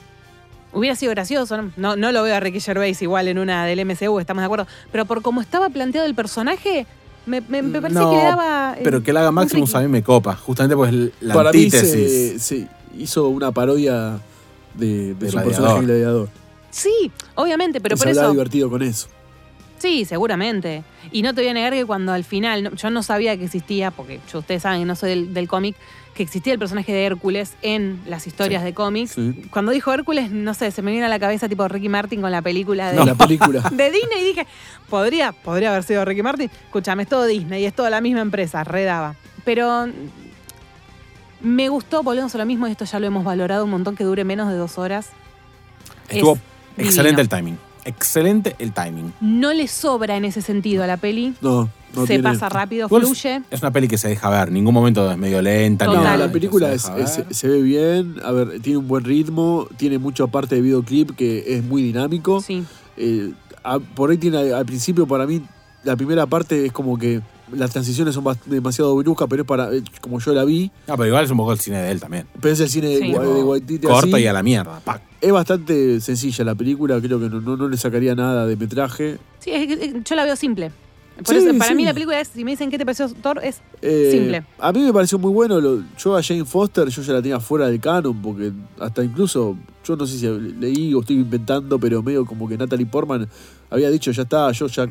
Hubiera 0.71 0.95
sido 0.95 1.11
gracioso, 1.11 1.57
¿no? 1.61 1.71
No, 1.77 1.95
no 1.95 2.11
lo 2.11 2.21
veo 2.23 2.35
a 2.35 2.39
Ricky 2.39 2.59
Gervais 2.59 3.01
igual 3.01 3.27
en 3.27 3.39
una 3.39 3.65
del 3.65 3.83
MCU, 3.85 4.19
estamos 4.19 4.41
de 4.41 4.45
acuerdo. 4.45 4.67
Pero 4.91 5.05
por 5.05 5.21
cómo 5.21 5.41
estaba 5.41 5.69
planteado 5.69 6.05
el 6.05 6.13
personaje, 6.15 6.85
me, 7.25 7.41
me, 7.41 7.61
me 7.63 7.81
parecía 7.81 8.01
No, 8.01 8.11
que 8.11 8.17
le 8.17 8.23
daba. 8.23 8.75
eh, 8.77 8.81
Pero 8.83 9.01
que 9.01 9.11
la 9.13 9.21
haga 9.21 9.31
Maximus 9.31 9.73
a 9.75 9.79
mí 9.81 9.87
me 9.87 10.03
copa, 10.03 10.35
justamente 10.35 10.75
pues 10.75 10.93
la 11.21 11.33
Para 11.33 11.51
mí 11.51 11.69
se, 11.71 12.37
se 12.39 12.67
hizo 12.97 13.27
una 13.29 13.51
parodia 13.51 14.19
de, 14.75 14.85
de 14.85 15.13
De 15.15 15.25
su 15.27 15.31
Gladiador. 15.33 15.43
personaje 15.45 15.85
gladiador. 15.85 16.29
Sí, 16.71 17.11
obviamente, 17.35 17.81
pero 17.81 17.95
Y 17.95 17.97
por 17.97 18.05
se 18.07 18.11
eso. 18.11 18.31
divertido 18.31 18.69
con 18.69 18.83
eso. 18.83 19.07
Sí, 19.79 20.05
seguramente. 20.05 20.83
Y 21.11 21.21
no 21.23 21.33
te 21.33 21.41
voy 21.41 21.49
a 21.49 21.53
negar 21.53 21.73
que 21.73 21.85
cuando 21.85 22.11
al 22.11 22.23
final, 22.25 22.63
no- 22.63 22.71
yo 22.75 22.89
no 22.89 23.01
sabía 23.01 23.35
que 23.37 23.45
existía, 23.45 23.91
porque 23.91 24.19
yo, 24.31 24.39
ustedes 24.39 24.61
saben 24.61 24.81
que 24.81 24.85
no 24.85 24.95
soy 24.95 25.09
del, 25.11 25.33
del 25.33 25.47
cómic, 25.47 25.75
que 26.13 26.23
existía 26.23 26.51
el 26.53 26.59
personaje 26.59 26.91
de 26.91 27.05
Hércules 27.05 27.53
en 27.61 28.01
las 28.05 28.27
historias 28.27 28.61
Sí. 28.61 28.65
de 28.65 28.73
cómics. 28.73 29.11
Sí. 29.11 29.45
Cuando 29.51 29.71
dijo 29.71 29.93
Hércules, 29.93 30.31
no 30.31 30.53
sé, 30.53 30.71
se 30.71 30.81
me 30.81 30.91
vino 30.91 31.05
a 31.05 31.09
la 31.09 31.19
cabeza 31.19 31.47
tipo 31.47 31.67
Ricky 31.67 31.87
Martin 31.89 32.19
con 32.21 32.31
la 32.31 32.41
película 32.41 32.91
de, 32.91 32.97
No, 32.97 33.05
la 33.05 33.15
película. 33.15 33.61
de 33.71 33.91
Disney 33.91 34.21
y 34.21 34.23
dije, 34.25 34.47
podría, 34.89 35.31
podría 35.31 35.69
haber 35.71 35.83
sido 35.83 36.03
Ricky 36.03 36.21
Martin. 36.23 36.49
Escúchame, 36.65 37.03
es 37.03 37.09
todo 37.09 37.25
Disney 37.25 37.63
y 37.63 37.65
es 37.65 37.73
toda 37.73 37.89
la 37.89 38.01
misma 38.01 38.21
empresa, 38.21 38.63
redaba. 38.65 39.15
Pero 39.45 39.87
me 41.41 41.69
gustó, 41.69 42.03
volvemos 42.03 42.35
a 42.35 42.37
lo 42.37 42.45
mismo, 42.45 42.67
y 42.67 42.71
esto 42.71 42.83
ya 42.85 42.99
lo 42.99 43.07
hemos 43.07 43.23
valorado 43.23 43.63
un 43.63 43.71
montón, 43.71 43.95
que 43.95 44.03
dure 44.03 44.23
menos 44.25 44.49
de 44.49 44.55
dos 44.57 44.77
horas. 44.77 45.11
Estuvo 46.09 46.33
Es 46.75 46.87
excelente 46.87 47.21
divino. 47.21 47.21
el 47.21 47.29
timing. 47.29 47.57
Excelente 47.85 48.55
el 48.59 48.71
timing. 48.73 49.13
No 49.21 49.53
le 49.53 49.67
sobra 49.67 50.17
en 50.17 50.25
ese 50.25 50.41
sentido 50.41 50.83
a 50.83 50.87
la 50.87 50.97
peli. 50.97 51.33
No, 51.41 51.69
no 51.95 52.01
se 52.01 52.07
tiene- 52.07 52.23
pasa 52.23 52.49
rápido, 52.49 52.87
Igual 52.87 53.03
fluye. 53.05 53.41
Es 53.49 53.61
una 53.61 53.71
peli 53.71 53.87
que 53.87 53.97
se 53.97 54.09
deja 54.09 54.29
ver, 54.29 54.51
ningún 54.51 54.73
momento 54.73 55.09
es 55.11 55.17
medio 55.17 55.41
lenta. 55.41 55.85
ni 55.85 55.91
Total. 55.91 56.03
No, 56.03 56.09
nada, 56.11 56.25
la 56.27 56.31
película 56.31 56.67
se 56.69 56.75
es- 56.75 56.83
deja 56.83 56.99
es- 56.99 57.17
ver. 57.17 57.33
se 57.33 57.47
ve 57.47 57.61
bien, 57.61 58.15
a 58.23 58.31
ver, 58.31 58.59
tiene 58.61 58.77
un 58.77 58.87
buen 58.87 59.03
ritmo, 59.03 59.67
tiene 59.77 59.97
mucha 59.97 60.27
parte 60.27 60.55
de 60.55 60.61
videoclip 60.61 61.11
que 61.15 61.55
es 61.57 61.63
muy 61.63 61.81
dinámico. 61.81 62.41
Sí. 62.41 62.63
Eh, 62.97 63.31
a- 63.63 63.79
por 63.79 64.11
ahí 64.11 64.17
tiene 64.17 64.51
al 64.53 64.65
principio 64.65 65.07
para 65.07 65.25
mí 65.25 65.41
la 65.83 65.95
primera 65.95 66.25
parte 66.25 66.65
es 66.65 66.71
como 66.71 66.97
que 66.97 67.21
las 67.53 67.71
transiciones 67.71 68.13
son 68.15 68.23
demasiado 68.45 68.95
bruscas, 68.95 69.27
pero 69.29 69.43
es 69.43 69.47
para 69.47 69.73
eh, 69.73 69.83
como 70.01 70.19
yo 70.19 70.33
la 70.33 70.43
vi, 70.45 70.71
No, 70.87 70.95
pero 70.97 71.07
igual 71.07 71.25
es 71.25 71.31
un 71.31 71.37
poco 71.37 71.51
el 71.53 71.59
cine 71.59 71.81
de 71.81 71.91
él 71.91 71.99
también. 71.99 72.25
pero 72.41 72.53
es 72.53 72.59
el 72.59 72.69
cine 72.69 72.87
de, 72.89 72.97
Sí. 72.99 73.11
De 73.11 73.43
Waititi 73.43 73.87
Corta 73.87 74.15
así. 74.15 74.23
y 74.23 74.27
a 74.27 74.33
la 74.33 74.43
mierda. 74.43 74.79
pac. 74.79 75.01
Es 75.21 75.31
bastante 75.31 75.99
sencilla 76.01 76.45
la 76.45 76.55
película, 76.55 76.99
creo 77.01 77.19
que 77.19 77.29
no, 77.29 77.41
no, 77.41 77.57
no 77.57 77.67
le 77.67 77.75
sacaría 77.77 78.15
nada 78.15 78.45
de 78.45 78.55
metraje. 78.55 79.17
Sí, 79.39 79.51
es 79.51 79.67
que, 79.67 80.01
yo 80.03 80.15
la 80.15 80.23
veo 80.23 80.35
simple. 80.35 80.71
Por 81.23 81.35
Sí, 81.35 81.45
eso, 81.47 81.57
para 81.57 81.69
sí. 81.71 81.75
mí 81.75 81.83
la 81.85 81.93
película 81.93 82.19
es, 82.19 82.29
si 82.29 82.43
me 82.43 82.51
dicen 82.51 82.69
qué 82.69 82.77
te 82.77 82.85
pareció 82.85 83.09
Thor, 83.09 83.39
es 83.43 83.61
Eh, 83.81 84.09
Simple. 84.11 84.43
A 84.59 84.71
mí 84.71 84.79
me 84.81 84.93
pareció 84.93 85.17
muy 85.19 85.31
bueno. 85.31 85.59
lo- 85.59 85.83
yo 85.97 86.15
a 86.17 86.23
Jane 86.23 86.45
Foster 86.45 86.87
yo 86.89 87.01
ya 87.01 87.13
la 87.13 87.21
tenía 87.21 87.39
fuera 87.39 87.67
del 87.67 87.79
canon, 87.79 88.21
porque 88.21 88.51
hasta 88.79 89.03
incluso, 89.03 89.57
yo 89.85 89.95
no 89.95 90.05
sé 90.05 90.17
si 90.17 90.27
leí 90.27 90.93
o 90.93 91.01
estoy 91.01 91.17
inventando, 91.17 91.79
pero 91.79 92.01
medio 92.03 92.25
como 92.25 92.47
que 92.47 92.57
Natalie 92.57 92.85
Portman 92.85 93.27
había 93.69 93.89
dicho, 93.89 94.11
ya 94.11 94.23
está, 94.23 94.51
yo 94.51 94.67
ya 94.67 94.85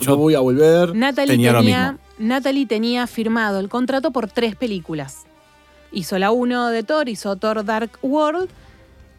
Yo- 0.00 0.10
no 0.12 0.16
voy 0.16 0.34
a 0.34 0.40
volver. 0.40 0.94
Natalie 0.94 1.32
Tenía. 1.50 1.98
Natalie 2.18 2.66
tenía 2.66 3.06
firmado 3.06 3.58
el 3.60 3.68
contrato 3.68 4.10
por 4.12 4.28
tres 4.28 4.54
películas. 4.56 5.24
Hizo 5.92 6.18
la 6.18 6.30
1 6.32 6.68
de 6.70 6.82
Thor, 6.82 7.08
hizo 7.08 7.36
Thor 7.36 7.64
Dark 7.64 7.90
World 8.02 8.48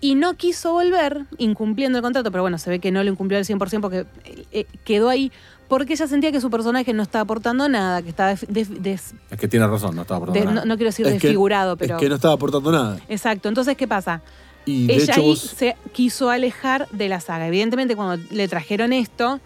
y 0.02 0.16
no 0.16 0.36
quiso 0.36 0.74
volver, 0.74 1.26
incumpliendo 1.38 1.98
el 1.98 2.02
contrato, 2.04 2.30
pero 2.32 2.44
bueno, 2.44 2.58
se 2.58 2.70
ve 2.70 2.80
que 2.80 2.92
no 2.92 3.04
lo 3.04 3.10
incumplió 3.12 3.38
al 3.40 3.46
100% 3.46 3.82
porque 3.82 4.06
eh, 4.26 4.46
eh, 4.52 4.66
quedó 4.84 5.10
ahí 5.10 5.32
porque 5.68 5.94
ella 5.94 6.08
sentía 6.08 6.32
que 6.32 6.40
su 6.42 6.50
personaje 6.50 6.94
no 6.94 7.04
estaba 7.04 7.24
aportando 7.24 7.68
nada, 7.70 8.02
que 8.02 8.10
estaba 8.10 8.36
des- 8.48 9.14
Es 9.32 9.38
que 9.40 9.48
tiene 9.48 9.68
razón, 9.68 9.96
no 9.96 10.04
estaba 10.04 10.20
por 10.26 10.32
de- 10.34 10.46
no, 10.46 10.54
no 10.66 10.76
quiero 10.78 10.86
decir 10.90 11.06
Es 11.08 11.14
que- 11.14 11.28
desfigurado, 11.28 11.76
pero... 11.78 11.96
Es 11.96 12.00
que 12.02 12.10
no 12.10 12.16
estaba 12.16 12.34
aportando 12.36 12.72
nada. 12.72 13.00
Exacto, 13.10 13.50
entonces, 13.50 13.76
¿qué 13.76 13.88
pasa? 13.88 14.22
Y 14.66 14.92
Ella 14.92 15.04
hecho 15.14 15.22
ahí 15.22 15.28
vos. 15.28 15.40
se 15.40 15.76
quiso 15.94 16.30
alejar 16.30 16.88
de 16.92 17.08
la 17.10 17.20
saga. 17.20 17.48
Evidentemente, 17.48 17.96
cuando 17.96 18.24
le 18.32 18.48
trajeron 18.48 18.94
esto, 18.94 19.40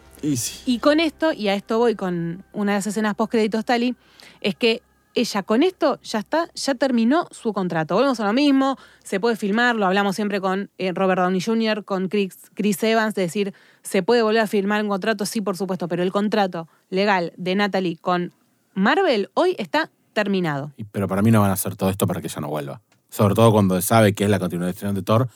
y 0.66 0.80
con 0.80 1.00
esto, 1.00 1.32
y 1.34 1.48
a 1.48 1.56
esto 1.56 1.78
voy 1.78 1.96
con 1.96 2.44
una 2.54 2.74
de 2.74 2.78
las 2.80 2.88
escenas 2.88 3.16
post-créditos 3.16 3.64
Tali, 3.66 3.96
es 4.42 4.56
que 4.56 4.82
ella 5.15 5.43
con 5.43 5.63
esto 5.63 6.00
ya 6.02 6.19
está, 6.19 6.50
ya 6.54 6.76
terminó 6.76 7.28
su 7.32 7.54
contrato. 7.54 7.95
Volvemos 7.95 8.19
a 8.19 8.26
lo 8.26 8.34
mismo, 8.34 8.78
se 9.04 9.19
puede 9.19 9.36
filmar, 9.36 9.76
lo 9.76 9.86
hablamos 9.86 10.15
siempre 10.15 10.39
con 10.39 10.69
eh, 10.78 10.91
Robert 10.93 11.22
Downey 11.22 11.41
Jr., 11.41 11.84
con 11.84 12.08
Chris, 12.08 12.84
Evans, 12.84 13.15
de 13.15 13.24
decir, 13.24 13.54
se 13.82 14.04
puede 14.04 14.22
volver 14.22 14.41
a 14.41 14.48
firmar 14.48 14.82
un 14.84 14.89
contrato, 14.89 15.26
sí, 15.26 15.41
por 15.41 15.58
supuesto, 15.58 15.88
pero 15.88 16.04
el 16.04 16.12
contrato 16.12 16.67
legal 16.89 17.34
de 17.38 17.56
Natalie 17.56 17.98
con 17.98 18.34
Marvel 18.74 19.30
hoy 19.34 19.56
está 19.58 19.89
terminado. 20.13 20.72
Pero 20.91 21.08
para 21.08 21.22
mí 21.22 21.32
no 21.32 21.41
van 21.41 21.50
a 21.50 21.54
hacer 21.54 21.76
todo 21.76 21.89
esto 21.89 22.08
para 22.08 22.22
que 22.22 22.28
ella 22.28 22.41
no 22.41 22.50
vuelva. 22.50 22.82
Sobre 23.10 23.34
todo 23.34 23.52
cuando 23.52 23.82
sabe 23.82 24.13
que 24.13 24.26
es 24.26 24.30
la 24.30 24.39
continuación 24.39 24.93
de 24.93 25.02
Thor, 25.02 25.30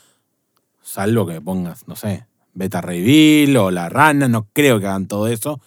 salvo 0.82 1.26
que 1.26 1.42
pongas, 1.42 1.88
no 1.88 1.96
sé, 1.96 2.28
Beta 2.54 2.82
Bill 2.82 3.58
o 3.58 3.72
la 3.72 3.90
rana, 3.90 4.28
no 4.28 4.48
creo 4.54 4.80
que 4.80 4.86
hagan 4.86 5.08
todo 5.08 5.28
eso. 5.28 5.60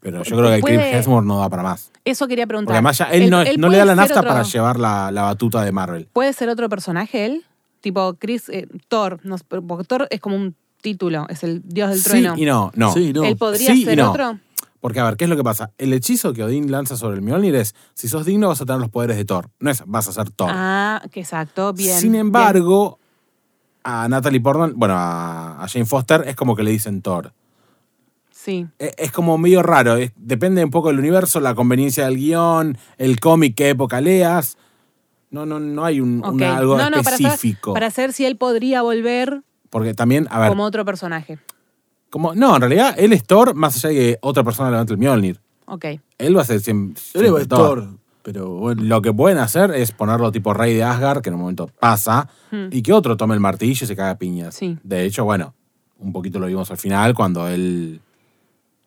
Pero 0.00 0.22
yo 0.22 0.36
creo 0.36 0.50
que 0.54 0.60
Puede- 0.60 0.76
Chris 0.76 0.94
Hemsworth 0.94 1.26
no 1.26 1.40
da 1.40 1.48
para 1.50 1.62
más. 1.62 1.90
Eso 2.04 2.28
quería 2.28 2.46
preguntar. 2.46 2.66
Porque 2.68 2.76
además 2.76 2.98
ya 2.98 3.04
él, 3.06 3.28
no, 3.30 3.38
no 3.58 3.68
le 3.68 3.78
da 3.78 3.84
la 3.84 3.94
nafta 3.94 4.20
otro- 4.20 4.28
para 4.30 4.42
llevar 4.44 4.78
la, 4.78 5.10
la 5.10 5.22
batuta 5.22 5.62
de 5.64 5.72
Marvel. 5.72 6.08
¿Puede 6.12 6.32
ser 6.32 6.48
otro 6.48 6.68
personaje 6.68 7.26
él? 7.26 7.44
Tipo 7.80 8.14
Chris, 8.18 8.48
eh, 8.48 8.66
Thor, 8.88 9.20
no, 9.24 9.36
porque 9.46 9.84
Thor 9.84 10.06
es 10.10 10.20
como 10.20 10.36
un 10.36 10.54
título, 10.80 11.26
es 11.28 11.42
el 11.44 11.62
dios 11.64 11.90
del 11.90 11.98
Sí 11.98 12.04
trueno. 12.08 12.34
y 12.36 12.44
no, 12.44 12.70
no. 12.74 12.92
Sí, 12.92 13.12
no. 13.12 13.24
¿Él 13.24 13.36
podría 13.36 13.72
Sí 13.72 13.82
y 13.82 13.84
ser 13.84 13.98
no. 13.98 14.10
otro? 14.10 14.38
Porque, 14.80 15.00
a 15.00 15.04
ver, 15.04 15.16
¿qué 15.16 15.24
es 15.24 15.30
lo 15.30 15.36
que 15.36 15.42
pasa? 15.42 15.72
El 15.76 15.92
hechizo 15.92 16.32
que 16.32 16.44
Odín 16.44 16.70
lanza 16.70 16.96
sobre 16.96 17.16
el 17.16 17.22
Mjolnir 17.22 17.56
es, 17.56 17.74
si 17.94 18.06
sos 18.06 18.24
digno 18.24 18.46
vas 18.48 18.60
a 18.60 18.64
tener 18.64 18.80
los 18.80 18.90
poderes 18.90 19.16
de 19.16 19.24
Thor. 19.24 19.48
No 19.58 19.70
es, 19.70 19.82
vas 19.86 20.06
a 20.06 20.12
ser 20.12 20.30
Thor. 20.30 20.50
Ah, 20.52 21.02
que 21.10 21.18
exacto, 21.20 21.72
bien. 21.72 21.98
Sin 21.98 22.12
bien. 22.12 22.26
embargo, 22.26 23.00
a 23.82 24.08
Natalie 24.08 24.40
Portman, 24.40 24.74
bueno, 24.76 24.94
a, 24.96 25.62
a 25.64 25.68
Jane 25.68 25.84
Foster 25.84 26.24
es 26.28 26.36
como 26.36 26.54
que 26.54 26.62
le 26.62 26.70
dicen 26.70 27.02
Thor. 27.02 27.32
Sí. 28.40 28.68
Es 28.78 29.10
como 29.10 29.36
medio 29.36 29.64
raro, 29.64 29.96
es- 29.96 30.12
depende 30.16 30.62
un 30.64 30.70
poco 30.70 30.88
del 30.88 30.98
universo, 31.00 31.40
la 31.40 31.56
conveniencia 31.56 32.04
del 32.04 32.16
guion, 32.16 32.78
el 32.96 33.18
cómic, 33.18 33.56
qué 33.56 33.70
época 33.70 34.00
leas. 34.00 34.56
No, 35.30 35.44
no, 35.44 35.58
no 35.58 35.84
hay 35.84 36.00
un, 36.00 36.24
una- 36.24 36.56
algo 36.56 36.78
no, 36.78 36.84
no, 36.88 37.02
para 37.02 37.16
saber, 37.16 37.26
específico. 37.32 37.74
para 37.74 37.90
saber 37.90 38.12
si 38.12 38.24
él 38.24 38.36
podría 38.36 38.82
volver 38.82 39.42
Porque 39.70 39.92
también, 39.92 40.28
a 40.30 40.38
ver, 40.38 40.48
como 40.50 40.62
otro 40.64 40.84
personaje. 40.84 41.38
como, 42.10 42.34
no, 42.36 42.54
en 42.54 42.60
realidad 42.62 42.94
él 42.96 43.12
es 43.12 43.24
Thor 43.24 43.54
más 43.54 43.76
allá 43.84 43.88
de 43.88 43.94
que 43.94 44.18
otra 44.22 44.44
persona 44.44 44.70
levante 44.70 44.92
el 44.92 44.98
Mjolnir. 45.00 45.40
Ok. 45.66 45.84
Él 46.18 46.36
va 46.36 46.42
a 46.42 46.44
ser 46.44 46.60
siempre, 46.60 47.00
Él 47.14 47.20
siempre 47.22 47.42
es 47.42 47.48
Thor. 47.48 47.80
Thor, 47.80 47.88
pero 48.22 48.48
bueno. 48.50 48.82
Lo 48.84 49.02
que 49.02 49.12
pueden 49.12 49.38
hacer 49.38 49.72
es 49.72 49.90
ponerlo 49.92 50.30
tipo 50.32 50.54
rey 50.54 50.74
de 50.74 50.84
Asgard, 50.84 51.20
que 51.22 51.28
en 51.30 51.34
un 51.34 51.40
momento 51.40 51.66
pasa, 51.80 52.28
Hmm. 52.52 52.68
y 52.70 52.82
que 52.82 52.92
otro 52.92 53.16
tome 53.16 53.34
el 53.34 53.40
martillo 53.40 53.72
y 53.84 53.86
se 53.86 53.96
caga 53.96 54.10
a 54.10 54.18
piñas. 54.18 54.54
Sí. 54.54 54.78
De 54.84 55.04
hecho, 55.04 55.24
bueno, 55.24 55.54
un 55.98 56.12
poquito 56.12 56.38
lo 56.38 56.46
vimos 56.46 56.70
al 56.70 56.78
final 56.78 57.12
cuando 57.14 57.48
él. 57.48 58.00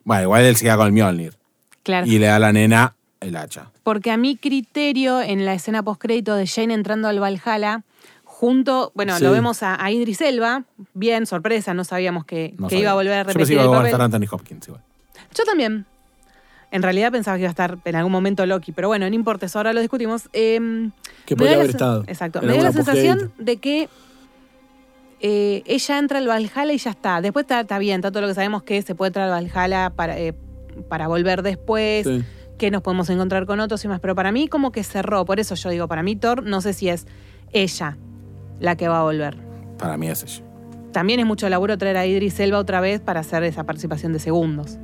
Bueno, 0.04 0.22
igual 0.24 0.42
él 0.44 0.56
se 0.56 0.64
queda 0.64 0.76
con 0.76 0.86
el 0.86 0.92
Mjolnir 0.92 1.34
Claro. 1.82 2.06
y 2.06 2.18
le 2.18 2.26
da 2.26 2.36
a 2.36 2.38
la 2.38 2.52
nena 2.52 2.94
el 3.20 3.36
hacha. 3.36 3.70
Porque 3.82 4.10
a 4.10 4.16
mi 4.16 4.36
criterio, 4.36 5.20
en 5.20 5.44
la 5.44 5.54
escena 5.54 5.82
postcrédito 5.82 6.34
de 6.34 6.46
Jane 6.46 6.74
entrando 6.74 7.08
al 7.08 7.20
Valhalla, 7.20 7.82
junto, 8.24 8.90
bueno, 8.94 9.16
Sí. 9.18 9.24
lo 9.24 9.30
vemos 9.32 9.62
a, 9.62 9.82
a 9.82 9.90
Idris 9.90 10.20
Elba, 10.20 10.64
bien, 10.94 11.26
sorpresa, 11.26 11.74
no 11.74 11.84
sabíamos 11.84 12.24
que, 12.24 12.54
No 12.58 12.66
que 12.68 12.74
sabía. 12.76 12.82
iba 12.82 12.90
a 12.90 12.94
volver 12.94 13.12
a 13.12 13.18
Yo 13.22 13.24
pensé 13.26 13.38
repetir 13.38 13.56
que 13.56 13.62
el 13.62 13.66
iba 13.68 13.74
a 13.74 13.78
papel. 13.78 13.92
estar 13.92 14.00
Anthony 14.02 14.26
Hopkins 14.30 14.68
igual. 14.68 14.82
Yo 15.36 15.44
también. 15.44 15.86
En 16.72 16.82
realidad 16.82 17.12
pensaba 17.12 17.36
que 17.36 17.42
iba 17.42 17.48
a 17.48 17.50
estar 17.50 17.78
en 17.84 17.96
algún 17.96 18.10
momento 18.12 18.46
Loki, 18.46 18.72
pero 18.72 18.88
bueno, 18.88 19.08
no 19.08 19.14
importa, 19.14 19.46
eso 19.46 19.58
ahora 19.58 19.72
lo 19.74 19.80
discutimos. 19.80 20.28
Eh, 20.32 20.88
Que 21.26 21.36
podría 21.36 21.56
da 21.56 21.60
haber 21.62 21.70
estado. 21.70 22.04
Exacto. 22.08 22.40
Me 22.42 22.54
dio 22.54 22.62
la 22.62 22.72
sensación 22.72 23.30
de 23.38 23.58
que 23.58 23.88
eh, 25.22 25.62
ella 25.66 25.98
entra 25.98 26.18
al 26.18 26.26
Valhalla 26.28 26.72
y 26.72 26.78
ya 26.78 26.90
está. 26.90 27.20
Después 27.20 27.44
está, 27.44 27.60
está 27.60 27.78
bien, 27.78 27.96
está 28.00 28.10
todo 28.10 28.22
lo 28.22 28.28
que 28.28 28.34
sabemos 28.34 28.62
que 28.64 28.82
se 28.82 28.94
puede 28.94 29.08
entrar 29.08 29.30
al 29.30 29.44
Valhalla 29.46 29.90
para, 29.90 30.18
eh, 30.18 30.34
para 30.88 31.06
volver 31.08 31.42
después, 31.42 32.06
Sí. 32.06 32.22
que 32.58 32.70
nos 32.70 32.82
podemos 32.82 33.08
encontrar 33.10 33.46
con 33.46 33.60
otros 33.60 33.84
y 33.84 33.88
más. 33.88 34.00
Pero 34.00 34.14
para 34.14 34.32
mí 34.32 34.48
como 34.48 34.72
que 34.72 34.82
cerró. 34.84 35.24
Por 35.24 35.40
eso 35.40 35.54
yo 35.54 35.70
digo, 35.70 35.88
para 35.88 36.02
mí 36.02 36.16
Thor, 36.16 36.42
no 36.44 36.60
sé 36.60 36.72
si 36.72 36.88
es 36.88 37.06
ella 37.52 37.96
la 38.60 38.76
que 38.76 38.88
va 38.88 39.00
a 39.00 39.02
volver. 39.04 39.36
Para 39.78 39.96
mí 39.96 40.08
es 40.08 40.22
ella. 40.22 40.42
También 40.92 41.20
es 41.20 41.26
mucho 41.26 41.48
laburo 41.48 41.78
traer 41.78 41.96
a 41.96 42.04
Idris 42.06 42.38
Elba 42.40 42.58
otra 42.58 42.80
vez 42.80 43.00
para 43.00 43.20
hacer 43.20 43.42
esa 43.44 43.64
participación 43.64 44.12
de 44.12 44.18
segundos. 44.18 44.76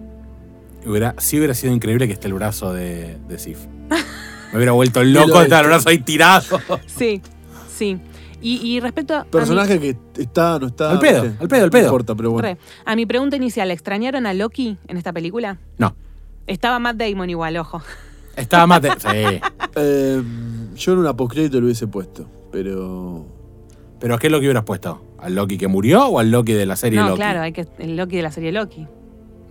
Hubiera, 0.87 1.15
sí 1.19 1.37
hubiera 1.37 1.55
sido 1.55 1.73
increíble 1.75 2.07
que 2.07 2.15
esté 2.15 2.29
el 2.29 2.35
brazo 2.35 2.73
de, 2.73 3.19
de 3.29 3.39
Sif. 3.39 3.67
Me 4.53 4.57
hubiera 4.57 4.73
vuelto 4.73 5.03
loco 5.05 5.43
estar 5.43 5.65
el 5.65 5.71
brazo 5.71 5.91
ahí 5.91 5.99
tirado. 5.99 6.59
Sí, 6.87 7.21
sí. 7.71 8.01
Y, 8.41 8.57
y 8.67 8.81
respecto 8.81 9.15
a. 9.15 9.21
a 9.21 9.25
mi- 9.25 9.31
Personaje 9.31 9.81
que 9.81 9.97
está, 10.17 10.59
no 10.59 10.69
está. 10.69 10.91
Al 10.93 10.99
pedo, 11.01 11.23
al 11.41 11.49
pedo, 11.49 11.65
al 11.65 11.71
pedo. 11.71 11.83
No 11.83 11.89
importa, 11.89 12.15
pero 12.15 12.31
bueno. 12.31 12.49
Re. 12.49 12.59
A 12.85 12.95
mi 12.97 13.05
pregunta 13.07 13.37
inicial, 13.37 13.71
¿extrañaron 13.71 14.27
a 14.27 14.35
Loki 14.35 14.77
en 14.87 14.97
esta 14.97 15.13
película? 15.13 15.59
No. 15.79 15.95
Estaba 16.47 16.79
Matt 16.79 16.97
Damon 16.97 17.29
igual, 17.31 17.57
ojo. 17.57 17.83
Estaba 18.37 18.67
más 18.67 18.81
de- 18.83 18.91
Sí. 18.91 19.41
Eh, 19.77 20.23
yo 20.77 20.93
en 20.93 20.99
un 20.99 21.07
apocrédito 21.07 21.59
lo 21.61 21.67
hubiese 21.67 21.87
puesto, 21.87 22.29
pero. 22.53 23.27
Pero 24.01 24.17
¿qué 24.19 24.29
es 24.29 24.33
lo 24.33 24.39
que 24.39 24.47
hubieras 24.47 24.63
puesto? 24.65 25.03
¿Al 25.19 25.35
Loki 25.35 25.59
que 25.59 25.67
murió 25.67 26.07
o 26.07 26.19
al 26.21 26.31
Loki 26.31 26.53
de 26.53 26.65
la 26.67 26.77
serie 26.77 27.01
No, 27.01 27.09
Loki? 27.09 27.17
claro, 27.19 27.41
hay 27.41 27.53
que 27.53 27.67
el 27.81 27.97
Loki 27.97 28.17
de 28.17 28.23
la 28.23 28.31
serie 28.31 28.53
Loki. 28.53 28.87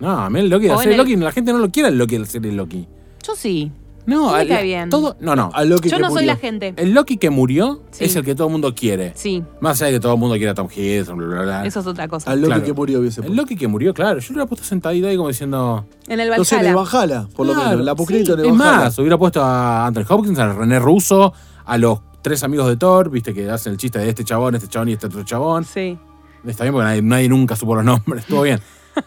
No, 0.00 0.10
a 0.10 0.30
mí 0.30 0.40
el 0.40 0.48
Loki 0.48 0.64
de 0.64 0.70
O 0.70 0.76
la 0.76 0.78
serie 0.82 0.94
el- 0.94 0.98
Loki, 1.02 1.16
la 1.16 1.32
gente 1.32 1.52
no 1.52 1.58
lo 1.58 1.70
quiere 1.70 1.90
el 1.90 1.98
Loki 1.98 2.14
de 2.14 2.20
la 2.20 2.26
serie 2.26 2.52
Loki. 2.52 2.88
Yo 3.26 3.34
sí. 3.36 3.70
No, 4.06 4.32
Me 4.32 4.38
al- 4.40 4.48
cae 4.48 4.64
bien. 4.64 4.88
Todo, 4.88 5.16
no, 5.20 5.36
no. 5.36 5.50
A 5.52 5.64
Loki 5.64 5.90
Yo 5.90 5.96
que 5.98 6.02
no 6.02 6.10
soy 6.10 6.24
la 6.24 6.36
gente. 6.36 6.72
El 6.76 6.94
Loki 6.94 7.18
que 7.18 7.28
murió 7.28 7.82
Sí. 7.90 8.04
es 8.06 8.16
el 8.16 8.24
que 8.24 8.34
todo 8.34 8.46
el 8.46 8.52
mundo 8.52 8.74
quiere. 8.74 9.12
Sí, 9.14 9.42
Más 9.60 9.80
allá 9.82 9.86
de 9.88 9.92
que 9.98 10.00
todo 10.00 10.14
el 10.14 10.18
mundo 10.18 10.36
quiere 10.36 10.50
a 10.50 10.54
Tom 10.54 10.68
Hiddleston, 10.74 11.18
bla, 11.18 11.26
bla, 11.26 11.42
bla. 11.42 11.66
eso 11.66 11.80
es 11.80 11.86
otra 11.86 12.08
cosa. 12.08 12.30
Al 12.30 12.38
Loki 12.40 12.48
Claro. 12.52 12.64
que 12.64 12.72
murió 12.72 13.00
hubiese 13.00 13.20
El. 13.20 13.36
Loki 13.36 13.56
que 13.56 13.68
murió, 13.68 13.92
claro. 13.92 14.18
Yo 14.20 14.28
lo 14.28 14.34
hubiera 14.36 14.46
puesto 14.48 14.66
sentadito 14.66 15.08
ahí 15.08 15.16
como 15.16 15.28
diciendo. 15.28 15.84
En 16.06 16.20
el 16.20 16.30
No 16.30 16.44
sé, 16.44 16.56
en 16.56 16.66
el 16.66 16.74
Valhalla. 16.74 16.90
Valhalla, 17.24 17.28
por 17.36 17.46
lo 17.46 17.54
menos. 17.54 17.72
El 17.80 17.88
apocrédito 17.88 18.34
sí. 18.34 18.40
en 18.40 18.46
el 18.46 18.52
Es 18.52 18.58
Valhalla. 18.58 18.84
más, 18.84 18.98
hubiera 18.98 19.18
puesto 19.18 19.42
a 19.42 19.86
Anthony 19.86 20.04
Hopkins, 20.08 20.38
a 20.38 20.52
René 20.54 20.78
Russo, 20.78 21.34
a 21.66 21.76
los 21.78 21.98
tres 22.22 22.42
amigos 22.44 22.66
de 22.68 22.76
Thor, 22.76 23.10
viste 23.10 23.34
que 23.34 23.50
hacen 23.50 23.72
el 23.72 23.78
chiste 23.78 23.98
de 23.98 24.08
este 24.08 24.24
chabón, 24.24 24.54
este 24.54 24.68
chabón 24.68 24.88
y 24.88 24.92
este 24.92 25.06
otro 25.06 25.22
chabón. 25.22 25.64
Sí. 25.64 25.98
Está 26.46 26.64
bien 26.64 26.72
porque 26.72 26.86
nadie, 26.86 27.02
nadie 27.02 27.28
nunca 27.28 27.56
supo 27.56 27.74
los 27.74 27.84
nombres, 27.84 28.22
estuvo 28.24 28.42
bien. 28.42 28.60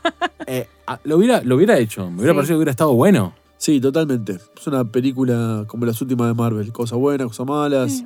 Eh, 0.47 0.67
lo, 1.03 1.17
hubiera, 1.17 1.41
lo 1.43 1.55
hubiera 1.55 1.77
hecho, 1.77 2.09
me 2.09 2.15
hubiera 2.17 2.31
Sí. 2.33 2.35
parecido 2.35 2.55
que 2.55 2.57
hubiera 2.57 2.71
estado 2.71 2.93
bueno. 2.93 3.33
Sí, 3.61 3.79
totalmente. 3.79 4.39
Es 4.59 4.65
una 4.65 4.83
película 4.83 5.65
como 5.67 5.85
las 5.85 6.01
últimas 6.01 6.27
de 6.29 6.33
Marvel. 6.33 6.71
Cosas 6.71 6.97
buenas, 6.97 7.27
cosas 7.27 7.45
malas. 7.45 8.03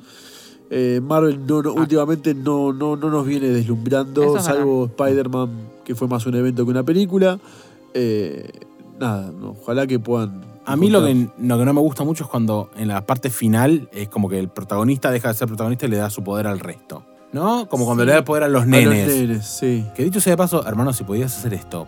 Eh, 0.68 1.00
Marvel 1.02 1.46
no, 1.46 1.62
no- 1.62 1.72
últimamente 1.72 2.34
no, 2.34 2.74
no, 2.74 2.94
no 2.94 3.08
nos 3.08 3.24
viene 3.26 3.48
deslumbrando, 3.48 4.36
es 4.36 4.44
salvo 4.44 4.84
Spider-Man, 4.84 5.48
que 5.82 5.94
fue 5.94 6.08
más 6.08 6.26
un 6.26 6.34
evento 6.34 6.62
que 6.66 6.70
una 6.72 6.82
película. 6.82 7.38
Eh, 7.94 8.50
nada, 9.00 9.30
no, 9.32 9.56
ojalá 9.58 9.86
que 9.86 9.98
puedan. 9.98 10.42
A 10.66 10.76
mí 10.76 10.90
lo 10.90 11.02
que, 11.02 11.26
lo 11.40 11.58
que 11.58 11.64
no 11.64 11.72
me 11.72 11.80
gusta 11.80 12.04
mucho 12.04 12.24
es 12.24 12.28
cuando 12.30 12.68
en 12.76 12.88
la 12.88 13.06
parte 13.06 13.30
final 13.30 13.88
es 13.92 14.08
como 14.08 14.28
que 14.28 14.38
el 14.38 14.48
protagonista 14.50 15.10
deja 15.10 15.28
de 15.28 15.34
ser 15.34 15.48
protagonista 15.48 15.86
y 15.86 15.88
le 15.88 15.96
da 15.96 16.10
su 16.10 16.22
poder 16.22 16.46
al 16.48 16.58
resto. 16.60 17.02
¿No? 17.32 17.66
Como 17.68 17.84
cuando 17.86 18.02
Sí. 18.02 18.06
le 18.08 18.12
da 18.12 18.18
el 18.18 18.24
poder 18.24 18.42
a 18.44 18.48
los 18.48 18.62
A 18.64 18.66
nenes. 18.66 19.08
los 19.08 19.16
nenes, 19.16 19.46
sí. 19.46 19.86
Que 19.94 20.04
dicho 20.04 20.20
sea 20.20 20.32
de 20.34 20.36
paso, 20.36 20.66
hermano, 20.66 20.92
si 20.92 21.04
podías 21.04 21.36
hacer 21.36 21.54
esto, 21.54 21.86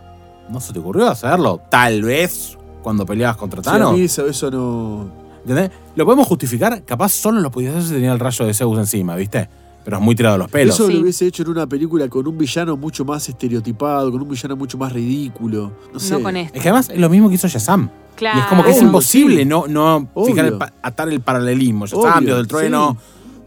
¿no 0.51 0.61
se 0.61 0.73
te 0.73 0.79
ocurrió 0.79 1.09
hacerlo? 1.09 1.61
Tal 1.71 2.03
vez 2.03 2.58
cuando 2.83 3.05
peleabas 3.07 3.37
contra 3.37 3.63
Sí, 3.63 3.71
Thanos. 3.71 3.93
mí 3.95 4.03
eso, 4.03 4.27
eso 4.27 4.51
no. 4.51 5.11
¿Entendés? 5.43 5.71
Lo 5.97 6.05
podemos 6.05 6.27
justificar, 6.27 6.83
capaz 6.85 7.11
solo 7.13 7.41
lo 7.41 7.51
podías 7.51 7.75
hacer 7.75 7.89
si 7.89 7.95
tenía 7.95 8.13
el 8.13 8.19
rayo 8.19 8.45
de 8.45 8.53
Zeus 8.55 8.79
encima, 8.79 9.17
¿viste? 9.17 9.49
Pero 9.85 9.97
es 9.97 10.03
muy 10.03 10.15
tirado 10.15 10.35
a 10.35 10.39
los 10.39 10.51
pelos. 10.51 10.75
Eso 10.75 10.87
Sí. 10.89 10.93
lo 10.95 11.01
hubiese 11.03 11.27
hecho 11.27 11.43
en 11.45 11.49
una 11.51 11.67
película 11.67 12.09
con 12.09 12.27
un 12.27 12.37
villano 12.37 12.77
mucho 12.77 13.05
más 13.07 13.27
estereotipado, 13.29 14.11
con 14.13 14.21
un 14.21 14.29
villano 14.29 14.57
mucho 14.57 14.77
más 14.77 14.93
ridículo. 14.93 15.73
No 15.93 15.99
sé. 15.99 16.13
No 16.15 16.23
con 16.23 16.37
esto. 16.37 16.55
Es 16.57 16.63
que 16.63 16.69
además 16.69 16.91
es 16.91 16.99
lo 16.99 17.09
mismo 17.09 17.29
que 17.31 17.37
hizo 17.37 17.49
Shazam. 17.49 17.89
Claro. 18.15 18.39
Y 18.39 18.41
es 18.43 18.47
como 18.49 18.65
que 18.65 18.71
es 18.73 18.83
imposible 18.83 19.39
sí. 19.39 19.45
no, 19.47 19.67
no 19.69 20.09
fijar 20.27 20.45
el 20.47 20.59
atar 20.83 21.09
el 21.09 21.21
paralelismo. 21.23 21.87
Shazam, 21.87 22.25
Dios 22.25 22.37
del 22.37 22.47
trueno, 22.49 22.99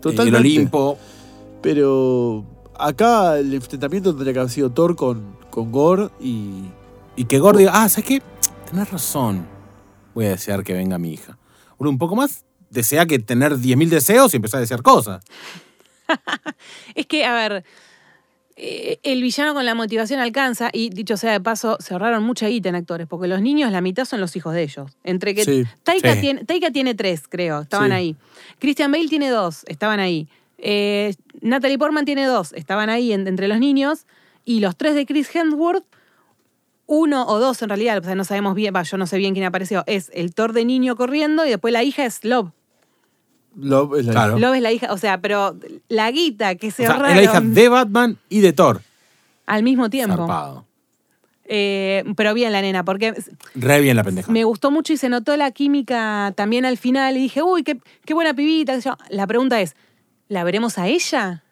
sí, 0.02 0.10
eh, 0.10 0.16
el. 0.18 0.36
Olimpo. 0.36 0.98
Pero 1.62 2.44
acá 2.80 3.38
el 3.38 3.54
enfrentamiento 3.54 4.12
tendría 4.12 4.34
que 4.34 4.40
haber 4.40 4.52
sido 4.52 4.72
Thor 4.72 4.96
con, 4.96 5.22
con 5.50 5.72
Gore 5.72 6.10
y. 6.20 6.64
Y 7.16 7.26
que 7.26 7.40
Gordy 7.40 7.60
diga, 7.60 7.72
ah, 7.84 7.90
¿sabes 7.90 8.06
qué? 8.06 8.22
Tenés 8.72 8.90
razón. 8.92 9.46
Voy 10.14 10.26
a 10.26 10.30
desear 10.30 10.64
que 10.64 10.74
venga 10.74 10.98
mi 10.98 11.14
hija. 11.14 11.38
Uno 11.78 11.90
un 11.90 11.98
poco 11.98 12.16
más 12.16 12.46
desea 12.70 13.06
que 13.06 13.20
tener 13.20 13.54
10.000 13.58 13.90
deseos 13.90 14.34
y 14.34 14.38
empezar 14.38 14.58
a 14.60 14.62
desear 14.62 14.82
cosas. 14.82 15.24
Es 16.96 17.06
que, 17.06 17.24
a 17.26 17.34
ver, 17.34 17.64
eh, 18.58 19.00
el 19.04 19.22
villano 19.22 19.54
con 19.54 19.66
la 19.66 19.76
motivación 19.76 20.20
alcanza, 20.20 20.70
y 20.74 20.90
dicho 20.90 21.16
sea 21.16 21.32
de 21.32 21.40
paso, 21.40 21.78
se 21.80 21.94
ahorraron 21.94 22.24
mucha 22.24 22.48
guita 22.48 22.68
en 22.70 22.76
actores, 22.76 23.08
porque 23.08 23.28
los 23.30 23.42
niños, 23.42 23.72
la 23.72 23.80
mitad 23.82 24.04
son 24.06 24.20
los 24.20 24.36
hijos 24.36 24.54
de 24.54 24.64
ellos. 24.64 24.92
Entre 25.06 25.34
que 25.34 25.46
Sí. 25.46 25.64
Taika, 25.84 26.14
Sí. 26.16 26.22
Tiene, 26.22 26.44
Taika 26.46 26.72
tiene 26.72 26.96
tres, 26.96 27.24
creo, 27.30 27.62
estaban 27.62 27.90
Sí. 27.92 27.96
ahí. 27.96 28.16
Christian 28.60 28.92
Bale 28.92 29.08
tiene 29.08 29.30
dos, 29.30 29.64
estaban 29.68 30.00
ahí. 30.02 30.28
Eh, 30.58 31.14
Natalie 31.42 31.78
Portman 31.78 32.04
tiene 32.06 32.26
dos, 32.26 32.52
estaban 32.54 32.90
ahí 32.90 33.14
en- 33.14 33.28
entre 33.28 33.48
los 33.48 33.60
niños. 33.60 34.06
Y 34.44 34.60
los 34.60 34.76
tres 34.76 34.96
de 34.96 35.06
Chris 35.06 35.34
Hemsworth, 35.34 35.86
uno 36.94 37.26
o 37.26 37.40
dos 37.40 37.62
en 37.62 37.70
realidad, 37.70 37.98
o 38.00 38.04
sea, 38.04 38.16
no 38.16 38.26
sabemos 38.26 38.54
bien, 38.54 38.76
va, 38.76 38.84
yo 38.84 38.98
no 38.98 39.08
sé 39.08 39.18
bien 39.18 39.34
quién 39.34 39.46
apareció, 39.46 39.86
es 39.88 40.12
el 40.14 40.34
Thor 40.34 40.52
de 40.52 40.66
niño 40.66 40.98
corriendo 40.98 41.46
y 41.46 41.50
después 41.50 41.72
la 41.72 41.84
hija 41.84 42.04
es 42.04 42.26
Love. 42.26 42.52
Love 43.56 44.00
es 44.00 44.06
la 44.08 44.12
Claro. 44.12 44.38
Love 44.40 44.56
es 44.56 44.62
la 44.62 44.72
hija, 44.74 44.92
o 44.92 44.98
sea, 44.98 45.22
pero 45.22 45.56
la 45.88 46.12
guita 46.12 46.56
que 46.56 46.70
se 46.70 46.84
O 46.84 46.88
sea, 46.88 46.96
ahorraron 46.96 47.18
es 47.18 47.24
la 47.26 47.32
hija 47.32 47.40
de 47.42 47.70
Batman 47.70 48.18
y 48.28 48.42
de 48.42 48.52
Thor. 48.52 48.82
al 49.46 49.64
mismo 49.64 49.90
tiempo. 49.90 50.18
Zarpado. 50.18 50.66
Eh, 51.46 52.04
pero 52.18 52.34
bien 52.34 52.52
la 52.52 52.62
nena, 52.62 52.84
porque 52.84 53.14
Re 53.56 53.80
bien 53.80 53.96
la 53.96 54.04
pendeja. 54.04 54.30
me 54.30 54.44
gustó 54.44 54.70
mucho 54.70 54.92
y 54.92 54.98
se 54.98 55.08
notó 55.08 55.38
la 55.38 55.52
química 55.52 56.34
también 56.36 56.66
al 56.66 56.78
final. 56.78 57.16
Y 57.16 57.22
dije, 57.22 57.42
uy, 57.42 57.64
qué, 57.64 57.80
qué 58.06 58.14
buena 58.14 58.34
pibita. 58.34 58.78
La 59.10 59.28
pregunta 59.28 59.62
es, 59.62 59.76
¿la 60.28 60.44
veremos 60.44 60.78
a 60.78 60.88
ella 60.88 61.44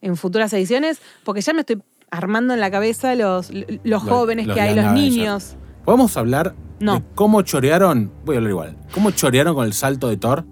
en 0.00 0.16
futuras 0.16 0.52
ediciones? 0.54 1.00
Porque 1.24 1.40
ya 1.42 1.52
me 1.52 1.60
estoy 1.60 1.82
armando 2.10 2.54
en 2.54 2.60
la 2.60 2.70
cabeza 2.70 3.14
los, 3.14 3.50
los 3.52 3.66
Los- 3.84 4.02
jóvenes 4.02 4.46
los 4.46 4.54
que 4.54 4.60
hay, 4.60 4.74
los 4.74 4.92
niños. 4.92 5.56
¿Podemos 5.84 6.16
hablar 6.16 6.54
No. 6.80 6.94
de 6.96 7.02
cómo 7.14 7.42
chorearon? 7.42 8.10
Voy 8.24 8.36
a 8.36 8.38
hablar 8.38 8.50
igual. 8.50 8.76
¿Cómo 8.92 9.10
chorearon 9.10 9.54
con 9.54 9.64
el 9.66 9.72
salto 9.72 10.08
de 10.08 10.16
Thor? 10.16 10.44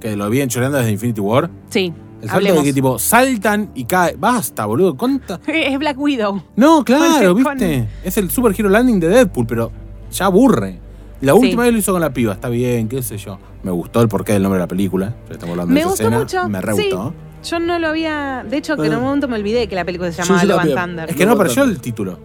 Que 0.00 0.14
lo 0.16 0.28
vienen 0.30 0.48
choreando 0.48 0.78
desde 0.78 0.92
Infinity 0.92 1.20
War. 1.20 1.50
Sí, 1.70 1.92
El 2.20 2.28
salto 2.28 2.34
hablemos. 2.36 2.58
de 2.62 2.64
que 2.68 2.72
tipo 2.74 2.98
saltan 2.98 3.70
y 3.74 3.84
cae. 3.84 4.14
Basta, 4.16 4.66
boludo. 4.66 4.96
¿Cuánta? 4.96 5.40
Es 5.46 5.78
Black 5.78 5.98
Widow. 5.98 6.42
No, 6.56 6.84
claro, 6.84 7.34
Con- 7.34 7.42
con- 7.44 7.58
¿viste? 7.58 7.88
Es 8.04 8.16
el 8.18 8.30
Super 8.30 8.54
Hero 8.56 8.68
Landing 8.68 9.00
de 9.00 9.08
Deadpool, 9.08 9.46
pero 9.46 9.72
ya 10.10 10.26
aburre. 10.26 10.80
La 11.22 11.32
Sí. 11.32 11.38
última 11.38 11.62
vez 11.62 11.72
lo 11.72 11.78
hizo 11.78 11.92
con 11.92 12.00
la 12.02 12.12
piba, 12.12 12.34
está 12.34 12.48
bien, 12.50 12.88
qué 12.88 13.02
sé 13.02 13.16
yo. 13.16 13.38
Me 13.62 13.70
gustó 13.70 14.02
el 14.02 14.08
porqué 14.08 14.34
del 14.34 14.42
nombre 14.42 14.58
de 14.58 14.64
la 14.64 14.68
película. 14.68 15.14
Estamos 15.30 15.52
hablando 15.52 15.72
Me 15.72 15.80
de 15.80 15.80
esa 15.80 15.88
gustó 15.88 16.02
escena. 16.04 16.18
mucho. 16.18 16.48
Me 16.50 16.60
re 16.60 16.74
sí. 16.74 16.82
gustó. 16.90 17.14
Yo 17.48 17.58
no 17.60 17.78
lo 17.78 17.88
había. 17.88 18.44
De 18.48 18.56
hecho, 18.56 18.76
que 18.76 18.86
en 18.86 18.94
un 18.96 19.02
momento 19.02 19.28
me 19.28 19.36
olvidé 19.36 19.68
que 19.68 19.74
la 19.74 19.84
película 19.84 20.10
se 20.12 20.22
llamaba 20.22 20.44
Love 20.44 20.60
and. 20.60 20.74
Thunder. 20.74 21.10
Es 21.10 21.16
que 21.16 21.24
no 21.24 21.30
No, 21.30 21.34
apareció 21.36 21.64
el 21.64 21.80
título. 21.80 22.18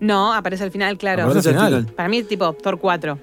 No, 0.00 0.32
aparece 0.34 0.64
al 0.64 0.70
final, 0.70 0.98
claro. 0.98 1.24
Aparece 1.24 1.48
al 1.50 1.54
al 1.56 1.64
final. 1.64 1.80
final. 1.82 1.94
Para 1.94 2.08
mí, 2.08 2.22
tipo 2.22 2.52
Thor 2.54 2.78
4. 2.78 3.18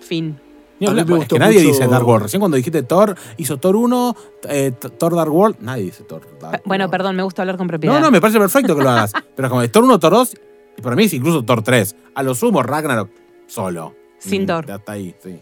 Fin. 0.00 0.38
Me 0.80 0.86
es 0.86 1.28
que 1.28 1.38
nadie 1.38 1.60
dice 1.60 1.88
Dark 1.88 2.06
World. 2.06 2.24
Recién 2.24 2.40
cuando 2.40 2.56
dijiste 2.56 2.82
Thor, 2.84 3.16
hizo 3.36 3.56
Thor 3.56 3.74
1, 3.74 4.16
eh, 4.48 4.70
Thor 4.96 5.16
Dark 5.16 5.32
World, 5.34 5.56
nadie 5.60 5.84
dice 5.84 6.04
Thor. 6.04 6.22
Dark 6.40 6.62
Bueno, 6.64 6.88
perdón, 6.88 7.16
me 7.16 7.22
gusta 7.24 7.42
hablar 7.42 7.56
con 7.56 7.66
propiedad. 7.66 7.94
No, 7.94 8.00
no, 8.00 8.10
me 8.12 8.20
parece 8.20 8.38
perfecto 8.38 8.76
que 8.76 8.82
lo 8.82 8.90
hagas. 8.90 9.12
Pero 9.36 9.46
es 9.46 9.50
como 9.50 9.68
Thor 9.68 9.84
1, 9.84 9.98
Thor 9.98 10.12
2, 10.12 10.36
y 10.78 10.82
para 10.82 10.94
mí 10.94 11.04
es 11.04 11.14
incluso 11.14 11.42
Thor 11.44 11.62
3. 11.62 11.96
A 12.14 12.22
lo 12.22 12.34
sumo, 12.34 12.62
Ragnarok 12.62 13.10
solo. 13.48 13.94
Sin 14.18 14.42
Mm, 14.44 14.46
Thor. 14.46 14.70
Hasta 14.70 14.92
ahí, 14.92 15.14
sí. 15.22 15.40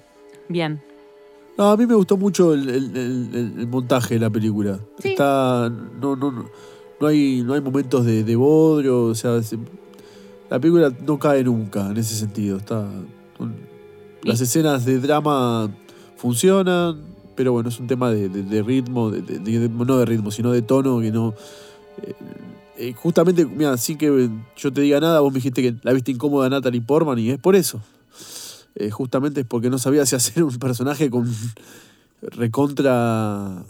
Bien. 0.48 0.80
No, 1.58 1.70
a 1.70 1.76
mí 1.76 1.86
me 1.86 1.94
gustó 1.94 2.16
mucho 2.16 2.52
el, 2.54 2.68
el- 2.68 2.96
el- 2.96 3.30
el- 3.34 3.60
el 3.60 3.66
montaje 3.68 4.14
de 4.14 4.20
la 4.20 4.30
película. 4.30 4.78
Sí. 5.00 5.08
Está. 5.10 5.70
No, 6.00 6.14
no, 6.16 6.30
no, 6.30 6.44
no 7.00 7.06
hay, 7.06 7.42
no 7.42 7.54
hay 7.54 7.60
momentos 7.60 8.04
de, 8.04 8.24
de 8.24 8.36
bodrio, 8.36 9.04
o 9.04 9.14
sea, 9.14 9.42
se- 9.42 9.58
la 10.50 10.58
película 10.60 10.92
no 11.06 11.18
cae 11.18 11.42
nunca 11.44 11.90
en 11.90 11.96
ese 11.96 12.14
sentido. 12.14 12.58
Está. 12.58 12.86
Las 14.22 14.40
escenas 14.40 14.84
de 14.84 14.98
drama 14.98 15.70
funcionan, 16.16 17.00
pero 17.36 17.52
bueno, 17.52 17.68
es 17.68 17.78
un 17.80 17.86
tema 17.86 18.10
de, 18.10 18.28
de- 18.28 18.42
de 18.42 18.62
ritmo, 18.62 19.10
de- 19.10 19.68
no 19.68 19.98
de 19.98 20.04
ritmo, 20.04 20.30
sino 20.30 20.52
de 20.52 20.62
tono 20.62 21.00
que 21.00 21.10
no. 21.12 21.34
eh, 22.02 22.14
eh, 22.78 22.92
justamente, 22.92 23.46
mira, 23.46 23.76
sin 23.78 23.96
que 23.96 24.28
yo 24.56 24.72
te 24.72 24.82
diga 24.82 25.00
nada, 25.00 25.20
vos 25.20 25.32
me 25.32 25.36
dijiste 25.38 25.62
que 25.62 25.74
la 25.82 25.92
viste 25.94 26.10
incómoda 26.12 26.46
a 26.46 26.50
Natalie 26.50 26.82
Portman 26.82 27.18
y 27.18 27.30
es 27.30 27.38
por 27.38 27.56
eso. 27.56 27.80
Eh, 28.78 28.90
justamente 28.90 29.40
es 29.40 29.46
porque 29.46 29.70
no 29.70 29.78
sabía 29.78 30.04
si 30.06 30.14
hacer 30.16 30.42
un 30.44 30.56
personaje 30.58 31.10
con 31.10 31.26
recontra. 32.22 33.64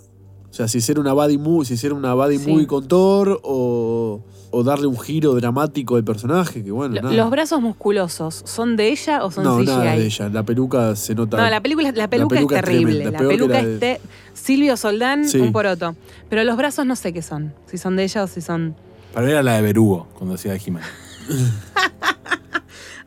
O 0.51 0.53
sea, 0.57 0.69
si 0.69 0.79
hiciera 0.79 1.01
una 1.01 1.13
body 1.13 1.39
movie, 1.39 1.67
si 1.67 1.75
hiciera 1.75 1.95
una 1.95 2.15
body 2.15 2.39
Sí. 2.39 2.51
movie 2.51 2.67
con 2.67 2.89
Thor 2.89 3.41
o, 3.43 4.23
o 4.51 4.63
darle 4.65 4.87
un 4.87 4.99
giro 4.99 5.35
dramático 5.35 5.97
al 5.97 6.05
personaje, 6.05 6.65
que 6.65 6.71
bueno, 6.71 6.95
Lo- 6.95 7.03
nada. 7.03 7.15
¿Los 7.15 7.31
brazos 7.31 7.61
musculosos 7.61 8.43
son 8.47 8.75
de 8.77 8.89
ella 8.91 9.23
o 9.25 9.31
son 9.31 9.45
no, 9.45 9.57
CGI? 9.59 9.67
nada 9.67 9.83
de 9.97 10.07
ella. 10.07 10.29
La 10.31 10.43
peluca 10.45 10.97
se 10.97 11.15
nota. 11.15 11.37
No, 11.37 11.51
la 11.51 11.61
peluca, 11.61 11.93
la 11.93 12.09
peluca, 12.09 12.37
peluca 12.37 12.55
es 12.57 12.61
es 12.61 12.65
terrible. 12.65 13.11
la 13.11 13.19
peluca 13.19 13.53
la 13.55 13.59
es 13.61 13.67
de- 13.67 13.79
te- 13.79 14.01
Silvio 14.33 14.77
Soldán, 14.79 15.29
Sí. 15.29 15.39
un 15.39 15.53
poroto. 15.53 15.95
Pero 16.31 16.43
los 16.45 16.57
brazos 16.57 16.87
no 16.87 16.97
sé 16.97 17.13
qué 17.13 17.21
son. 17.23 17.53
Si 17.67 17.77
son 17.77 17.97
de 17.97 18.05
ella 18.05 18.25
o 18.25 18.27
si 18.27 18.41
son. 18.41 18.75
Para 19.13 19.27
mí 19.27 19.33
era 19.33 19.43
la 19.43 19.57
de 19.57 19.63
Berugo, 19.63 20.07
cuando 20.15 20.37
decía 20.37 20.53
de. 20.53 20.81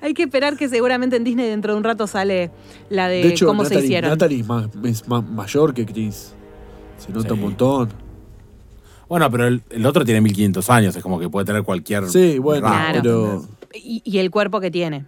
Hay 0.10 0.14
que 0.16 0.24
esperar 0.24 0.58
que 0.58 0.68
seguramente 0.68 1.16
en 1.18 1.24
Disney 1.24 1.48
dentro 1.48 1.74
de 1.74 1.78
un 1.78 1.84
rato 1.84 2.08
sale 2.08 2.50
la 2.90 3.08
de, 3.08 3.22
de 3.22 3.28
hecho, 3.30 3.46
cómo 3.46 3.62
Natalie, 3.62 3.80
se 3.82 3.86
hicieron. 3.86 4.10
Natalie 4.10 4.40
es, 4.42 4.48
más, 4.48 4.68
es 4.84 5.08
más 5.08 5.24
mayor 5.24 5.72
que 5.74 5.86
Chris. 5.86 6.34
Se 6.98 7.12
nota 7.14 7.28
Sí. 7.30 7.34
un 7.36 7.42
montón. 7.42 7.90
Bueno, 9.08 9.30
pero 9.30 9.46
el, 9.48 9.62
el 9.70 9.86
otro 9.86 10.04
tiene 10.04 10.20
1500 10.22 10.68
años, 10.72 10.96
es 10.96 11.04
como 11.04 11.20
que 11.20 11.30
puede 11.30 11.46
tener 11.46 11.62
cualquier. 11.62 12.10
Sí, 12.10 12.40
bueno, 12.40 12.68
Claro. 12.68 13.00
pero. 13.04 13.46
Y, 13.76 14.02
y 14.04 14.18
el 14.18 14.32
cuerpo 14.32 14.60
que 14.60 14.72
tiene. 14.72 15.06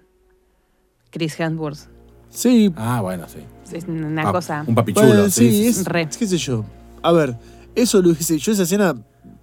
Chris 1.09 1.39
Hemsworth. 1.39 1.79
Sí, 2.29 2.71
Ah, 2.75 3.01
bueno, 3.01 3.25
sí. 3.27 3.39
Es 3.75 3.85
una 3.85 4.29
Ah, 4.29 4.31
cosa. 4.31 4.63
Un 4.67 4.75
papichulo. 4.75 5.07
bueno, 5.07 5.29
sí, 5.29 5.49
sí, 5.51 5.67
es. 5.67 5.83
Re. 5.85 6.07
qué 6.17 6.27
sé 6.27 6.37
yo. 6.37 6.63
A 7.01 7.11
ver, 7.11 7.35
eso 7.73 8.01
lo 8.03 8.09
hubiese 8.09 8.37
yo 8.37 8.51
esa 8.51 8.63
escena 8.63 8.95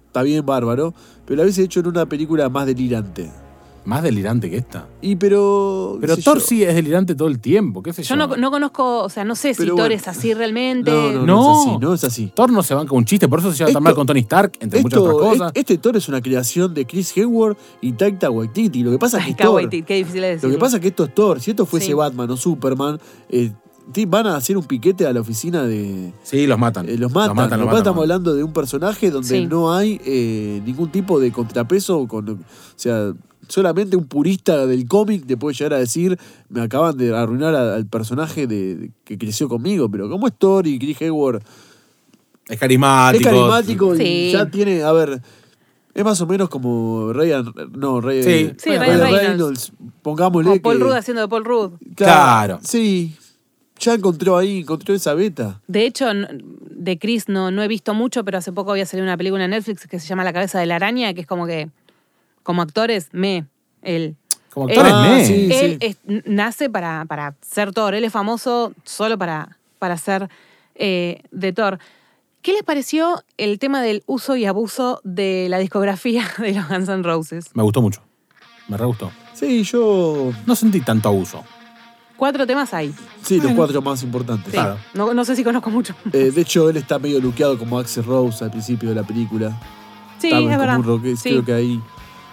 está 0.07 0.23
bien 0.23 0.45
bárbaro, 0.45 0.93
pero 1.25 1.35
la 1.37 1.43
hubiese 1.43 1.63
hecho 1.63 1.81
en 1.81 1.87
una 1.87 2.05
película 2.07 2.47
más 2.47 2.65
delirante. 2.65 3.29
Más 3.89 4.03
delirante 4.03 4.49
que 4.51 4.57
esta. 4.57 4.87
Y 5.01 5.15
pero. 5.15 5.97
Pero 5.99 6.15
sé 6.15 6.21
Thor 6.21 6.37
yo. 6.37 6.45
sí 6.45 6.63
es 6.63 6.75
delirante 6.75 7.15
todo 7.15 7.27
el 7.27 7.39
tiempo, 7.39 7.81
qué 7.81 7.91
sé 7.91 8.03
yo. 8.03 8.15
Yo 8.15 8.27
no, 8.27 8.37
no 8.37 8.51
conozco, 8.51 9.03
o 9.03 9.09
sea, 9.09 9.23
no 9.25 9.35
sé 9.35 9.53
si 9.55 9.65
Thor 9.65 9.91
es 9.91 10.07
así 10.07 10.33
realmente. 10.35 10.91
No, 10.91 11.11
no, 11.11 11.19
no, 11.19 11.25
No. 11.25 11.51
es 11.51 11.67
así, 11.67 11.77
no 11.79 11.93
es 11.95 12.03
así. 12.03 12.31
Thor 12.35 12.51
no 12.51 12.61
se 12.61 12.75
banca 12.75 12.93
un 12.93 13.03
chiste, 13.05 13.27
por 13.27 13.39
eso 13.39 13.51
se 13.51 13.57
lleva 13.57 13.67
tan 13.69 13.71
Esto- 13.71 13.81
mal 13.81 13.95
con 13.95 14.05
Tony 14.05 14.19
Stark, 14.19 14.51
entre 14.59 14.81
muchas 14.81 14.99
otras 14.99 15.15
cosas. 15.17 15.51
es- 15.55 15.59
este 15.61 15.77
Thor 15.79 15.97
es 15.97 16.07
una 16.07 16.21
creación 16.21 16.73
de 16.73 16.85
Chris 16.85 17.11
Hemsworth 17.17 17.57
y 17.81 17.93
Taika 17.93 18.29
Waititi. 18.29 18.83
Lo 18.83 18.91
que 18.91 18.99
pasa 18.99 19.17
es 19.19 19.25
que 19.25 19.33
Thor. 19.33 19.59
Kawaii, 19.61 19.81
qué 19.83 19.95
difícil 19.95 20.23
es 20.23 20.29
Lo 20.29 20.35
decirlo. 20.35 20.55
que 20.55 20.59
pasa 20.59 20.75
es 20.77 20.81
que 20.83 20.87
esto 20.89 21.03
es 21.05 21.15
Thor. 21.15 21.41
Si 21.41 21.49
esto 21.51 21.65
fuese 21.65 21.87
Sí. 21.87 21.93
Batman 21.93 22.29
o 22.29 22.37
Superman, 22.37 22.99
eh, 23.29 23.51
van 24.07 24.27
a 24.27 24.35
hacer 24.35 24.55
un 24.55 24.65
piquete 24.65 25.07
a 25.07 25.13
la 25.13 25.21
oficina 25.21 25.63
de. 25.63 26.13
Sí, 26.21 26.45
los 26.45 26.59
matan. 26.59 26.87
eh, 26.87 26.95
los 26.95 27.11
matan. 27.11 27.29
Los 27.29 27.35
matan, 27.37 27.51
Lo 27.59 27.65
los 27.65 27.65
matan, 27.65 27.77
estamos 27.79 28.01
hablando 28.03 28.35
de 28.35 28.43
un 28.43 28.53
personaje 28.53 29.09
donde 29.09 29.27
Sí. 29.27 29.47
no 29.47 29.73
hay 29.73 29.99
eh, 30.05 30.61
ningún 30.63 30.91
tipo 30.91 31.19
de 31.19 31.31
contrapeso. 31.31 32.07
Con, 32.07 32.29
o 32.29 32.37
sea, 32.75 33.13
solamente 33.49 33.97
un 33.97 34.05
purista 34.07 34.65
del 34.65 34.87
cómic 34.87 35.25
te 35.25 35.35
puede 35.35 35.55
llegar 35.57 35.73
a 35.73 35.79
decir: 35.79 36.17
Me 36.47 36.61
acaban 36.61 36.95
de 36.97 37.13
arruinar 37.15 37.53
a- 37.55 37.75
al 37.75 37.85
personaje 37.85 38.47
de, 38.47 38.75
de- 38.75 38.91
que 39.03 39.17
creció 39.17 39.49
conmigo. 39.49 39.89
Pero 39.91 40.09
como 40.09 40.27
es 40.27 40.33
Thor 40.37 40.65
y 40.67 40.79
Chris 40.79 41.01
Hemsworth 41.01 41.43
Es 42.47 42.57
carismático. 42.59 43.21
es 43.29 43.35
carismático 43.35 43.95
Sí. 43.95 44.03
y 44.03 44.31
ya 44.31 44.49
tiene, 44.49 44.83
a 44.83 44.91
ver, 44.91 45.21
es 45.93 46.03
más 46.03 46.19
o 46.21 46.27
menos 46.27 46.49
como 46.49 47.11
Ryan, 47.13 47.51
no, 47.75 47.99
Ryan, 48.01 48.23
Sí. 48.23 48.51
Sí, 48.57 48.69
Ryan 48.77 48.99
Reynolds. 49.01 49.71
pongámosle 50.01 50.51
O 50.51 50.61
Paul 50.61 50.77
que- 50.77 50.83
Rudd 50.83 50.93
haciendo 50.93 51.21
de 51.21 51.27
Paul 51.27 51.45
Rudd. 51.45 51.71
Claro. 51.95 52.59
Sí, 52.63 53.15
ya 53.79 53.93
encontró 53.95 54.37
ahí, 54.37 54.59
encontró 54.59 54.93
esa 54.93 55.13
beta. 55.13 55.61
De 55.67 55.85
hecho, 55.85 56.05
de 56.11 56.97
Chris 56.99 57.27
no, 57.29 57.51
no 57.51 57.61
he 57.63 57.67
visto 57.67 57.93
mucho, 57.93 58.23
pero 58.23 58.37
hace 58.37 58.51
poco 58.51 58.71
había 58.71 58.85
salido 58.85 59.05
una 59.05 59.17
película 59.17 59.43
en 59.45 59.51
Netflix 59.51 59.87
que 59.87 59.99
se 59.99 60.07
llama 60.07 60.23
La 60.23 60.33
cabeza 60.33 60.59
de 60.59 60.65
la 60.65 60.75
araña, 60.77 61.13
que 61.13 61.21
es 61.21 61.27
como 61.27 61.45
que, 61.45 61.69
como 62.43 62.61
actores, 62.61 63.09
me, 63.11 63.45
él. 63.81 64.15
Como 64.53 64.67
Él- 64.69 64.79
actores, 64.79 64.93
Ah, 64.95 65.13
me. 65.15 65.25
sí. 65.25 65.49
él 65.51 65.77
es- 65.81 65.97
nace 66.25 66.69
para, 66.69 67.05
para 67.05 67.35
ser 67.41 67.71
Thor, 67.71 67.93
él 67.93 68.03
es 68.03 68.11
famoso 68.11 68.73
solo 68.83 69.17
para, 69.17 69.57
para 69.77 69.97
ser 69.97 70.29
eh, 70.75 71.21
de 71.31 71.53
Thor. 71.53 71.77
¿Qué 72.41 72.53
les 72.53 72.63
pareció 72.63 73.21
el 73.37 73.59
tema 73.59 73.81
del 73.81 74.01
uso 74.07 74.35
y 74.37 74.45
abuso 74.45 75.01
de 75.03 75.47
la 75.49 75.59
discografía 75.59 76.23
de 76.39 76.53
los 76.53 76.67
Guns 76.69 76.87
N' 76.89 77.03
Roses? 77.03 77.45
Me 77.53 77.63
gustó 77.63 77.81
mucho. 77.81 78.01
Me 78.67 78.77
re 78.77 78.85
gustó. 78.85 79.11
Sí, 79.33 79.63
yo, 79.63 80.31
No 80.45 80.55
sentí 80.55 80.79
tanto 80.81 81.09
abuso. 81.09 81.43
Cuatro 82.17 82.45
temas 82.45 82.73
hay. 82.73 82.93
sí, 83.23 83.39
los 83.39 83.53
cuatro 83.53 83.81
más 83.81 84.03
importantes. 84.03 84.45
Sí. 84.47 84.51
Claro. 84.51 84.77
No, 84.93 85.13
no 85.13 85.23
sé 85.23 85.35
si 85.37 85.43
conozco 85.43 85.69
mucho. 85.69 85.93
Eh, 86.11 86.31
de 86.31 86.41
hecho, 86.41 86.69
él 86.69 86.75
está 86.77 86.99
medio 86.99 87.19
luqueado 87.21 87.57
como 87.57 87.79
Axel 87.79 88.03
Rose 88.03 88.43
al 88.43 88.51
principio 88.51 88.89
de 88.89 88.95
la 88.95 89.03
película. 89.03 89.57
Sí, 90.17 90.27
Está 90.27 90.39
es 90.39 90.43
como 90.45 90.57
verdad. 90.57 90.77
un 90.79 90.83
roque- 90.85 91.15
Sí. 91.15 91.29
Creo 91.29 91.45
que 91.45 91.53
ahí. 91.53 91.81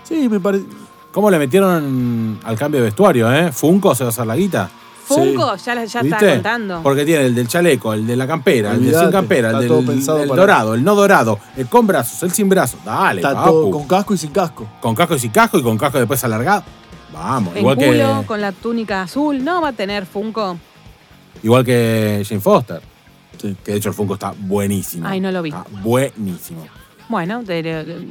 Sí, 0.06 0.28
me 0.28 0.40
parece. 0.40 0.64
¿Cómo 1.12 1.30
le 1.30 1.38
metieron 1.38 2.38
al 2.44 2.56
cambio 2.58 2.80
de 2.80 2.86
vestuario, 2.86 3.32
eh? 3.32 3.50
Funko 3.52 3.94
se 3.94 4.04
va 4.04 4.08
a 4.08 4.10
hacer 4.10 4.26
la 4.26 4.36
guita. 4.36 4.68
Funko 5.06 5.56
ya, 5.56 5.74
ya 5.76 5.82
está 5.84 6.02
¿Viste? 6.02 6.30
contando. 6.34 6.80
Porque 6.82 7.04
tiene 7.04 7.26
el 7.26 7.34
del 7.34 7.46
chaleco, 7.48 7.94
el 7.94 8.06
de 8.06 8.16
la 8.16 8.26
campera, 8.26 8.72
el 8.72 8.84
de 8.84 8.98
sin 8.98 9.10
campera, 9.10 9.50
el 9.50 9.62
está 9.62 9.74
del, 9.74 9.84
pensado 9.86 10.18
para- 10.26 10.40
dorado, 10.40 10.74
el 10.74 10.82
no 10.84 10.94
dorado, 10.94 11.38
el 11.56 11.68
con 11.68 11.86
brazos, 11.86 12.22
el 12.24 12.32
sin 12.32 12.48
brazos. 12.48 12.80
Dale, 12.84 13.20
Está 13.22 13.32
papu. 13.34 13.50
todo 13.50 13.70
con 13.70 13.86
casco 13.86 14.14
y 14.14 14.18
sin 14.18 14.30
casco. 14.30 14.66
Con 14.80 14.94
casco 14.94 15.14
y 15.14 15.18
sin 15.20 15.30
casco 15.30 15.58
y 15.58 15.62
con 15.62 15.78
casco 15.78 15.98
después 15.98 16.22
alargado. 16.24 16.64
Vamos, 17.14 17.54
en 17.54 17.60
igual 17.60 17.76
culo, 17.76 18.20
que, 18.20 18.26
con 18.26 18.40
la 18.40 18.52
túnica 18.52 19.02
azul. 19.02 19.42
No 19.44 19.62
va 19.62 19.68
a 19.68 19.72
tener 19.72 20.04
Funko. 20.06 20.58
igual 21.42 21.64
que 21.64 22.24
Jane 22.28 22.40
Foster. 22.40 22.82
Sí. 23.40 23.56
Que 23.64 23.72
de 23.72 23.78
hecho 23.78 23.90
el 23.90 23.94
Funko 23.94 24.14
está 24.14 24.34
buenísimo. 24.36 25.06
Ay, 25.06 25.20
no 25.20 25.30
lo 25.30 25.40
vi. 25.40 25.50
Está 25.50 25.64
buenísimo. 25.82 26.66
Bueno, 27.08 27.42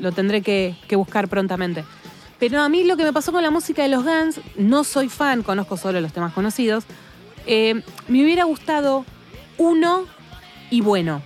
lo 0.02 0.12
tendré 0.12 0.42
que, 0.42 0.76
que 0.88 0.96
buscar 0.96 1.28
prontamente. 1.28 1.84
Pero 2.40 2.62
a 2.62 2.70
mí 2.70 2.84
lo 2.84 2.98
que 2.98 3.04
me 3.04 3.14
pasó 3.14 3.32
con 3.32 3.44
la 3.44 3.52
música 3.52 3.84
de 3.84 3.90
los 3.90 4.04
Guns, 4.04 4.40
no 4.58 4.84
soy 4.84 5.10
fan, 5.10 5.42
conozco 5.44 5.78
solo 5.78 6.02
los 6.02 6.14
temas 6.14 6.34
conocidos. 6.34 6.84
eh, 7.48 7.82
me 8.08 8.24
hubiera 8.24 8.44
gustado 8.46 9.06
uno 9.58 10.06
y 10.72 10.82
bueno. 10.82 11.22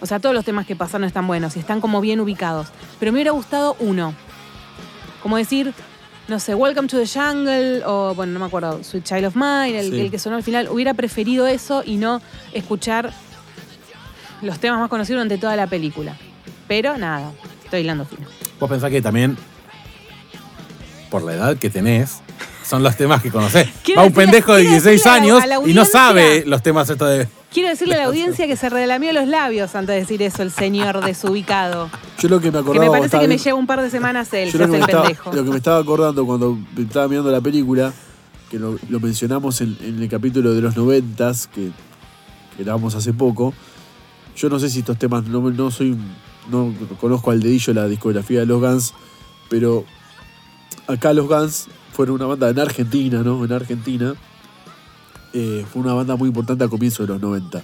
O 0.00 0.06
sea, 0.06 0.18
todos 0.18 0.34
los 0.34 0.44
temas 0.44 0.66
que 0.66 0.76
pasaron 0.76 1.06
están 1.06 1.26
buenos 1.26 1.56
y 1.56 1.60
están 1.60 1.80
como 1.80 2.00
bien 2.00 2.20
ubicados. 2.20 2.68
Pero 2.98 3.12
me 3.12 3.16
hubiera 3.16 3.30
gustado 3.30 3.76
uno. 3.78 4.14
Como 5.22 5.36
decir, 5.38 5.72
no 6.28 6.38
sé, 6.40 6.54
Welcome 6.54 6.88
to 6.88 6.98
the 6.98 7.06
Jungle 7.06 7.82
o, 7.86 8.14
bueno, 8.14 8.32
no 8.32 8.40
me 8.40 8.46
acuerdo, 8.46 8.82
Sweet 8.84 9.04
Child 9.04 9.26
of 9.26 9.36
Mine, 9.36 9.78
el, 9.78 9.90
Sí. 9.90 10.00
el 10.00 10.10
que 10.10 10.18
sonó 10.18 10.36
al 10.36 10.42
final. 10.42 10.68
Hubiera 10.70 10.92
preferido 10.94 11.46
eso 11.46 11.82
y 11.86 11.96
no 11.96 12.20
escuchar 12.52 13.12
los 14.42 14.58
temas 14.58 14.80
más 14.80 14.90
conocidos 14.90 15.20
durante 15.20 15.38
toda 15.38 15.56
la 15.56 15.66
película. 15.66 16.16
Pero 16.68 16.96
nada, 16.98 17.32
estoy 17.64 17.80
hilando 17.80 18.04
fino. 18.06 18.26
Vos 18.58 18.70
pensás 18.70 18.90
que 18.90 19.02
también, 19.02 19.36
por 21.10 21.22
la 21.22 21.34
edad 21.34 21.56
que 21.56 21.70
tenés, 21.70 22.20
son 22.66 22.82
los 22.82 22.96
temas 22.96 23.22
que 23.22 23.30
conocés. 23.30 23.68
Quiero 23.84 24.00
Va 24.00 24.06
un 24.06 24.12
decirle- 24.12 24.24
pendejo 24.24 24.54
de 24.54 24.60
quiero 24.62 24.72
16 24.82 25.02
decirle 25.04 25.10
a 25.10 25.16
la- 25.16 25.22
años 25.22 25.42
a 25.42 25.46
la 25.46 25.54
y 25.54 25.58
no 25.58 25.62
audiencia- 25.82 25.84
sabe 25.92 26.44
los 26.46 26.62
temas 26.62 26.88
estos 26.90 27.08
de... 27.08 27.28
Quiero 27.52 27.68
decirle 27.68 27.94
a 27.94 27.98
la 27.98 28.04
audiencia 28.06 28.48
que 28.48 28.56
se 28.56 28.68
relamió 28.68 29.12
los 29.12 29.28
labios 29.28 29.76
antes 29.76 29.94
de 29.94 30.00
decir 30.00 30.22
eso, 30.22 30.42
el 30.42 30.50
señor 30.50 31.04
desubicado. 31.04 31.88
Yo 32.18 32.28
lo 32.28 32.40
que 32.40 32.46
me 32.46 32.52
Que 32.54 32.58
acordaba. 32.58 32.72
me 32.72 32.88
cuando 32.88 32.92
parece 32.92 33.06
estaba 33.06 33.22
que 33.22 33.28
me 33.28 33.38
lleva 33.38 33.58
un 33.58 33.66
par 33.68 33.80
de 33.82 33.90
semanas 33.90 34.32
él, 34.32 34.50
Yo 34.50 34.58
que 34.58 34.58
lo 34.58 34.64
que, 34.64 34.64
hace 34.64 34.70
me 34.72 34.76
el 34.78 34.82
estaba, 34.90 35.02
pendejo. 35.04 35.32
lo 35.32 35.44
que 35.44 35.50
me 35.50 35.56
estaba 35.58 35.78
acordando 35.78 36.26
cuando 36.26 36.58
estaba 36.78 37.06
mirando 37.06 37.30
la 37.30 37.40
película, 37.40 37.92
que 38.50 38.58
lo, 38.58 38.76
lo 38.88 38.98
mencionamos 38.98 39.60
en, 39.60 39.76
en 39.82 40.02
el 40.02 40.08
capítulo 40.08 40.52
de 40.52 40.62
los 40.62 40.76
noventas, 40.76 41.46
que, 41.46 41.70
que 42.56 42.64
grabamos 42.64 42.94
hace 42.96 43.12
poco. 43.12 43.54
Yo 44.36 44.48
no 44.48 44.58
sé 44.58 44.68
si 44.68 44.80
estos 44.80 44.98
temas, 44.98 45.22
no, 45.24 45.40
no 45.50 45.70
soy, 45.70 45.96
no 46.50 46.72
conozco 47.00 47.30
al 47.30 47.40
dedillo 47.40 47.72
la 47.74 47.86
discografía 47.88 48.40
de 48.40 48.46
los 48.46 48.60
Guns, 48.60 48.94
pero 49.48 49.84
acá 50.86 51.12
los 51.12 51.26
Guns 51.28 51.66
fueron 51.92 52.16
una 52.16 52.26
banda 52.26 52.50
en 52.50 52.58
Argentina, 52.58 53.22
¿no? 53.22 53.44
En 53.44 53.52
Argentina. 53.52 54.14
Eh, 55.32 55.64
fue 55.72 55.82
una 55.82 55.94
banda 55.94 56.14
muy 56.16 56.28
importante 56.28 56.62
al 56.64 56.70
comienzo 56.70 57.02
de 57.04 57.08
los 57.08 57.20
90. 57.20 57.62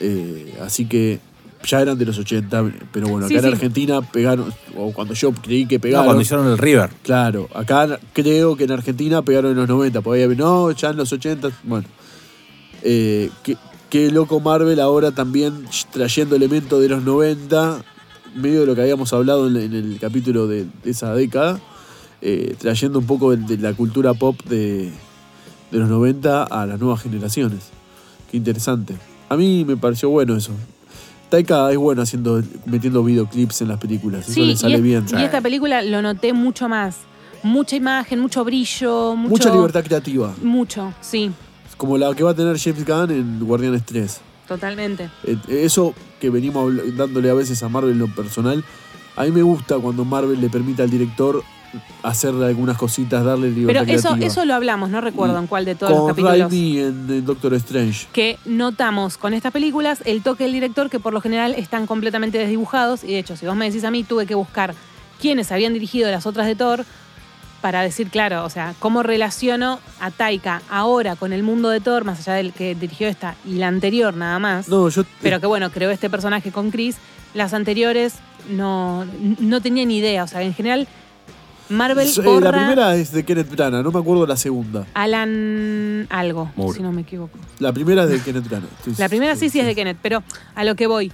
Eh, 0.00 0.58
así 0.64 0.86
que 0.86 1.20
ya 1.64 1.80
eran 1.80 1.98
de 1.98 2.04
los 2.06 2.18
80, 2.18 2.72
pero 2.92 3.08
bueno, 3.08 3.26
acá 3.26 3.28
Sí, 3.28 3.34
en 3.36 3.42
sí. 3.42 3.48
Argentina 3.48 4.00
pegaron, 4.02 4.52
o 4.76 4.92
cuando 4.92 5.14
yo 5.14 5.32
creí 5.32 5.66
que 5.66 5.76
No, 5.76 5.80
pegaron. 5.82 6.06
cuando 6.06 6.22
hicieron 6.22 6.46
el 6.46 6.58
River. 6.58 6.90
Claro, 7.02 7.48
acá 7.54 7.98
creo 8.12 8.56
que 8.56 8.64
en 8.64 8.72
Argentina 8.72 9.22
pegaron 9.22 9.52
en 9.52 9.56
los 9.58 9.68
90, 9.68 10.00
porque 10.00 10.22
había- 10.24 10.36
no, 10.36 10.70
ya 10.72 10.90
en 10.90 10.96
los 10.96 11.12
80, 11.12 11.50
bueno. 11.64 11.86
Eh, 12.82 13.30
qué, 13.42 13.56
qué 13.90 14.10
loco 14.12 14.38
Marvel 14.40 14.78
ahora 14.80 15.10
también 15.12 15.64
trayendo 15.92 16.36
elementos 16.36 16.80
de 16.80 16.88
los 16.88 17.02
90, 17.04 17.84
medio 18.34 18.60
de 18.60 18.66
lo 18.66 18.74
que 18.74 18.82
habíamos 18.82 19.12
hablado 19.12 19.46
en, 19.48 19.56
en 19.56 19.72
el 19.74 19.98
capítulo 20.00 20.46
de, 20.46 20.66
de 20.84 20.90
esa 20.90 21.14
década, 21.14 21.60
eh, 22.20 22.54
trayendo 22.58 22.98
un 22.98 23.06
poco 23.06 23.30
de, 23.36 23.36
de 23.56 23.58
la 23.62 23.72
cultura 23.74 24.14
pop 24.14 24.40
de, 24.44 24.90
de 25.70 25.78
los 25.78 25.88
90 25.88 26.44
a 26.44 26.66
las 26.66 26.78
nuevas 26.80 27.02
generaciones. 27.02 27.60
Qué 28.30 28.36
interesante. 28.36 28.94
A 29.28 29.36
mí 29.36 29.64
me 29.64 29.76
pareció 29.76 30.10
bueno 30.10 30.36
eso. 30.36 30.52
Taika 31.30 31.70
es 31.70 31.76
bueno 31.76 32.02
haciendo, 32.02 32.42
metiendo 32.64 33.04
videoclips 33.04 33.60
en 33.60 33.68
las 33.68 33.78
películas, 33.78 34.24
eso 34.24 34.32
Sí, 34.32 34.40
le 34.46 34.52
y, 34.52 34.56
sale 34.56 34.76
es- 34.76 34.82
bien. 34.82 35.04
y 35.18 35.22
esta 35.22 35.40
película 35.42 35.82
lo 35.82 36.00
noté 36.00 36.32
mucho 36.32 36.68
más. 36.68 36.96
Mucha 37.42 37.76
imagen, 37.76 38.18
mucho 38.18 38.44
brillo, 38.44 39.14
mucho, 39.14 39.28
Mucha 39.30 39.52
libertad 39.54 39.84
creativa. 39.84 40.34
Mucho, 40.42 40.92
sí, 41.00 41.30
Como 41.76 41.96
la 41.96 42.12
que 42.14 42.24
va 42.24 42.32
a 42.32 42.34
tener 42.34 42.58
James 42.58 42.84
Gunn 42.84 43.10
en 43.12 43.38
Guardianes 43.46 43.84
3. 43.84 44.20
Totalmente. 44.48 45.10
Eh, 45.24 45.36
Eso 45.48 45.94
que 46.20 46.30
venimos 46.30 46.72
dándole 46.96 47.30
a 47.30 47.34
veces 47.34 47.62
a 47.62 47.68
Marvel 47.68 47.92
en 47.92 47.98
lo 47.98 48.08
personal, 48.08 48.64
a 49.16 49.24
mí 49.24 49.30
me 49.30 49.42
gusta 49.42 49.78
cuando 49.78 50.04
Marvel 50.04 50.40
le 50.40 50.48
permite 50.48 50.82
al 50.82 50.90
director 50.90 51.42
hacerle 52.02 52.46
algunas 52.46 52.78
cositas, 52.78 53.22
darle 53.24 53.50
libertad 53.50 53.82
Pero 53.84 53.96
eso, 53.98 54.08
creativa. 54.08 54.26
eso 54.26 54.44
lo 54.46 54.54
hablamos, 54.54 54.88
no 54.88 55.00
recuerdo 55.02 55.34
Y 55.36 55.38
en 55.40 55.46
cuál 55.48 55.64
de 55.66 55.74
todos 55.74 55.92
los 55.92 56.08
capítulos. 56.08 56.38
Raimi 56.50 56.78
en, 56.78 57.10
en 57.10 57.24
Doctor 57.26 57.52
Strange. 57.54 58.06
que 58.12 58.38
notamos 58.46 59.18
con 59.18 59.34
estas 59.34 59.52
películas 59.52 60.00
el 60.06 60.22
toque 60.22 60.44
del 60.44 60.54
director 60.54 60.88
que 60.88 60.98
por 60.98 61.12
lo 61.12 61.20
general 61.20 61.54
están 61.54 61.86
completamente 61.86 62.38
desdibujados 62.38 63.04
y 63.04 63.08
de 63.08 63.18
hecho 63.18 63.36
si 63.36 63.44
vos 63.44 63.54
me 63.54 63.66
decís 63.66 63.84
a 63.84 63.90
mí 63.90 64.02
tuve 64.02 64.24
que 64.24 64.34
buscar 64.34 64.74
quiénes 65.20 65.52
habían 65.52 65.74
dirigido 65.74 66.10
las 66.10 66.24
otras 66.26 66.46
de 66.46 66.54
Thor 66.56 66.84
para 67.60 67.82
decir 67.82 68.08
claro, 68.08 68.44
o 68.44 68.50
sea, 68.50 68.74
cómo 68.78 69.02
relaciono 69.02 69.80
a 70.00 70.10
Taika 70.10 70.62
ahora 70.70 71.16
con 71.16 71.32
el 71.32 71.42
mundo 71.42 71.70
de 71.70 71.80
Thor 71.80 72.04
más 72.04 72.20
allá 72.20 72.34
del 72.34 72.52
que 72.52 72.74
dirigió 72.74 73.08
esta 73.08 73.34
y 73.44 73.54
la 73.54 73.66
anterior 73.68 74.14
nada 74.14 74.38
más. 74.38 74.68
No, 74.68 74.88
yo. 74.88 75.02
Pero 75.22 75.40
que 75.40 75.46
bueno, 75.46 75.70
creó 75.70 75.90
este 75.90 76.08
personaje 76.08 76.52
con 76.52 76.70
Chris. 76.70 76.96
Las 77.34 77.52
anteriores 77.54 78.14
no, 78.48 79.04
no 79.40 79.60
tenía 79.60 79.84
ni 79.84 79.98
idea. 79.98 80.22
O 80.24 80.28
sea, 80.28 80.42
en 80.42 80.54
general, 80.54 80.86
Marvel 81.68 82.08
eh, 82.08 82.20
borra 82.22 82.50
la 82.52 82.56
primera 82.58 82.94
es 82.94 83.12
de 83.12 83.24
Kenneth 83.24 83.50
Branagh, 83.50 83.82
no 83.84 83.90
me 83.92 83.98
acuerdo 83.98 84.26
la 84.26 84.36
segunda. 84.36 84.86
Alan 84.94 86.06
algo, 86.10 86.50
Moore. 86.56 86.76
si 86.76 86.82
no 86.82 86.92
me 86.92 87.02
equivoco. 87.02 87.38
La 87.58 87.72
primera 87.72 88.04
es 88.04 88.10
de 88.10 88.20
Kenneth 88.20 88.48
Branagh. 88.48 88.70
Estoy- 88.78 88.94
La 88.98 89.08
primera 89.08 89.36
sí, 89.36 89.50
sí 89.50 89.60
es 89.60 89.66
de 89.66 89.74
Kenneth, 89.74 89.98
pero 90.00 90.22
a 90.54 90.64
lo 90.64 90.74
que 90.76 90.86
voy. 90.86 91.12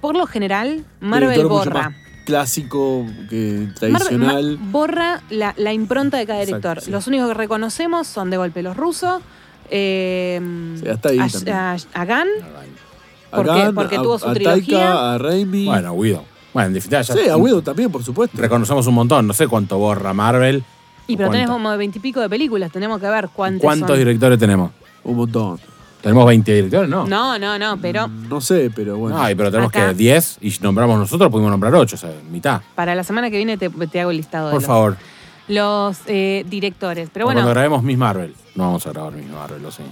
Por 0.00 0.16
lo 0.16 0.26
general, 0.26 0.84
Marvel 1.00 1.46
borra 1.46 1.90
más 1.90 2.07
clásico, 2.28 3.04
ma- 3.04 3.74
tradicional. 3.74 4.58
borra 4.60 5.22
la, 5.30 5.54
la 5.56 5.72
impronta 5.72 6.16
de 6.18 6.26
cada 6.26 6.42
Exacto, 6.42 6.58
director. 6.68 6.84
sí. 6.84 6.90
Los 6.90 7.06
únicos 7.06 7.28
que 7.28 7.34
reconocemos 7.34 8.06
son 8.06 8.30
de 8.30 8.36
golpe 8.36 8.62
los 8.62 8.76
rusos, 8.76 9.20
eh, 9.70 10.40
Sí, 10.82 10.88
hasta 10.88 11.08
ahí 11.08 11.18
a, 11.18 11.72
a- 11.72 11.74
a 11.74 12.02
A 12.02 13.36
¿Por 13.36 13.44
qué? 13.46 13.64
Gunn, 13.66 13.74
Porque 13.74 13.96
a, 13.96 14.02
tuvo 14.02 14.18
su 14.18 14.28
a 14.28 14.32
trilogía. 14.34 14.78
Taika, 14.78 15.14
a 15.14 15.18
Raimi. 15.18 15.64
Bueno, 15.66 16.00
Guido. 16.00 16.24
Bueno, 16.54 16.68
en 16.68 16.74
definitiva 16.74 17.02
ya 17.02 17.14
sí, 17.14 17.28
a 17.28 17.36
Widow 17.36 17.60
también, 17.62 17.90
por 17.92 18.02
supuesto. 18.02 18.36
reconocemos 18.40 18.86
un 18.86 18.94
montón. 18.94 19.26
No 19.26 19.32
sé 19.34 19.46
cuánto 19.48 19.76
borra 19.78 20.12
Marvel. 20.14 20.62
y 21.06 21.16
pero 21.16 21.28
¿Cuánto? 21.28 21.32
tenés 21.32 21.50
como 21.50 21.76
veintipico 21.76 22.20
de 22.20 22.28
películas, 22.28 22.70
tenemos 22.72 23.00
que 23.00 23.08
ver 23.08 23.28
cuántos 23.34 23.62
¿Cuántos 23.62 23.88
son. 23.88 23.98
directores 23.98 24.38
tenemos? 24.38 24.70
Un 25.04 25.16
montón. 25.16 25.58
¿Tenemos 26.00 26.26
20 26.26 26.54
directores? 26.54 26.88
No. 26.88 27.06
No, 27.06 27.38
no, 27.38 27.58
no, 27.58 27.76
pero 27.80 28.06
No 28.06 28.40
sé, 28.40 28.70
pero 28.74 28.96
bueno. 28.98 29.20
Ay, 29.20 29.34
pero 29.34 29.50
tenemos 29.50 29.70
Acá. 29.70 29.88
que 29.88 29.94
10 29.94 30.38
y 30.40 30.54
nombramos 30.60 30.98
nosotros, 30.98 31.30
pudimos 31.30 31.50
nombrar 31.50 31.74
8, 31.74 31.96
o 31.96 31.98
sea, 31.98 32.10
mitad. 32.30 32.60
para 32.74 32.94
la 32.94 33.02
semana 33.04 33.30
que 33.30 33.36
viene 33.36 33.56
te, 33.58 33.68
te 33.68 34.00
hago 34.00 34.10
el 34.12 34.16
listado 34.18 34.46
de 34.48 34.52
Por 34.52 34.62
los, 34.62 34.66
favor. 34.66 34.96
los, 35.48 35.98
eh, 36.06 36.44
directores. 36.48 37.10
Pero 37.12 37.24
O 37.24 37.26
bueno, 37.26 37.38
Cuando 37.40 37.50
grabemos 37.52 37.82
Miss 37.82 37.98
Marvel. 37.98 38.34
No 38.54 38.64
vamos 38.64 38.86
a 38.86 38.90
grabar 38.90 39.12
Miss 39.12 39.28
Marvel, 39.28 39.60
lo 39.62 39.70
sé. 39.72 39.82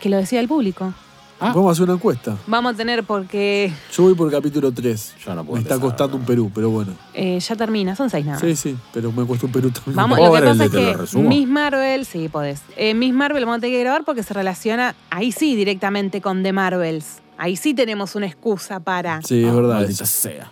que 0.00 0.08
lo 0.10 0.16
decía 0.18 0.40
el 0.40 0.48
público. 0.48 0.92
Ah. 1.40 1.52
Vamos 1.54 1.68
a 1.68 1.72
hacer 1.72 1.84
una 1.84 1.94
encuesta. 1.94 2.36
Vamos 2.46 2.74
a 2.74 2.76
tener 2.76 3.02
porque 3.04 3.72
Yo 3.92 4.04
voy 4.04 4.14
por 4.14 4.30
capítulo 4.30 4.72
3. 4.72 5.14
Yo 5.24 5.34
no 5.34 5.44
puedo 5.44 5.56
Me 5.56 5.62
está 5.62 5.74
empezar, 5.74 5.80
costando 5.80 6.16
no. 6.16 6.20
un 6.20 6.26
Perú, 6.26 6.50
pero 6.54 6.70
bueno. 6.70 6.92
eh, 7.12 7.38
ya 7.40 7.56
termina, 7.56 7.94
son 7.96 8.08
seis 8.08 8.24
nada. 8.24 8.38
Sí, 8.38 8.54
sí, 8.56 8.76
pero 8.92 9.10
me 9.12 9.24
cuesta 9.24 9.46
un 9.46 9.52
Perú 9.52 9.70
también. 9.70 9.96
Vamos, 9.96 10.18
¿Puedo 10.18 10.32
lo 10.34 10.40
que 10.40 10.46
pasa 10.46 10.64
es 10.64 10.70
te 10.70 10.80
lo 10.80 10.86
que 10.92 10.96
resumo? 10.96 11.28
Miss 11.28 11.48
Marvel, 11.48 12.06
sí, 12.06 12.28
podés. 12.28 12.62
Eh, 12.76 12.94
Miss 12.94 13.12
Marvel 13.12 13.44
vamos 13.44 13.58
a 13.58 13.60
tener 13.60 13.76
que 13.76 13.80
grabar 13.82 14.04
porque 14.04 14.22
se 14.22 14.32
relaciona 14.32 14.94
ahí 15.10 15.32
sí 15.32 15.56
directamente 15.56 16.20
con 16.20 16.42
The 16.42 16.52
Marvels. 16.52 17.18
Ahí 17.36 17.56
sí 17.56 17.74
tenemos 17.74 18.14
una 18.14 18.26
excusa 18.26 18.80
para. 18.80 19.20
Sí, 19.22 19.44
es 19.44 19.54
verdad. 19.54 19.74
Maldita 19.80 20.06
sea. 20.06 20.50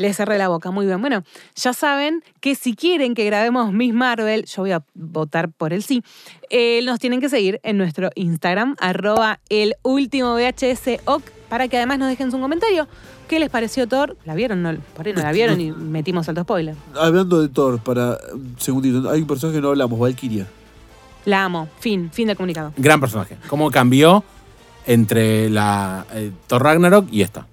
Le 0.00 0.14
cerré 0.14 0.38
la 0.38 0.48
boca, 0.48 0.70
muy 0.70 0.86
bien. 0.86 0.98
Bueno, 1.02 1.24
ya 1.54 1.74
saben 1.74 2.24
que 2.40 2.54
si 2.54 2.74
quieren 2.74 3.14
que 3.14 3.26
grabemos 3.26 3.70
Miss 3.70 3.92
Marvel, 3.92 4.46
yo 4.46 4.62
voy 4.62 4.72
a 4.72 4.82
votar 4.94 5.50
por 5.50 5.74
el 5.74 5.82
sí, 5.82 6.02
eh, 6.48 6.80
nos 6.86 6.98
tienen 6.98 7.20
que 7.20 7.28
seguir 7.28 7.60
en 7.64 7.76
nuestro 7.76 8.08
Instagram, 8.14 8.76
arroba 8.80 9.40
el 9.50 9.74
último 9.82 10.36
VHS 10.36 11.02
OC, 11.04 11.22
para 11.50 11.68
que 11.68 11.76
además 11.76 11.98
nos 11.98 12.08
dejen 12.08 12.30
su 12.30 12.40
comentario. 12.40 12.88
¿Qué 13.28 13.38
les 13.38 13.50
pareció 13.50 13.86
Thor? 13.86 14.16
¿La 14.24 14.34
vieron? 14.34 14.62
No, 14.62 14.74
por 14.96 15.06
ahí 15.06 15.12
no 15.12 15.20
la 15.20 15.32
vieron 15.32 15.60
y 15.60 15.70
metimos 15.76 16.26
alto 16.30 16.44
spoiler. 16.44 16.76
Hablando 16.94 17.42
de 17.42 17.50
Thor, 17.50 17.78
para 17.80 18.16
un 18.32 18.56
segundito, 18.58 19.10
hay 19.10 19.20
un 19.20 19.26
personaje 19.26 19.58
que 19.58 19.62
no 19.62 19.68
hablamos, 19.68 19.98
Valkyria. 19.98 20.46
La 21.26 21.44
amo. 21.44 21.68
Fin, 21.78 22.10
fin 22.10 22.26
del 22.26 22.38
comunicado. 22.38 22.72
Gran 22.78 23.00
personaje. 23.00 23.36
¿Cómo 23.48 23.70
cambió 23.70 24.24
entre 24.86 25.50
la 25.50 26.06
eh, 26.14 26.32
Thor 26.46 26.62
Ragnarok 26.62 27.06
y 27.12 27.20
esta? 27.20 27.49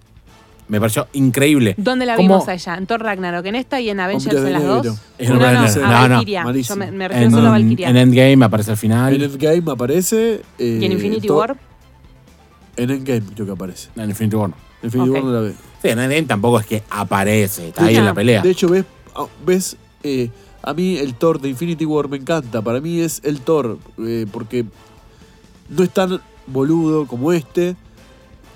Me 0.67 0.79
pareció 0.81 1.07
increíble. 1.13 1.75
¿Dónde 1.77 2.05
la 2.05 2.15
¿Cómo- 2.17 2.27
vimos 2.27 2.47
allá? 2.49 2.75
¿En 2.75 2.87
Thor 2.87 3.01
Ragnarok 3.01 3.45
en 3.45 3.55
esta 3.55 3.79
y 3.79 3.89
en 3.89 3.99
Avengers 4.01 4.35
en 4.35 4.43
de 4.43 4.51
las 4.51 4.63
dos? 4.63 4.85
En 5.17 5.29
no, 5.29 5.35
no. 6.07 6.21
No. 6.21 6.53
Yo 6.57 6.75
me, 6.75 6.91
me 6.91 7.07
refiero 7.07 7.25
En, 7.27 7.31
solo 7.31 7.47
a 7.47 7.51
Valkyria. 7.51 7.89
en 7.89 7.95
Endgame 7.97 8.43
aparece 8.45 8.71
al 8.71 8.77
final. 8.77 9.13
En 9.15 9.21
Endgame 9.21 9.71
aparece. 9.71 10.41
eh, 10.59 10.79
¿Y 10.81 10.85
en 10.85 10.91
Infinity 10.91 11.29
War? 11.29 11.55
En 12.75 12.89
Endgame 12.91 13.21
creo 13.33 13.45
que 13.45 13.51
aparece. 13.53 13.89
En 13.95 14.09
Infinity 14.09 14.35
War. 14.35 14.49
no. 14.49 14.55
En 14.81 14.85
Infinity 14.87 15.09
Ok. 15.09 15.15
War 15.15 15.23
no 15.23 15.31
la 15.31 15.39
ve. 15.41 15.53
Sí, 15.81 15.87
en 15.87 15.99
Endgame 15.99 16.23
tampoco 16.23 16.59
es 16.59 16.65
que 16.65 16.83
aparece. 16.89 17.69
Está 17.69 17.85
ahí 17.85 17.95
en 17.95 18.05
la 18.05 18.13
pelea. 18.13 18.41
De 18.41 18.51
hecho, 18.51 18.67
ves, 18.69 18.83
ah, 19.15 19.25
ves 19.45 19.77
eh, 20.03 20.29
a 20.61 20.73
mí 20.73 20.97
el 20.97 21.15
Thor 21.15 21.39
de 21.39 21.47
Infinity 21.49 21.85
War 21.85 22.09
me 22.09 22.17
encanta. 22.17 22.61
Para 22.61 22.81
mí 22.81 22.99
es 22.99 23.21
el 23.23 23.39
Thor, 23.39 23.79
eh, 24.05 24.25
porque 24.31 24.65
no 25.69 25.83
es 25.83 25.89
tan 25.91 26.19
boludo 26.45 27.07
como 27.07 27.31
este. 27.31 27.75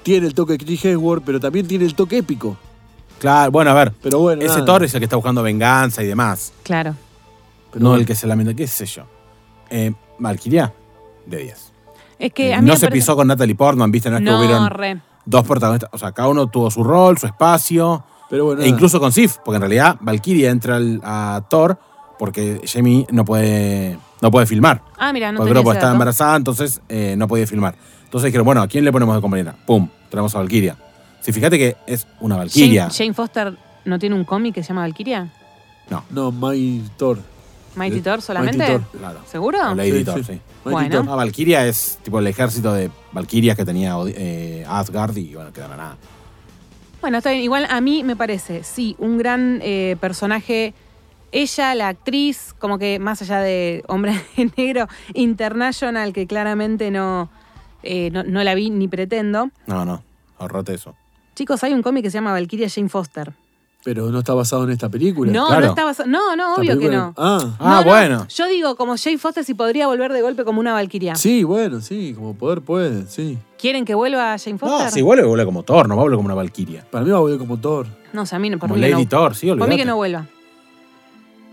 Tiene 0.04 0.28
el 0.28 0.34
toque 0.34 0.54
de 0.54 0.66
Chris 0.66 0.84
Hemsworth, 0.86 1.24
pero 1.26 1.40
también 1.40 1.68
tiene 1.68 1.86
el 1.86 1.94
toque 1.94 2.18
épico. 2.18 2.58
Claro, 3.20 3.52
bueno, 3.52 3.70
a 3.72 3.74
ver. 3.76 3.94
Pero 4.02 4.20
bueno, 4.20 4.42
Ese 4.42 4.54
nada. 4.56 4.66
Thor 4.66 4.84
es 4.84 4.94
el 4.96 5.00
que 5.00 5.06
está 5.06 5.16
buscando 5.16 5.44
venganza 5.44 6.02
y 6.02 6.08
demás. 6.08 6.54
Claro. 6.64 6.96
Pero 7.72 7.84
no 7.84 7.90
bueno. 7.90 8.02
el 8.02 8.08
que 8.08 8.16
se 8.16 8.26
lamenta. 8.28 8.54
¿Qué 8.54 8.66
sé 8.68 8.86
yo? 8.86 9.04
Eh, 9.70 9.94
Valkyria, 10.18 10.74
de 11.26 11.38
10. 11.38 11.72
Es 12.18 12.34
que 12.34 12.50
Eh, 12.50 12.54
a 12.56 12.62
mí 12.62 12.68
no 12.68 12.74
se 12.76 12.88
parece- 12.88 12.94
pisó 12.94 13.16
con 13.16 13.28
Natalie 13.28 13.56
Portman, 13.56 13.92
¿viste? 13.92 14.10
No 14.10 14.18
es 14.18 14.24
que 14.24 14.32
hubieron 14.34 14.70
re. 14.72 15.00
dos 15.26 15.46
protagonistas. 15.46 15.90
O 15.94 15.98
sea, 16.00 16.12
cada 16.12 16.30
uno 16.30 16.48
tuvo 16.48 16.72
su 16.72 16.84
rol, 16.84 17.18
su 17.18 17.28
espacio. 17.28 18.04
Pero 18.30 18.46
bueno, 18.46 18.62
E 18.62 18.66
nada. 18.66 18.76
incluso 18.76 19.00
con 19.00 19.12
Sif, 19.12 19.38
porque 19.46 19.56
en 19.58 19.62
realidad 19.62 19.98
Valkyria 20.02 20.50
entra 20.50 20.78
al- 20.78 21.02
a 21.04 21.44
Thor 21.50 21.78
porque 22.18 22.62
Jamie 22.66 23.06
no 23.12 23.24
puede, 23.26 23.98
no 24.22 24.32
puede 24.32 24.46
filmar. 24.46 24.82
Ah, 24.98 25.12
mira, 25.14 25.32
no 25.32 25.40
porque 25.40 25.54
estaba 25.60 25.74
dato. 25.76 25.92
embarazada, 25.92 26.36
entonces 26.38 26.82
eh, 26.90 27.16
no 27.18 27.28
podía 27.28 27.46
filmar. 27.46 27.76
Entonces 28.12 28.28
dijeron, 28.28 28.44
bueno, 28.44 28.62
¿a 28.62 28.68
quién 28.68 28.84
le 28.84 28.92
ponemos 28.92 29.16
de 29.16 29.22
compañera? 29.22 29.56
¡Pum! 29.66 29.88
Tenemos 30.10 30.36
a 30.36 30.40
Valkyria. 30.40 30.76
Si 31.22 31.32
fíjate 31.32 31.58
que 31.58 31.78
es 31.88 32.06
una 32.20 32.36
Valkyria. 32.36 32.84
Jane, 32.90 32.94
Jane 32.94 33.14
Foster 33.14 33.58
no 33.86 33.98
tiene 34.00 34.18
un 34.18 34.26
cómic 34.26 34.54
que 34.56 34.64
se 34.64 34.68
llama 34.68 34.82
Valkyria. 34.82 35.32
No, 36.10 36.30
My 36.34 36.84
Thor. 36.98 37.20
Mighty 37.78 38.00
Eh, 38.00 38.02
Thor 38.02 38.22
solamente. 38.22 38.58
Mighty 38.58 38.74
Thor. 38.92 39.00
Claro. 39.00 39.20
¿Seguro? 39.26 39.72
O 39.72 39.76
Lady 39.76 40.00
Sí, 40.00 40.04
Thor, 40.04 40.18
sí. 40.18 40.24
sí. 40.26 40.32
Mighty 40.34 40.42
Bueno. 40.90 40.90
Thor. 41.04 41.06
Ah, 41.10 41.16
Valkyria 41.16 41.66
es 41.66 42.00
tipo 42.04 42.20
el 42.20 42.28
ejército 42.28 42.74
de 42.74 42.92
Valkyrias 43.14 43.56
que 43.56 43.64
tenía 43.64 43.96
eh, 44.08 44.66
Asgard 44.68 45.16
y 45.16 45.34
bueno, 45.34 45.54
quedaron 45.54 45.78
nada. 45.78 45.96
Bueno, 47.00 47.20
está 47.20 47.30
bien. 47.32 47.44
Igual 47.44 47.66
a 47.70 47.80
mí 47.80 48.04
me 48.04 48.18
parece, 48.18 48.66
sí, 48.66 48.98
un 49.00 49.18
gran 49.18 49.62
eh, 49.64 49.96
personaje. 50.02 50.74
Ella, 51.32 51.74
la 51.76 51.88
actriz, 51.88 52.54
como 52.60 52.78
que 52.78 53.00
más 53.00 53.22
allá 53.22 53.40
de 53.40 53.86
Hombre 53.88 54.22
de 54.36 54.52
Negro 54.58 54.90
International, 55.14 56.12
que 56.12 56.28
claramente 56.28 56.92
no, 56.92 57.30
eh, 57.84 58.10
no, 58.12 58.24
no 58.24 58.44
la 58.44 58.54
vi 58.56 58.70
ni 58.70 58.88
pretendo. 58.88 59.50
No, 59.68 59.86
no, 59.86 60.04
ahorrate 60.40 60.74
eso. 60.74 60.96
Chicos, 61.36 61.64
hay 61.64 61.74
un 61.74 61.82
cómic 61.82 62.04
que 62.04 62.12
se 62.12 62.16
llama 62.18 62.32
Valkyria 62.34 62.70
Jane 62.70 62.90
Foster. 62.90 63.34
Pero 63.84 64.12
no 64.12 64.20
está 64.20 64.36
basado 64.36 64.64
en 64.66 64.70
esta 64.70 64.90
película. 64.90 65.32
No, 65.32 65.48
claro. 65.48 65.62
no 65.62 65.68
estaba. 65.70 65.92
No, 66.06 66.36
no, 66.36 66.50
Esta 66.50 66.62
obvio 66.62 66.72
que 66.74 66.78
película- 66.88 66.98
no. 66.98 67.14
Ah, 67.18 67.56
Ah, 67.60 67.70
No, 67.70 67.76
no, 67.78 67.84
bueno. 67.90 68.28
Yo 68.28 68.48
digo, 68.48 68.76
como 68.76 68.96
Jane 68.96 69.18
Foster, 69.18 69.44
si 69.44 69.56
podría 69.56 69.88
volver 69.88 70.14
de 70.14 70.22
golpe 70.22 70.44
como 70.44 70.60
una 70.60 70.74
Valkyria. 70.74 71.16
sí, 71.16 71.44
bueno, 71.44 71.82
sí, 71.82 72.14
como 72.16 72.36
poder 72.36 72.62
puede, 72.62 73.08
sí. 73.08 73.40
¿Quieren 73.58 73.84
que 73.86 73.96
vuelva 73.96 74.38
Jane 74.38 74.60
Foster? 74.60 74.86
No, 74.86 74.92
si 74.92 75.02
vuelve, 75.02 75.26
vuelve 75.26 75.46
como 75.46 75.64
Thor, 75.64 75.88
no 75.90 75.96
vuelve 75.96 76.16
como 76.16 76.28
una 76.28 76.36
Valkyria. 76.36 76.86
Para 76.92 77.04
mí 77.04 77.10
va 77.10 77.18
a 77.18 77.22
volver 77.22 77.40
como 77.40 77.58
Thor. 77.60 77.88
No, 78.14 78.22
o 78.22 78.26
sea, 78.28 78.36
a 78.36 78.40
mí 78.40 78.52
no, 78.52 78.60
por 78.60 78.70
Como 78.70 78.76
mí 78.76 78.82
Lady 78.82 79.04
no. 79.04 79.10
Thor, 79.10 79.34
sí, 79.36 79.48
Por 79.52 79.68
mí 79.68 79.78
que 79.78 79.86
no 79.86 79.96
vuelva. 79.96 80.28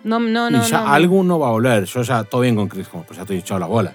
No, 0.05 0.19
no, 0.21 0.51
no. 0.51 0.59
y 0.59 0.69
ya 0.69 0.81
no, 0.81 0.87
no. 0.87 0.93
alguno 0.93 1.39
va 1.39 1.49
a 1.49 1.53
volver. 1.53 1.85
Yo 1.85 2.03
ya, 2.03 2.25
todo 2.25 2.43
bien 2.43 2.57
con 2.57 2.69
Chris 2.69 2.87
Hemsworth, 2.87 3.07
pero 3.07 3.17
ya 3.17 3.23
estoy 3.23 3.37
echado 3.39 3.61
la 3.61 3.67
bola. 3.67 3.93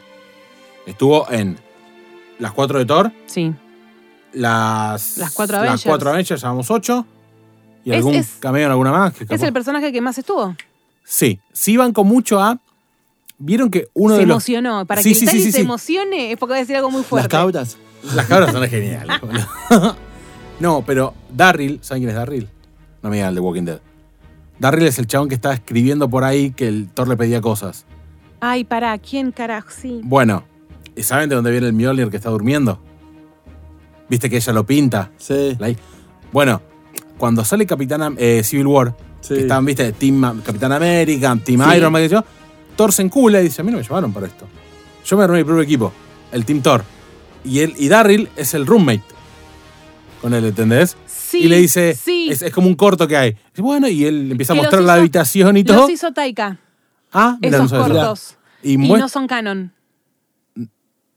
Estuvo 0.86 1.30
en 1.32 1.58
las 2.44 2.52
cuatro 2.52 2.78
de 2.78 2.86
Thor, 2.86 3.12
Sí. 3.26 3.54
las, 4.34 5.18
Las 5.18 5.32
cuatro 5.32 5.56
Las 5.58 5.62
Avengers. 5.64 5.84
cuatro 5.86 6.10
Avengers, 6.10 6.42
llevamos 6.42 6.70
ocho. 6.72 7.06
Y 7.86 7.92
Es- 7.92 7.98
algún 7.98 8.16
es- 8.16 8.36
cameo 8.40 8.66
en 8.66 8.72
alguna 8.72 8.92
más. 8.92 9.14
Que 9.14 9.24
Es 9.24 9.30
capaz- 9.30 9.46
el 9.48 9.54
personaje 9.54 9.92
que 9.92 10.02
más 10.02 10.18
estuvo. 10.18 10.56
Sí, 11.04 11.40
sí 11.52 11.76
banco 11.78 12.04
mucho 12.04 12.40
a. 12.42 12.58
Vieron 13.38 13.70
que 13.70 13.88
uno 13.94 14.14
se 14.16 14.22
de 14.22 14.26
los. 14.28 14.36
emocionó. 14.36 14.86
Para 14.86 15.02
Sí, 15.02 15.10
que 15.10 15.16
sí, 15.16 15.26
el 15.26 15.32
sí, 15.32 15.42
se 15.44 15.52
sí. 15.54 15.62
emocione 15.62 16.32
es 16.32 16.38
porque 16.38 16.52
va 16.52 16.58
a 16.58 16.60
decir 16.60 16.76
algo 16.76 16.92
muy 16.92 17.02
Las 17.02 17.08
fuerte. 17.10 17.30
cabras. 17.30 17.78
Las 18.16 18.26
cabras 18.28 18.52
son 18.52 18.68
geniales. 18.70 19.18
no, 20.60 20.84
pero 20.86 21.14
Darryl, 21.34 21.80
¿saben 21.82 22.04
quién 22.04 22.10
es 22.10 22.16
Darryl? 22.16 22.50
No 23.02 23.10
me 23.10 23.18
digan 23.18 23.30
el 23.30 23.36
de 23.36 23.42
Walking 23.42 23.64
Dead. 23.64 23.80
Darryl 24.60 24.86
es 24.88 25.00
el 25.00 25.08
chabón 25.08 25.28
que 25.30 25.36
está 25.36 25.54
escribiendo 25.54 26.10
por 26.10 26.24
ahí 26.24 26.52
que 26.52 26.68
el 26.68 26.88
Thor 26.94 27.08
le 27.08 27.18
pedía 27.18 27.42
cosas. 27.42 27.86
Ay, 28.40 28.64
pará, 28.64 28.98
¿quién 28.98 29.32
carajo? 29.32 29.70
Sí. 29.72 30.02
Bueno, 30.04 30.44
¿y 30.96 31.04
saben 31.04 31.30
de 31.30 31.36
dónde 31.36 31.52
viene 31.52 31.68
el 31.68 31.74
Mjolnir 31.74 32.10
que 32.10 32.18
está 32.18 32.30
durmiendo? 32.30 32.80
¿Viste 34.10 34.30
que 34.30 34.38
ella 34.38 34.54
lo 34.54 34.66
pinta? 34.66 35.12
Sí, 35.18 35.56
La- 35.60 35.74
Bueno, 36.32 36.62
cuando 37.18 37.44
sale 37.46 37.66
Capitán 37.66 38.16
eh, 38.18 38.42
Civil 38.44 38.68
War, 38.68 38.96
sí. 39.22 39.36
que 39.36 39.60
viste, 39.62 39.92
Team 39.94 40.42
Capitán 40.44 40.72
América, 40.72 41.38
Team 41.44 41.62
Sí. 41.70 41.78
Iron 41.78 41.92
Man, 41.92 42.02
que 42.04 42.10
yo, 42.10 42.24
Thor 42.76 42.92
se 42.92 43.02
encula 43.04 43.40
y 43.40 43.46
dice, 43.46 43.62
a 43.62 43.64
mí 43.64 43.72
no 43.72 43.78
me 43.78 43.84
llamaron 43.84 44.12
para 44.14 44.28
esto. 44.28 44.46
Yo 45.06 45.18
me 45.18 45.24
armé 45.24 45.38
mi 45.40 45.44
propio 45.44 45.62
equipo, 45.64 45.94
el 46.32 46.46
Team 46.46 46.62
Thor. 46.62 46.84
Y, 47.44 47.60
él, 47.60 47.74
y 47.78 47.88
Darryl 47.90 48.30
es 48.36 48.54
el 48.54 48.66
roommate 48.66 49.04
con 50.22 50.34
él, 50.34 50.46
¿entendés? 50.46 50.96
Sí. 51.06 51.40
y 51.40 51.48
le 51.48 51.58
dice, 51.58 51.96
Sí. 51.96 52.30
es, 52.32 52.42
es 52.44 52.54
como 52.54 52.68
un 52.68 52.76
corto 52.76 53.08
que 53.08 53.18
hay. 53.18 53.32
Dice, 53.32 53.62
bueno, 53.64 53.88
y 53.88 54.06
él 54.06 54.32
empieza 54.32 54.54
a 54.54 54.56
los 54.56 54.66
mostrar 54.66 54.84
la 54.84 54.94
habitación 54.94 55.58
y 55.58 55.64
Los 55.64 55.76
todo. 55.76 55.90
hizo 55.90 56.12
Taika. 56.14 56.60
Ah, 57.12 57.38
mira, 57.42 57.58
Esos 57.58 57.72
no 57.72 57.80
cortos. 57.80 58.38
Y, 58.62 58.74
Y, 58.74 58.78
no 58.78 59.10
son 59.10 59.28
canon. 59.28 59.72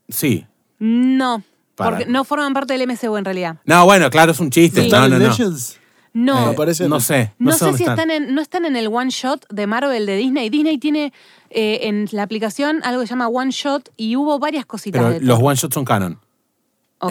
Sí. 0.09 0.45
No. 0.79 1.43
Para. 1.75 1.97
Porque 1.97 2.11
no 2.11 2.23
forman 2.23 2.53
parte 2.53 2.73
del 2.77 2.87
MCU 2.87 3.17
en 3.17 3.25
realidad. 3.25 3.57
No, 3.65 3.85
bueno, 3.85 4.09
claro, 4.09 4.31
es 4.31 4.39
un 4.39 4.49
chiste. 4.49 4.81
Sí. 4.83 4.89
No, 4.89 4.95
¿Están 4.97 5.09
no, 5.11 5.15
en 5.17 5.23
no. 5.23 5.29
Legends? 5.29 5.79
No. 6.13 6.49
Eh, 6.51 6.55
aparece- 6.55 6.87
no 6.87 6.99
sé. 6.99 7.33
No, 7.37 7.51
No, 7.51 7.57
sé 7.57 7.73
si 7.73 7.83
están 7.83 8.09
en, 8.09 8.33
no 8.33 8.41
están 8.41 8.65
en 8.65 8.75
el 8.75 8.87
one 8.87 9.11
shot 9.11 9.45
de 9.49 9.67
Marvel 9.67 10.05
de 10.07 10.15
Disney. 10.15 10.49
Disney 10.49 10.79
tiene 10.79 11.13
eh, 11.51 11.81
en 11.83 12.07
la 12.11 12.23
aplicación 12.23 12.81
algo 12.83 13.01
que 13.01 13.07
se 13.07 13.11
llama 13.11 13.27
one 13.27 13.51
shot 13.51 13.89
y 13.95 14.15
hubo 14.15 14.39
varias 14.39 14.65
cositas 14.65 15.01
Pero 15.01 15.13
de 15.13 15.21
los 15.21 15.37
Thor. 15.37 15.47
one 15.47 15.55
shots 15.55 15.73
son 15.75 15.85
canon. 15.85 16.19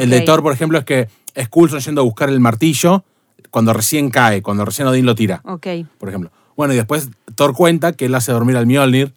El 0.00 0.10
de 0.10 0.22
Thor, 0.22 0.42
por 0.42 0.52
ejemplo, 0.52 0.78
es 0.78 0.84
que 0.84 1.08
es 1.34 1.48
Coulson 1.48 1.78
yendo 1.78 2.00
a 2.00 2.04
buscar 2.04 2.28
el 2.28 2.40
martillo 2.40 3.04
cuando 3.50 3.72
recién 3.72 4.10
cae, 4.10 4.42
cuando 4.42 4.64
recién 4.64 4.88
Odín 4.88 5.06
lo 5.06 5.14
tira, 5.14 5.40
Ok. 5.44 5.66
por 5.98 6.08
ejemplo. 6.08 6.32
Bueno, 6.56 6.72
y 6.74 6.76
después 6.76 7.08
Thor 7.36 7.54
cuenta 7.54 7.92
que 7.92 8.06
él 8.06 8.14
hace 8.16 8.32
dormir 8.32 8.56
al 8.56 8.66
Mjolnir 8.66 9.14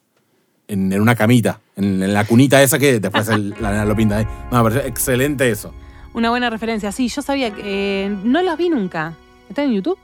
en, 0.72 0.92
en 0.92 1.00
una 1.00 1.14
camita, 1.14 1.60
en, 1.76 2.02
en 2.02 2.14
la 2.14 2.24
cunita 2.24 2.62
esa 2.62 2.78
que 2.78 3.00
después 3.00 3.28
el- 3.28 3.54
la 3.60 3.70
nena 3.72 3.84
lo 3.84 3.94
pinta 3.96 4.18
ahí. 4.18 4.26
No, 4.50 4.62
parece 4.62 4.86
excelente 4.88 5.50
eso. 5.50 5.72
Una 6.14 6.30
buena 6.30 6.50
referencia. 6.50 6.90
Sí, 6.92 7.08
yo 7.08 7.22
sabía 7.22 7.50
que. 7.52 7.62
eh, 8.06 8.16
no 8.24 8.42
los 8.42 8.56
vi 8.58 8.68
nunca. 8.68 9.14
¿Están 9.48 9.66
en 9.66 9.72
YouTube? 9.74 9.98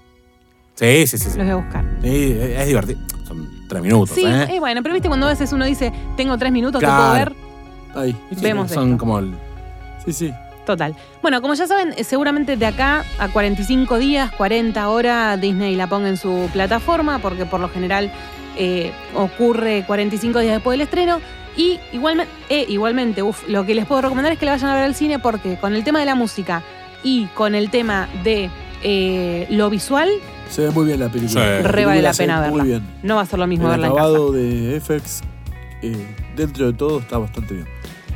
Sí, 0.75 1.07
sí, 1.07 1.19
sí. 1.19 1.31
sí. 1.31 1.39
Los 1.39 1.47
voy 1.47 1.51
a 1.51 1.57
buscar. 1.57 1.85
Sí, 2.03 2.37
es 2.41 2.67
divertido. 2.67 3.01
Son 3.27 3.49
tres 3.69 3.83
minutos, 3.83 4.15
Sí, 4.15 4.25
¿eh? 4.25 4.47
eh, 4.57 4.61
bueno, 4.61 4.83
pero 4.83 4.93
viste 4.95 5.09
cuando 5.09 5.27
a 5.27 5.31
veces 5.31 5.53
uno 5.53 5.65
dice, 5.65 5.93
tengo 6.17 6.37
tres 6.39 6.53
minutos, 6.53 6.79
Claro. 6.81 6.97
puedo 6.97 7.13
ver. 7.13 7.33
Ahí. 7.97 8.17
Sí, 8.35 8.43
vemos 8.43 8.71
Son 8.71 8.89
esto. 8.91 8.99
como 8.99 9.19
el- 9.19 9.35
Sí, 10.05 10.13
sí. 10.13 10.33
Total. 10.65 10.95
Bueno, 11.23 11.41
como 11.43 11.55
ya 11.55 11.67
saben, 11.67 11.95
eh, 11.97 12.03
seguramente 12.05 12.57
de 12.57 12.67
acá 12.67 13.05
a 13.19 13.29
45 13.29 13.99
días, 13.99 14.33
40 14.33 14.89
horas, 14.89 15.41
Disney 15.41 15.77
la 15.77 15.87
ponga 15.89 16.09
en 16.09 16.17
su 16.17 16.49
plataforma, 16.53 17.21
porque 17.21 17.47
por 17.47 17.61
lo 17.61 17.69
general 17.69 18.13
eh, 18.57 18.93
ocurre 19.15 19.85
45 19.87 20.41
días 20.41 20.55
después 20.55 20.75
del 20.79 20.83
estreno. 20.87 21.21
Y 21.57 21.79
igualmente, 21.93 22.31
igualmente 22.69 23.23
uf, 23.23 23.49
lo 23.49 23.65
que 23.65 23.75
les 23.75 23.87
puedo 23.87 24.03
recomendar 24.03 24.33
es 24.33 24.39
que 24.39 24.45
la 24.47 24.53
vayan 24.53 24.71
a 24.71 24.75
ver 24.75 24.85
al 24.85 24.95
cine, 24.95 25.19
porque 25.19 25.57
con 25.59 25.75
el 25.75 25.85
tema 25.85 26.01
de 26.01 26.05
la 26.07 26.15
música 26.15 26.63
y 27.03 27.27
con 27.29 27.55
el 27.55 27.71
tema 27.71 28.09
de 28.25 28.51
eh, 28.83 29.47
lo 29.51 29.71
visual, 29.71 30.11
Se 30.51 30.63
ve 30.63 30.71
muy 30.71 30.85
bien 30.87 31.01
la 31.01 31.09
película. 31.09 31.41
Sí. 31.59 31.63
La 31.63 31.69
re 31.69 31.87
vale 31.87 32.03
la 32.03 32.13
pena 32.13 32.41
verla. 32.41 32.57
Muy 32.63 32.69
bien. 32.69 32.87
no 33.03 33.17
va 33.17 33.23
a 33.23 33.27
ser 33.27 33.39
lo 33.39 33.47
mismo 33.47 33.67
El 33.67 33.71
verla 33.73 33.87
en 33.87 33.93
casa. 33.95 34.05
acabado 34.05 34.33
de 34.33 34.81
FX, 34.81 35.23
eh, 35.83 36.07
dentro 36.37 36.67
de 36.67 36.73
todo, 36.75 37.01
está 37.01 37.17
bastante 37.19 37.55
bien. 37.55 37.67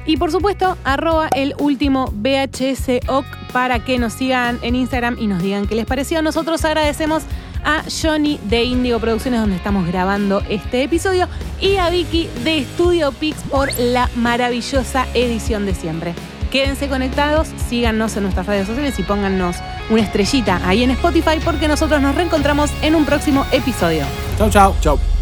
Y 0.07 0.17
por 0.17 0.31
supuesto, 0.33 0.77
arroba 0.85 1.29
el 1.35 1.55
último 1.59 2.13
VHS 2.13 3.01
OC 3.07 3.25
para 3.53 3.85
que 3.85 3.99
nos 3.99 4.13
sigan 4.15 4.59
en 4.63 4.75
Instagram 4.75 5.17
y 5.19 5.27
nos 5.27 5.43
digan 5.43 5.67
qué 5.67 5.75
les 5.75 5.87
pareció. 5.87 6.21
Nosotros 6.23 6.65
agradecemos 6.65 7.23
a 7.65 7.83
Johnny 8.03 8.39
de 8.45 8.65
Indigo 8.65 8.99
Producciones, 8.99 9.41
donde 9.41 9.57
estamos 9.57 9.87
grabando 9.87 10.43
este 10.49 10.83
episodio, 10.83 11.29
y 11.61 11.77
a 11.77 11.91
Vicky 11.91 12.29
de 12.45 12.65
Studio 12.65 13.13
Pix 13.13 13.39
por 13.51 13.73
la 13.79 14.09
maravillosa 14.17 15.07
edición 15.15 15.67
de 15.67 15.75
siempre. 15.75 16.15
Quédense 16.51 16.89
conectados, 16.89 17.49
síganos 17.69 18.17
en 18.17 18.25
nuestras 18.25 18.47
redes 18.47 18.67
sociales 18.67 18.99
y 18.99 19.03
póngannos 19.05 19.57
una 19.89 20.03
estrellita 20.03 20.61
ahí 20.67 20.83
en 20.83 20.91
Spotify 20.91 21.39
porque 21.45 21.69
nosotros 21.69 22.03
nos 22.03 22.15
reencontramos 22.15 22.71
en 22.83 22.95
un 22.95 23.05
próximo 23.05 23.47
episodio. 23.53 24.05
Chau, 24.37 24.51
chau. 24.51 24.75
Chao. 24.81 25.20